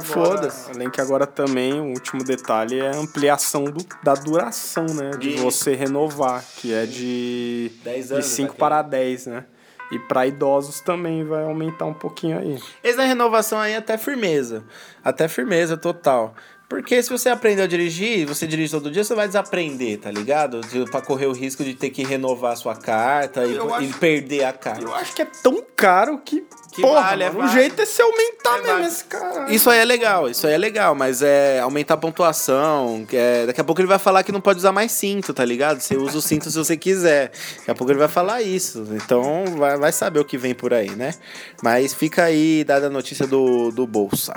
Foda-se. 0.00 0.72
Além 0.72 0.90
que 0.90 1.00
agora 1.00 1.26
também, 1.26 1.80
o 1.80 1.86
último 1.86 2.24
detalhe 2.24 2.80
é 2.80 2.88
a 2.88 2.96
ampliação 2.96 3.64
do, 3.64 3.86
da 4.02 4.14
duração, 4.14 4.84
né? 4.86 5.12
De, 5.12 5.36
de 5.36 5.40
você 5.40 5.76
renovar, 5.76 6.44
que 6.56 6.74
é 6.74 6.84
de, 6.84 7.70
10 7.84 8.12
anos, 8.12 8.24
de 8.24 8.30
5 8.32 8.56
para 8.56 8.82
10, 8.82 9.26
né? 9.26 9.44
E 9.90 9.98
para 9.98 10.26
idosos 10.26 10.80
também 10.80 11.24
vai 11.24 11.44
aumentar 11.44 11.86
um 11.86 11.94
pouquinho 11.94 12.38
aí. 12.38 12.58
Essa 12.82 13.04
renovação 13.04 13.58
aí 13.58 13.72
é 13.72 13.76
até 13.76 13.96
firmeza. 13.96 14.64
Até 15.02 15.28
firmeza 15.28 15.78
total. 15.78 16.34
Porque 16.68 17.02
se 17.02 17.08
você 17.08 17.30
aprender 17.30 17.62
a 17.62 17.66
dirigir, 17.66 18.26
você 18.26 18.46
dirige 18.46 18.70
todo 18.70 18.90
dia, 18.90 19.02
você 19.02 19.14
vai 19.14 19.26
desaprender, 19.26 19.98
tá 20.00 20.10
ligado? 20.10 20.60
Pra 20.90 21.00
correr 21.00 21.24
o 21.24 21.32
risco 21.32 21.64
de 21.64 21.72
ter 21.72 21.88
que 21.88 22.04
renovar 22.04 22.52
a 22.52 22.56
sua 22.56 22.76
carta 22.76 23.46
e, 23.46 23.58
acho, 23.58 23.82
e 23.84 23.92
perder 23.94 24.44
a 24.44 24.52
carta. 24.52 24.82
Eu 24.82 24.94
acho 24.94 25.14
que 25.14 25.22
é 25.22 25.24
tão 25.42 25.64
caro 25.74 26.20
que. 26.22 26.44
que 26.74 26.82
porra, 26.82 27.00
vale, 27.00 27.24
é 27.24 27.30
o 27.30 27.48
jeito 27.48 27.80
é 27.80 27.86
se 27.86 28.02
aumentar 28.02 28.58
é 28.58 28.62
mesmo 28.62 28.86
esse 28.86 29.04
cara. 29.04 29.50
Isso 29.50 29.70
aí 29.70 29.78
é 29.78 29.84
legal, 29.84 30.28
isso 30.28 30.46
aí 30.46 30.52
é 30.52 30.58
legal, 30.58 30.94
mas 30.94 31.22
é 31.22 31.58
aumentar 31.60 31.94
a 31.94 31.96
pontuação. 31.96 33.06
É, 33.10 33.46
daqui 33.46 33.62
a 33.62 33.64
pouco 33.64 33.80
ele 33.80 33.88
vai 33.88 33.98
falar 33.98 34.22
que 34.22 34.30
não 34.30 34.40
pode 34.40 34.58
usar 34.58 34.72
mais 34.72 34.92
cinto, 34.92 35.32
tá 35.32 35.46
ligado? 35.46 35.80
Você 35.80 35.96
usa 35.96 36.18
o 36.18 36.22
cinto 36.22 36.50
se 36.50 36.58
você 36.58 36.76
quiser. 36.76 37.32
Daqui 37.60 37.70
a 37.70 37.74
pouco 37.74 37.90
ele 37.90 37.98
vai 37.98 38.08
falar 38.08 38.42
isso. 38.42 38.86
Então 38.92 39.46
vai, 39.56 39.78
vai 39.78 39.90
saber 39.90 40.20
o 40.20 40.24
que 40.24 40.36
vem 40.36 40.54
por 40.54 40.74
aí, 40.74 40.90
né? 40.90 41.14
Mas 41.62 41.94
fica 41.94 42.24
aí 42.24 42.62
dada 42.62 42.88
a 42.88 42.90
notícia 42.90 43.26
do, 43.26 43.70
do 43.70 43.86
Bolsa. 43.86 44.34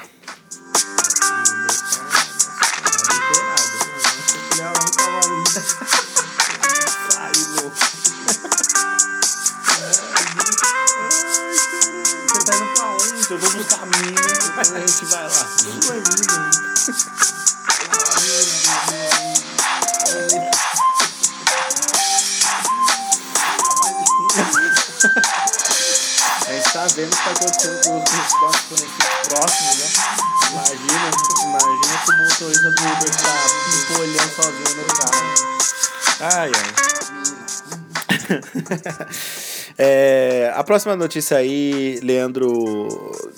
Buscar 13.72 14.76
a 14.76 14.80
gente 14.80 15.06
vai 15.06 15.24
lá. 15.24 15.30
A 26.48 26.54
gente 26.54 26.74
tá 26.74 26.86
vendo 26.96 27.14
o 27.14 27.16
que 27.16 27.24
tá 27.24 27.32
acontecendo 27.32 27.82
com 27.84 27.98
os 27.98 28.04
os 28.04 28.42
nossos 28.42 28.82
próximos, 29.30 29.78
né? 29.78 29.88
Imagina, 30.52 31.08
imagina 31.44 31.96
que 32.04 32.12
o 32.12 32.14
motorista 32.18 32.70
do 32.72 32.82
Uber 32.82 33.12
tá 33.16 33.36
empolhando 33.78 34.32
sozinho 34.36 34.74
no 34.76 34.86
carro. 34.98 35.26
Ai, 36.20 36.52
ai. 36.56 36.72
É, 39.78 40.52
a 40.56 40.64
próxima 40.64 40.96
notícia 40.96 41.38
aí, 41.38 42.00
Leandro 42.04 42.88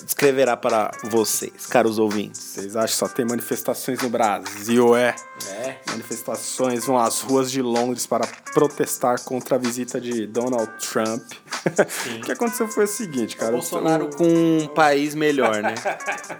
descreverá 0.03 0.55
para 0.57 0.91
vocês, 1.03 1.65
caros 1.67 1.97
ouvintes. 1.97 2.41
Vocês 2.41 2.75
acham 2.75 2.87
que 2.87 2.95
só 2.95 3.07
tem 3.07 3.25
manifestações 3.25 4.01
no 4.01 4.09
Brasil, 4.09 4.95
é? 4.95 5.15
É. 5.49 5.77
Manifestações 5.89 6.85
vão 6.85 6.97
às 6.97 7.21
ruas 7.21 7.51
de 7.51 7.61
Londres 7.61 8.05
para 8.05 8.27
protestar 8.53 9.19
contra 9.21 9.55
a 9.55 9.59
visita 9.59 9.99
de 9.99 10.27
Donald 10.27 10.69
Trump. 10.79 11.23
o 12.17 12.21
que 12.21 12.31
aconteceu 12.31 12.67
foi 12.67 12.85
o 12.85 12.87
seguinte, 12.87 13.35
cara. 13.35 13.51
Bolsonaro 13.51 14.09
com 14.15 14.25
um 14.25 14.67
país 14.67 15.15
melhor, 15.15 15.61
né? 15.61 15.75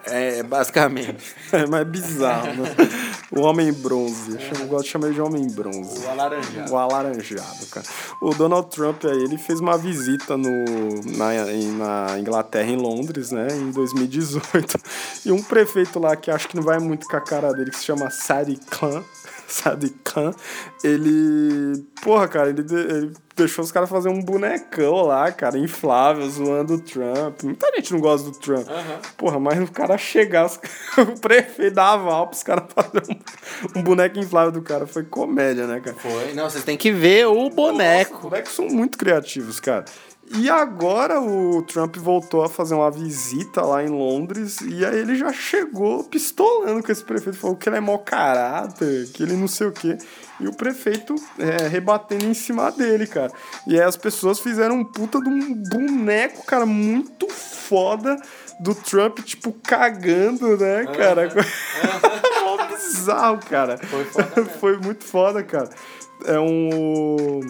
É, 0.06 0.44
basicamente. 0.44 1.36
É, 1.52 1.66
mas 1.66 1.82
é 1.82 1.86
bizarro, 1.86 2.48
né? 2.48 2.76
O 3.32 3.41
homem 3.41 3.72
bronze. 3.72 4.38
Eu 4.60 4.68
gosto 4.68 4.86
de 4.86 4.91
chamar 4.91 5.08
ele 5.08 5.16
de 5.16 5.22
homem 5.22 5.48
bronze. 5.50 6.06
O 6.06 6.10
alaranjado. 6.10 6.72
O 6.72 6.78
alaranjado, 6.78 7.66
cara. 7.68 7.86
O 8.22 8.34
Donald 8.34 8.70
Trump 8.70 9.04
aí, 9.06 9.24
ele 9.24 9.38
fez 9.38 9.60
uma 9.60 9.78
visita 9.84 10.38
no, 10.38 10.50
na, 11.18 12.08
na 12.08 12.20
Inglaterra, 12.20 12.70
em 12.70 12.78
Londres, 12.78 13.32
né, 13.32 13.48
em 13.52 13.70
2018. 13.72 14.80
E 15.26 15.32
um 15.32 15.44
prefeito 15.44 16.00
lá 16.00 16.16
que 16.16 16.32
acho 16.32 16.48
que 16.48 16.56
não 16.56 16.64
vai 16.64 16.80
muito 16.80 17.06
com 17.08 17.18
a 17.18 17.22
cara 17.22 17.52
dele, 17.52 17.70
que 17.70 17.78
se 17.78 17.86
chama 17.86 18.10
Sadiq 18.10 18.66
Khan. 18.68 19.04
Sadiq 19.54 19.93
Khan, 20.04 20.32
ele. 20.84 21.86
Porra, 22.01 22.28
cara, 22.28 22.49
ele, 22.49 22.62
ele 22.72 23.14
deixou 23.36 23.64
os 23.64 23.72
caras 23.72 23.89
fazer 23.89 24.10
um 24.10 24.22
bonecão 24.22 25.04
lá, 25.04 25.32
cara, 25.32 25.58
inflável, 25.58 26.28
zoando 26.30 26.74
o 26.76 26.80
Trump. 26.80 27.43
Muita 27.43 27.72
gente 27.76 27.93
não 27.93 27.99
gosta 27.99 28.30
do 28.32 28.38
Trump. 28.38 28.68
Porra, 29.18 29.39
mas 29.39 29.60
o 29.62 29.72
cara 29.72 29.97
chegar, 29.97 30.45
os- 30.45 30.60
o 30.97 31.20
prefeito 31.20 31.76
dar 31.76 31.93
aval 31.93 32.28
pros 32.28 32.43
caras 32.43 32.66
fazerem 32.74 33.20
um, 33.76 33.80
um 33.80 33.84
boneco 33.84 34.20
inflável 34.20 34.51
do 34.51 34.62
cara. 34.62 34.88
Foi 34.88 35.04
comédia, 35.04 35.68
né, 35.68 35.80
cara? 35.80 35.95
Foi. 35.97 36.34
Não, 36.34 36.49
vocês 36.49 36.64
têm 36.64 36.78
que 36.78 36.91
ver 36.91 37.28
o 37.28 37.47
Os 37.47 37.54
boneco. 37.54 38.28
bonecos 38.30 38.54
são 38.54 38.66
muito 38.68 38.97
criativos, 38.97 39.60
cara. 39.60 39.86
E 40.36 40.50
agora 40.50 41.22
o 41.22 41.62
Trump 41.62 41.96
voltou 41.98 42.44
a 42.44 42.50
fazer 42.50 42.74
uma 42.74 42.90
visita 42.90 43.62
lá 43.62 43.84
em 43.84 43.90
Londres 43.90 44.62
e 44.62 44.84
aí 44.84 45.00
ele 45.00 45.16
já 45.16 45.32
chegou 45.32 46.04
pistolando 46.06 46.82
com 46.82 46.92
esse 46.92 47.04
prefeito. 47.04 47.38
Falou 47.38 47.56
que 47.56 47.70
ele 47.70 47.78
é 47.78 47.80
mau 47.80 48.00
caráter, 48.00 49.08
que 49.14 49.22
ele 49.22 49.34
não 49.34 49.48
sei 49.48 49.68
o 49.68 49.72
quê. 49.72 49.98
E 50.40 50.48
o 50.48 50.54
prefeito 50.54 51.14
é, 51.38 51.68
rebatendo 51.68 52.26
em 52.26 52.34
cima 52.34 52.72
dele, 52.72 53.06
cara. 53.06 53.32
E 53.68 53.76
aí 53.76 53.86
as 53.86 53.96
pessoas 53.96 54.40
fizeram 54.40 54.80
um 54.80 54.84
puta 54.84 55.22
de 55.22 55.30
um 55.30 55.54
boneco, 55.54 56.44
cara, 56.46 56.66
muito 56.66 57.30
foda 57.30 58.18
do 58.60 58.74
Trump, 58.74 59.20
tipo, 59.20 59.52
cagando, 59.64 60.58
né, 60.58 60.86
cara? 60.86 61.30
Mó 62.44 62.66
bizarro, 62.68 63.40
cara. 63.48 63.78
Foi 63.78 64.06
foda 64.06 64.32
mesmo. 64.38 64.60
Foi 64.60 64.78
muito 64.78 65.04
foda, 65.04 65.44
cara. 65.44 65.70
É 66.26 66.40
um. 66.40 67.42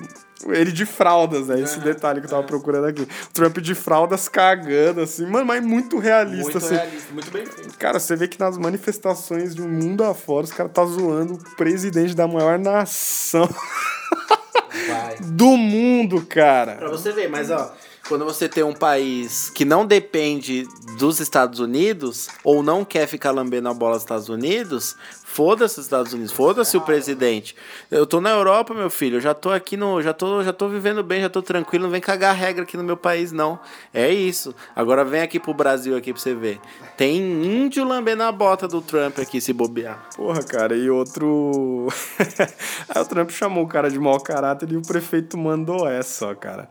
Ele 0.50 0.72
de 0.72 0.86
fraldas, 0.86 1.48
né? 1.48 1.60
Esse 1.62 1.80
detalhe 1.80 2.20
que 2.20 2.26
eu 2.26 2.30
tava 2.30 2.44
procurando 2.44 2.86
aqui. 2.88 3.08
Trump 3.34 3.58
de 3.60 3.74
fraldas 3.76 4.28
cagando, 4.28 5.02
assim. 5.02 5.26
Mano, 5.26 5.46
mas 5.46 5.64
muito 5.64 6.00
realista, 6.00 6.44
Muito 6.44 6.58
assim. 6.58 6.76
realista, 6.76 7.14
muito 7.14 7.32
bem 7.32 7.46
feito. 7.46 7.78
Cara, 7.78 8.00
você 8.00 8.16
vê 8.16 8.28
que 8.28 8.40
nas 8.40 8.58
manifestações 8.58 9.54
de 9.56 9.62
um 9.62 9.68
mundo 9.70 10.04
afora, 10.04 10.46
os 10.46 10.52
caras 10.52 10.72
tá 10.72 10.84
zoando 10.86 11.34
o 11.36 11.56
presidente 11.56 12.16
da 12.16 12.28
maior 12.28 12.58
nação 12.60 13.48
do 15.22 15.56
mundo, 15.58 16.26
cara. 16.26 16.76
Pra 16.76 16.90
você 16.90 17.12
ver, 17.12 17.30
mas 17.30 17.50
ó, 17.50 17.74
quando 18.08 18.26
você 18.26 18.50
tem 18.50 18.64
um 18.64 18.74
país 18.74 19.50
que 19.50 19.64
não 19.64 19.86
depende 19.86 20.68
dos 20.98 21.20
Estados 21.20 21.60
Unidos, 21.60 22.28
ou 22.44 22.62
não 22.62 22.84
quer 22.84 23.08
ficar 23.08 23.32
lambendo 23.32 23.70
a 23.70 23.74
bola 23.74 23.94
dos 23.94 24.04
Estados 24.04 24.30
Unidos, 24.30 24.96
foda-se 25.24 25.80
os 25.80 25.86
Estados 25.86 26.14
Unidos, 26.14 26.32
foda-se 26.32 26.76
o 26.78 26.82
presidente. 26.82 27.56
Eu 27.90 28.06
tô 28.06 28.20
na 28.20 28.30
Europa, 28.30 28.74
meu 28.74 28.90
filho, 28.90 29.18
eu 29.18 29.22
já 29.22 29.34
tô 29.34 29.50
aqui 29.50 29.78
no. 29.78 30.02
Já 30.02 30.14
tô, 30.14 30.44
já 30.44 30.52
tô 30.54 30.68
vivendo 30.68 31.02
bem, 31.02 31.22
já 31.22 31.30
tô 31.30 31.42
tranquilo, 31.42 31.86
não 31.86 31.92
vem 31.92 32.02
cagar 32.02 32.36
regra 32.36 32.64
aqui 32.64 32.76
no 32.76 32.84
meu 32.84 32.98
país, 32.98 33.32
não. 33.32 33.60
É 33.94 34.10
isso. 34.10 34.54
Agora 34.76 35.04
vem 35.04 35.22
aqui 35.22 35.40
pro 35.40 35.54
Brasil 35.54 35.96
aqui 35.96 36.14
pra 36.14 36.22
você 36.22 36.36
ver. 36.36 36.60
Tem 36.98 37.18
índio 37.18 37.86
lambendo 37.86 38.24
a 38.24 38.32
bota 38.32 38.68
do 38.68 38.82
Trump 38.82 39.18
aqui 39.20 39.40
se 39.40 39.54
bobear. 39.54 40.10
Porra, 40.16 40.44
cara, 40.44 40.76
e 40.76 40.90
outro. 40.90 41.88
Aí 42.90 43.02
o 43.02 43.06
Trump 43.06 43.30
chamou 43.32 43.64
o 43.64 43.68
cara 43.68 43.90
de 43.90 43.98
mau 43.98 44.20
caráter 44.20 44.72
e 44.72 44.78
o 44.78 44.82
prefeito 44.82 45.38
mandou 45.38 45.88
essa, 45.88 46.28
ó, 46.28 46.36
cara. 46.36 46.70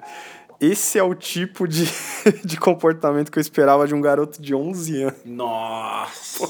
Esse 0.62 0.98
é 0.98 1.02
o 1.02 1.12
tipo 1.14 1.66
de, 1.66 1.88
de 2.44 2.56
comportamento 2.56 3.30
que 3.32 3.38
eu 3.38 3.40
esperava 3.40 3.86
de 3.86 3.94
um 3.94 4.00
garoto 4.00 4.40
de 4.40 4.54
11 4.54 5.02
anos. 5.02 5.14
Nossa. 5.24 6.48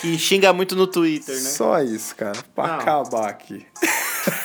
Que 0.00 0.16
xinga 0.18 0.52
muito 0.52 0.74
no 0.76 0.86
Twitter, 0.86 1.34
né? 1.34 1.40
Só 1.40 1.80
isso, 1.80 2.14
cara. 2.14 2.38
Pra 2.54 2.66
Não. 2.68 2.74
acabar 2.74 3.28
aqui. 3.28 3.66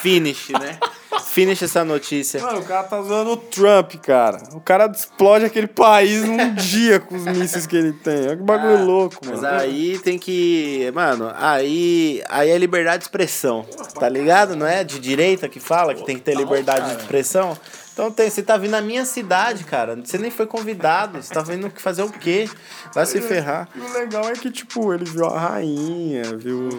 Finish, 0.01 0.49
né? 0.49 0.79
Finish 1.25 1.61
essa 1.61 1.83
notícia. 1.83 2.41
Mano, 2.41 2.59
o 2.61 2.63
cara 2.65 2.83
tá 2.83 2.99
zoando 3.01 3.31
o 3.33 3.37
Trump, 3.37 3.93
cara. 4.01 4.41
O 4.53 4.59
cara 4.59 4.87
explode 4.91 5.45
aquele 5.45 5.67
país 5.67 6.25
num 6.25 6.53
dia 6.55 6.99
com 6.99 7.15
os 7.15 7.23
mísseis 7.25 7.67
que 7.67 7.75
ele 7.75 7.93
tem. 7.93 8.27
Olha 8.27 8.37
que 8.37 8.43
bagulho 8.43 8.77
Ah, 8.77 8.81
louco, 8.83 9.17
Mas 9.23 9.41
mano. 9.41 9.55
aí 9.59 9.99
tem 9.99 10.17
que. 10.17 10.91
Mano, 10.95 11.31
aí, 11.35 12.23
aí 12.27 12.49
é 12.49 12.57
liberdade 12.57 12.99
de 12.99 13.03
expressão. 13.05 13.65
Tá 13.99 14.09
ligado? 14.09 14.55
Não 14.55 14.65
é 14.65 14.83
de 14.83 14.99
direita 14.99 15.47
que 15.47 15.59
fala 15.59 15.93
que 15.93 16.03
tem 16.05 16.15
que 16.17 16.23
ter 16.23 16.35
liberdade 16.35 16.95
de 16.95 17.01
expressão? 17.01 17.55
Então 17.97 18.11
tem, 18.11 18.29
você 18.29 18.43
tá 18.43 18.57
vindo 18.57 18.69
na 18.69 18.79
minha 18.81 19.03
cidade, 19.05 19.63
cara. 19.63 19.95
Você 19.95 20.19
nem 20.19 20.29
foi 20.29 20.45
convidado. 20.45 21.19
Você 21.19 21.33
tá 21.33 21.41
vindo 21.41 21.67
que 21.67 21.81
fazer 21.81 22.03
o 22.03 22.11
quê? 22.11 22.47
Vai 22.93 23.07
se 23.07 23.19
ferrar. 23.19 23.67
E 23.75 23.79
o 23.79 23.91
legal 23.91 24.23
é 24.25 24.33
que, 24.33 24.51
tipo, 24.51 24.93
ele 24.93 25.03
viu 25.03 25.25
a 25.25 25.39
rainha, 25.39 26.37
viu 26.37 26.69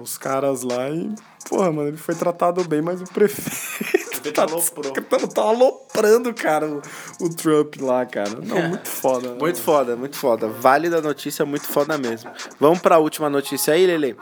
os 0.00 0.16
caras 0.16 0.62
lá 0.62 0.88
e, 0.90 1.12
porra, 1.48 1.72
mano, 1.72 1.88
ele 1.88 1.96
foi 1.96 2.14
tratado 2.14 2.62
bem, 2.62 2.80
mas 2.80 3.02
o 3.02 3.04
prefeito 3.04 4.30
tá, 4.32 4.42
aloprou. 4.42 4.92
tá, 4.92 5.18
tá 5.26 5.42
aloprando, 5.42 6.32
cara, 6.32 6.68
o, 6.68 6.80
o 7.20 7.28
Trump 7.34 7.74
lá, 7.80 8.06
cara. 8.06 8.38
Não, 8.40 8.62
muito 8.70 8.88
foda. 8.88 9.30
né, 9.30 9.36
Muito 9.40 9.60
foda, 9.60 9.96
muito 9.96 10.16
foda. 10.16 10.46
Válida 10.46 11.02
notícia, 11.02 11.44
muito 11.44 11.66
foda 11.66 11.98
mesmo. 11.98 12.30
Vamos 12.60 12.78
pra 12.78 12.98
última 12.98 13.28
notícia 13.28 13.74
aí, 13.74 13.84
Lele? 13.88 14.16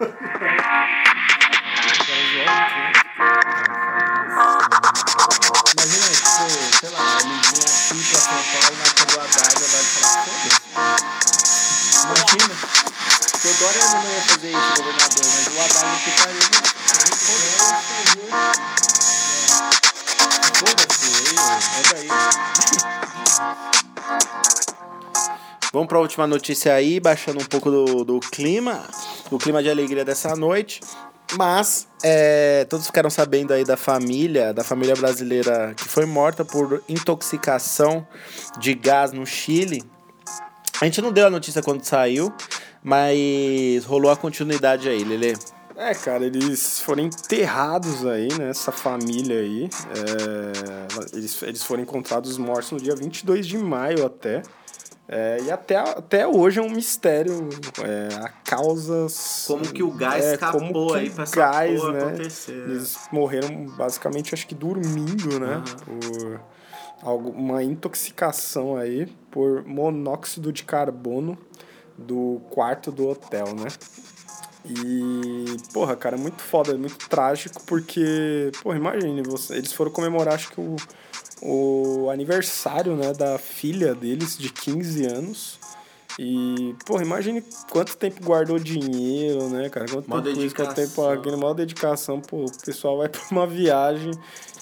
Vamos 25.78 25.90
para 25.90 25.98
a 25.98 26.00
última 26.00 26.26
notícia 26.26 26.74
aí, 26.74 26.98
baixando 26.98 27.40
um 27.40 27.44
pouco 27.44 27.70
do, 27.70 28.04
do 28.04 28.18
clima, 28.18 28.82
do 29.30 29.38
clima 29.38 29.62
de 29.62 29.70
alegria 29.70 30.04
dessa 30.04 30.34
noite. 30.34 30.80
Mas 31.36 31.86
é, 32.02 32.64
todos 32.64 32.86
ficaram 32.86 33.08
sabendo 33.08 33.52
aí 33.52 33.64
da 33.64 33.76
família, 33.76 34.52
da 34.52 34.64
família 34.64 34.96
brasileira 34.96 35.72
que 35.76 35.88
foi 35.88 36.04
morta 36.04 36.44
por 36.44 36.82
intoxicação 36.88 38.04
de 38.58 38.74
gás 38.74 39.12
no 39.12 39.24
Chile. 39.24 39.84
A 40.80 40.84
gente 40.84 41.00
não 41.00 41.12
deu 41.12 41.28
a 41.28 41.30
notícia 41.30 41.62
quando 41.62 41.84
saiu, 41.84 42.34
mas 42.82 43.84
rolou 43.84 44.10
a 44.10 44.16
continuidade 44.16 44.88
aí, 44.88 45.04
Lele. 45.04 45.38
É, 45.76 45.94
cara, 45.94 46.26
eles 46.26 46.80
foram 46.80 47.04
enterrados 47.04 48.04
aí, 48.04 48.26
né? 48.36 48.50
Essa 48.50 48.72
família 48.72 49.38
aí. 49.38 49.70
É, 49.94 51.16
eles, 51.16 51.40
eles 51.40 51.62
foram 51.62 51.84
encontrados 51.84 52.36
mortos 52.36 52.72
no 52.72 52.80
dia 52.80 52.96
22 52.96 53.46
de 53.46 53.56
maio 53.56 54.04
até. 54.04 54.42
É, 55.10 55.38
e 55.42 55.50
até, 55.50 55.76
até 55.76 56.26
hoje 56.26 56.58
é 56.58 56.62
um 56.62 56.68
mistério 56.68 57.48
é, 57.82 58.14
a 58.16 58.28
causas. 58.28 59.44
Como 59.46 59.62
que 59.62 59.82
o 59.82 59.90
gás 59.90 60.22
é, 60.22 60.34
escapou 60.34 60.92
aí 60.92 61.08
pra 61.08 61.24
gás, 61.24 61.82
né? 61.82 62.02
acontecer. 62.02 62.52
Eles 62.52 62.98
morreram 63.10 63.64
basicamente, 63.76 64.34
acho 64.34 64.46
que 64.46 64.54
dormindo, 64.54 65.40
né? 65.40 65.62
Por 65.84 66.40
algo, 67.02 67.30
uma 67.30 67.62
intoxicação 67.62 68.76
aí 68.76 69.06
por 69.30 69.64
monóxido 69.64 70.52
de 70.52 70.62
carbono 70.64 71.38
do 71.96 72.42
quarto 72.50 72.92
do 72.92 73.08
hotel, 73.08 73.54
né? 73.54 73.68
E, 74.64 75.56
porra, 75.72 75.96
cara, 75.96 76.16
é 76.16 76.18
muito 76.18 76.42
foda, 76.42 76.72
é 76.72 76.76
muito 76.76 77.08
trágico, 77.08 77.62
porque, 77.64 78.50
porra, 78.62 78.76
imagine, 78.76 79.22
você, 79.22 79.54
eles 79.54 79.72
foram 79.72 79.90
comemorar, 79.90 80.34
acho 80.34 80.50
que 80.50 80.60
o, 80.60 80.76
o 81.42 82.08
aniversário, 82.10 82.96
né, 82.96 83.12
da 83.12 83.38
filha 83.38 83.94
deles, 83.94 84.36
de 84.38 84.50
15 84.52 85.06
anos. 85.06 85.58
E, 86.18 86.74
porra, 86.84 87.02
imagine 87.04 87.44
quanto 87.70 87.96
tempo 87.96 88.20
guardou 88.24 88.58
dinheiro, 88.58 89.48
né, 89.50 89.68
cara? 89.68 89.86
Quanto 89.88 90.10
Mó 90.10 90.20
tempo 90.20 90.40
isso, 90.40 90.54
quanto 90.54 90.74
tempo 90.74 91.00
dedicação. 91.06 91.38
maior 91.38 91.54
dedicação, 91.54 92.20
pô, 92.20 92.44
o 92.44 92.52
pessoal 92.64 92.98
vai 92.98 93.08
pra 93.08 93.20
uma 93.30 93.46
viagem 93.46 94.10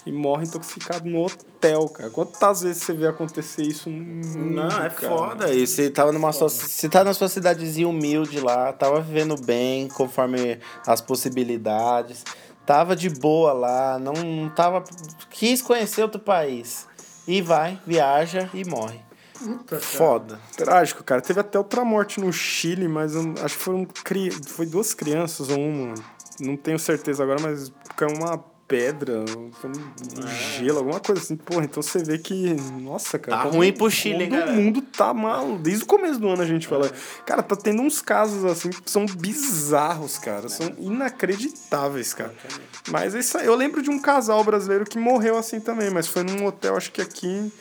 e 0.04 0.12
morre 0.12 0.44
intoxicado 0.44 1.08
no 1.08 1.24
hotel, 1.24 1.88
cara. 1.88 2.10
Quantas 2.10 2.60
vezes 2.60 2.82
você 2.82 2.92
vê 2.92 3.06
acontecer 3.08 3.62
isso 3.62 3.88
no 3.88 3.96
mundo, 4.04 4.54
Não, 4.54 4.66
é 4.68 4.90
cara? 4.90 4.90
foda. 4.90 5.52
E 5.54 5.66
você 5.66 5.88
tava 5.88 6.12
numa 6.12 6.30
sua. 6.30 6.48
Você 6.50 6.88
tá 6.90 7.02
na 7.02 7.14
sua 7.14 7.28
cidadezinha 7.28 7.88
humilde 7.88 8.38
lá, 8.38 8.70
tava 8.72 9.00
vivendo 9.00 9.34
bem, 9.40 9.88
conforme 9.88 10.58
as 10.86 11.00
possibilidades. 11.00 12.22
Tava 12.66 12.96
de 12.96 13.08
boa 13.08 13.52
lá, 13.52 13.98
não, 13.98 14.12
não 14.12 14.50
tava. 14.50 14.82
Quis 15.30 15.62
conhecer 15.62 16.02
outro 16.02 16.20
país. 16.20 16.86
E 17.26 17.40
vai, 17.40 17.80
viaja 17.86 18.50
e 18.52 18.64
morre. 18.64 19.00
Foda. 19.80 20.40
Trágico, 20.56 21.04
cara. 21.04 21.20
Teve 21.20 21.40
até 21.40 21.58
outra 21.58 21.84
morte 21.84 22.20
no 22.20 22.32
Chile, 22.32 22.88
mas 22.88 23.14
eu 23.14 23.34
acho 23.42 23.56
que 23.56 23.62
foram 23.62 23.84
cri... 23.84 24.30
foi 24.30 24.66
duas 24.66 24.94
crianças 24.94 25.48
ou 25.48 25.58
uma. 25.58 25.94
Não 26.40 26.56
tenho 26.56 26.78
certeza 26.78 27.22
agora, 27.22 27.40
mas 27.40 27.72
caiu 27.96 28.14
uma 28.16 28.42
pedra, 28.68 29.24
um 29.30 30.26
gelo, 30.58 30.78
alguma 30.78 30.98
coisa 31.00 31.20
assim. 31.22 31.36
Porra, 31.36 31.64
então 31.64 31.82
você 31.82 32.02
vê 32.02 32.18
que. 32.18 32.54
Nossa, 32.80 33.18
cara. 33.18 33.36
Tá 33.38 33.42
todo- 33.44 33.54
ruim 33.56 33.72
pro 33.72 33.90
Chile, 33.90 34.24
hein, 34.24 34.30
Todo 34.30 34.38
galera? 34.40 34.56
mundo 34.56 34.82
tá 34.82 35.14
mal. 35.14 35.56
Desde 35.58 35.84
o 35.84 35.86
começo 35.86 36.18
do 36.18 36.28
ano 36.28 36.42
a 36.42 36.46
gente 36.46 36.66
fala. 36.66 36.90
Cara, 37.24 37.42
tá 37.42 37.54
tendo 37.56 37.80
uns 37.82 38.00
casos 38.02 38.44
assim 38.44 38.70
que 38.70 38.90
são 38.90 39.06
bizarros, 39.06 40.18
cara. 40.18 40.48
São 40.48 40.74
inacreditáveis, 40.78 42.12
cara. 42.14 42.34
Mas 42.90 43.14
é 43.14 43.20
isso. 43.20 43.38
Eu 43.38 43.54
lembro 43.54 43.82
de 43.82 43.90
um 43.90 43.98
casal 44.00 44.42
brasileiro 44.44 44.84
que 44.84 44.98
morreu 44.98 45.36
assim 45.36 45.60
também, 45.60 45.90
mas 45.90 46.06
foi 46.08 46.22
num 46.22 46.44
hotel, 46.46 46.76
acho 46.76 46.90
que 46.92 47.00
aqui 47.00 47.52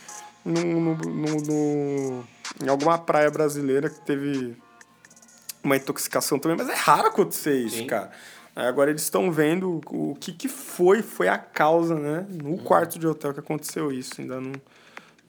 no, 0.44 0.62
no, 0.64 0.96
no- 0.96 1.42
no- 1.42 2.24
em 2.64 2.68
alguma 2.70 2.98
praia 2.98 3.30
brasileira 3.30 3.90
que 3.90 4.00
teve 4.06 4.56
uma 5.64 5.76
intoxicação 5.76 6.38
também, 6.38 6.56
mas 6.58 6.70
é 6.70 6.76
raro 6.76 7.08
acontecer 7.08 7.56
isso, 7.58 7.78
Sim. 7.78 7.88
cara. 7.88 8.12
Agora 8.56 8.90
eles 8.90 9.02
estão 9.02 9.30
vendo 9.32 9.82
o 9.88 10.16
que, 10.16 10.32
que 10.32 10.48
foi, 10.48 11.02
foi 11.02 11.28
a 11.28 11.38
causa, 11.38 11.96
né? 11.96 12.26
No 12.30 12.58
quarto 12.58 12.98
de 12.98 13.06
hotel 13.06 13.34
que 13.34 13.42
aconteceu 13.42 13.92
isso. 13.92 14.14
Ainda 14.20 14.40
não, 14.40 14.54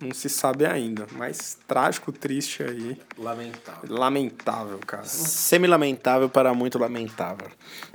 não 0.01 0.15
se 0.15 0.29
sabe 0.29 0.65
ainda. 0.65 1.09
Mas 1.13 1.59
trágico, 1.67 2.13
triste 2.13 2.63
aí. 2.63 2.97
Lamentável. 3.19 3.93
Lamentável, 3.93 4.79
cara. 4.79 5.05
Semi-lamentável 5.05 6.29
para 6.29 6.55
muito 6.55 6.79
lamentável. 6.79 7.49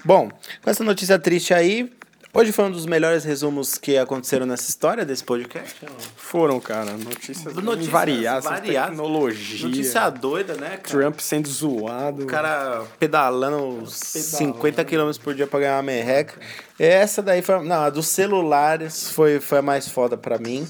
Bom, 0.04 0.30
com 0.62 0.70
essa 0.70 0.84
notícia 0.84 1.18
triste 1.18 1.54
aí, 1.54 1.90
hoje 2.34 2.52
foi 2.52 2.66
um 2.66 2.72
dos 2.72 2.86
melhores 2.86 3.24
resumos 3.24 3.78
que 3.78 3.98
aconteceram 3.98 4.46
nessa 4.46 4.70
história 4.70 5.06
desse 5.06 5.24
podcast. 5.24 5.76
Foram, 6.16 6.60
cara, 6.60 6.92
notícias, 6.98 7.54
Notícias 7.56 7.88
variadas, 7.92 8.44
variadas. 8.46 8.90
tecnologia. 8.92 9.68
Notícia 9.68 10.10
doida, 10.10 10.54
né, 10.56 10.78
cara? 10.78 10.82
Trump 10.82 11.20
sendo 11.20 11.48
zoado. 11.50 12.24
O 12.24 12.28
cara 12.28 12.84
pedalando 13.00 13.84
50 13.88 14.84
km 14.86 15.12
por 15.24 15.34
dia 15.36 15.48
pra 15.48 15.60
ganhar 15.60 15.76
uma 15.78 15.84
merreca. 15.84 16.40
Essa 16.80 17.22
daí 17.22 17.42
foi. 17.42 17.64
Não, 17.64 17.82
a 17.84 17.90
dos 17.90 18.08
celulares 18.08 19.12
foi, 19.12 19.40
foi 19.40 19.60
a 19.60 19.62
mais 19.62 19.88
foda 19.88 20.18
pra 20.18 20.38
mim. 20.38 20.68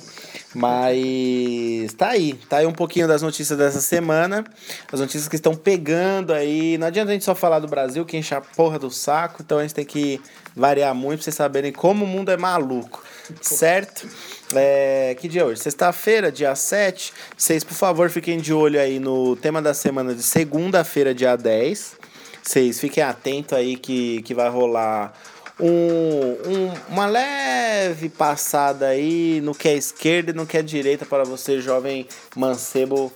Mas 0.54 1.94
tá 1.94 2.10
aí. 2.10 2.34
Tá 2.50 2.58
aí 2.58 2.66
um 2.66 2.74
pouquinho 2.74 3.08
das 3.08 3.22
notícias 3.22 3.58
dessa 3.58 3.80
semana. 3.80 4.44
As 4.92 5.00
notícias 5.00 5.28
que 5.28 5.36
estão 5.36 5.56
pegando 5.56 6.34
aí. 6.34 6.78
Não 6.78 6.88
adianta 6.88 7.12
a 7.12 7.14
gente 7.14 7.26
só 7.26 7.34
falar 7.34 7.60
do 7.60 7.68
Brasil, 7.68 8.06
que 8.06 8.18
enche 8.18 8.36
a 8.36 8.42
porra 8.42 8.78
do 8.78 8.92
saco. 8.92 9.42
Então 9.42 9.60
a 9.60 9.62
gente 9.62 9.74
tem 9.74 9.86
que 9.86 10.20
variar 10.56 10.94
muito 10.94 11.20
pra 11.20 11.24
vocês 11.24 11.36
saberem 11.36 11.72
como 11.72 12.04
o 12.04 12.08
mundo 12.08 12.32
é 12.32 12.38
maluco. 12.38 13.04
Certo? 13.42 14.08
É, 14.54 15.16
que 15.20 15.28
dia 15.28 15.42
é 15.42 15.46
hoje? 15.46 15.62
Sexta-feira, 15.62 16.32
dia 16.32 16.54
7. 16.54 17.14
Vocês, 17.38 17.64
por 17.64 17.76
favor, 17.76 18.10
fiquem 18.10 18.40
de 18.40 18.54
olho 18.54 18.80
aí 18.80 19.00
no 19.00 19.36
tema 19.38 19.62
da 19.62 19.74
semana 19.74 20.14
de 20.14 20.24
segunda-feira, 20.24 21.14
dia 21.14 21.38
10. 21.38 21.96
Vocês 22.44 22.80
fiquem 22.80 23.04
atentos 23.04 23.58
aí 23.58 23.78
que, 23.78 24.22
que 24.24 24.34
vai 24.34 24.50
rolar 24.50 25.14
um, 25.62 26.50
um- 26.50 26.74
uma 26.90 27.06
leve 27.06 28.10
passada 28.10 28.88
aí 28.88 29.40
no 29.42 29.56
que 29.56 29.70
é 29.70 29.74
esquerda 29.76 30.32
e 30.32 30.34
no 30.34 30.46
que 30.46 30.58
é 30.58 30.62
direita 30.62 31.06
para 31.06 31.24
você, 31.24 31.62
jovem 31.62 32.06
mancebo 32.36 33.12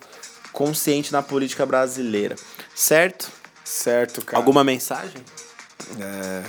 consciente 0.54 1.12
na 1.12 1.22
política 1.22 1.66
brasileira. 1.66 2.36
Certo? 2.74 3.30
Certo, 3.64 4.24
cara. 4.24 4.38
Alguma 4.38 4.64
mensagem? 4.64 5.22
É... 6.00 6.44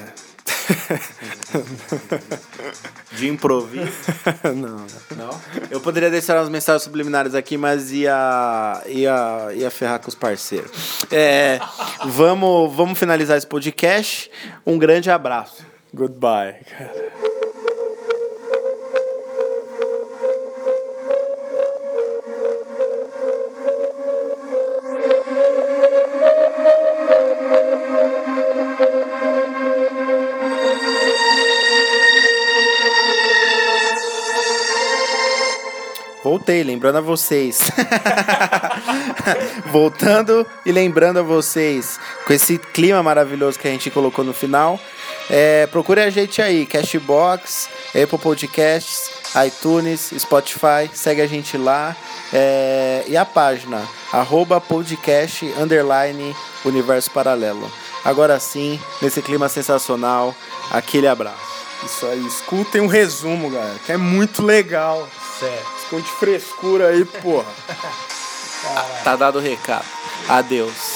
De 3.13 3.29
improviso? 3.29 3.91
não. 4.55 4.87
Não? 5.17 5.41
Eu 5.71 5.81
poderia 5.81 6.11
deixar 6.11 6.37
umas 6.39 6.49
mensagens 6.49 6.83
subliminares 6.83 7.35
aqui, 7.35 7.57
mas 7.57 7.91
ia, 7.93 8.83
ia, 8.87 9.49
ia 9.55 9.71
ferrar 9.71 10.01
com 10.01 10.09
os 10.09 10.15
parceiros. 10.15 10.71
É, 11.11 11.59
vamos, 12.07 12.75
vamos 12.77 12.99
finalizar 12.99 13.37
esse 13.39 13.47
podcast. 13.47 14.31
Um 14.67 14.79
grande 14.79 15.11
abraço. 15.11 15.65
Goodbye, 15.97 16.61
cara. 16.69 16.93
Voltei, 36.23 36.63
lembrando 36.63 36.99
a 36.99 37.01
vocês. 37.01 37.59
Voltando 39.73 40.47
e 40.67 40.73
lembrando 40.73 41.21
a 41.21 41.23
vocês, 41.23 41.99
com 42.27 42.35
esse 42.35 42.59
clima 42.59 43.03
maravilhoso 43.03 43.59
que 43.59 43.67
a 43.67 43.71
gente 43.71 43.91
colocou 43.91 44.23
no 44.23 44.35
final. 44.35 44.79
É, 45.29 45.67
procure 45.67 46.01
a 46.01 46.11
gente 46.11 46.41
aí, 46.41 46.65
Cashbox, 46.67 47.69
Apple 47.89 48.19
Podcasts, 48.19 49.11
iTunes, 49.47 50.13
Spotify, 50.19 50.89
segue 50.93 51.21
a 51.21 51.27
gente 51.27 51.57
lá. 51.57 51.97
É, 52.33 53.05
e 53.07 53.17
a 53.17 53.25
página, 53.25 53.83
arroba 54.13 54.61
podcast, 54.61 55.45
underline, 55.59 56.35
universo 56.65 57.11
paralelo. 57.11 57.71
Agora 58.05 58.39
sim, 58.39 58.81
nesse 59.03 59.21
clima 59.21 59.49
sensacional, 59.49 60.35
aquele 60.71 61.09
abraço. 61.09 61.57
Isso 61.85 62.07
aí, 62.07 62.25
escutem 62.27 62.81
um 62.81 62.87
resumo, 62.87 63.51
galera, 63.51 63.79
que 63.85 63.93
é 63.93 63.97
muito 63.97 64.43
legal. 64.43 65.09
Certo. 65.39 65.67
Esconde 65.83 66.09
frescura 66.09 66.89
aí, 66.89 67.05
porra. 67.05 67.53
Tá 69.05 69.17
dado 69.17 69.39
o 69.39 69.43
recado. 69.43 69.85
Adeus. 70.29 70.96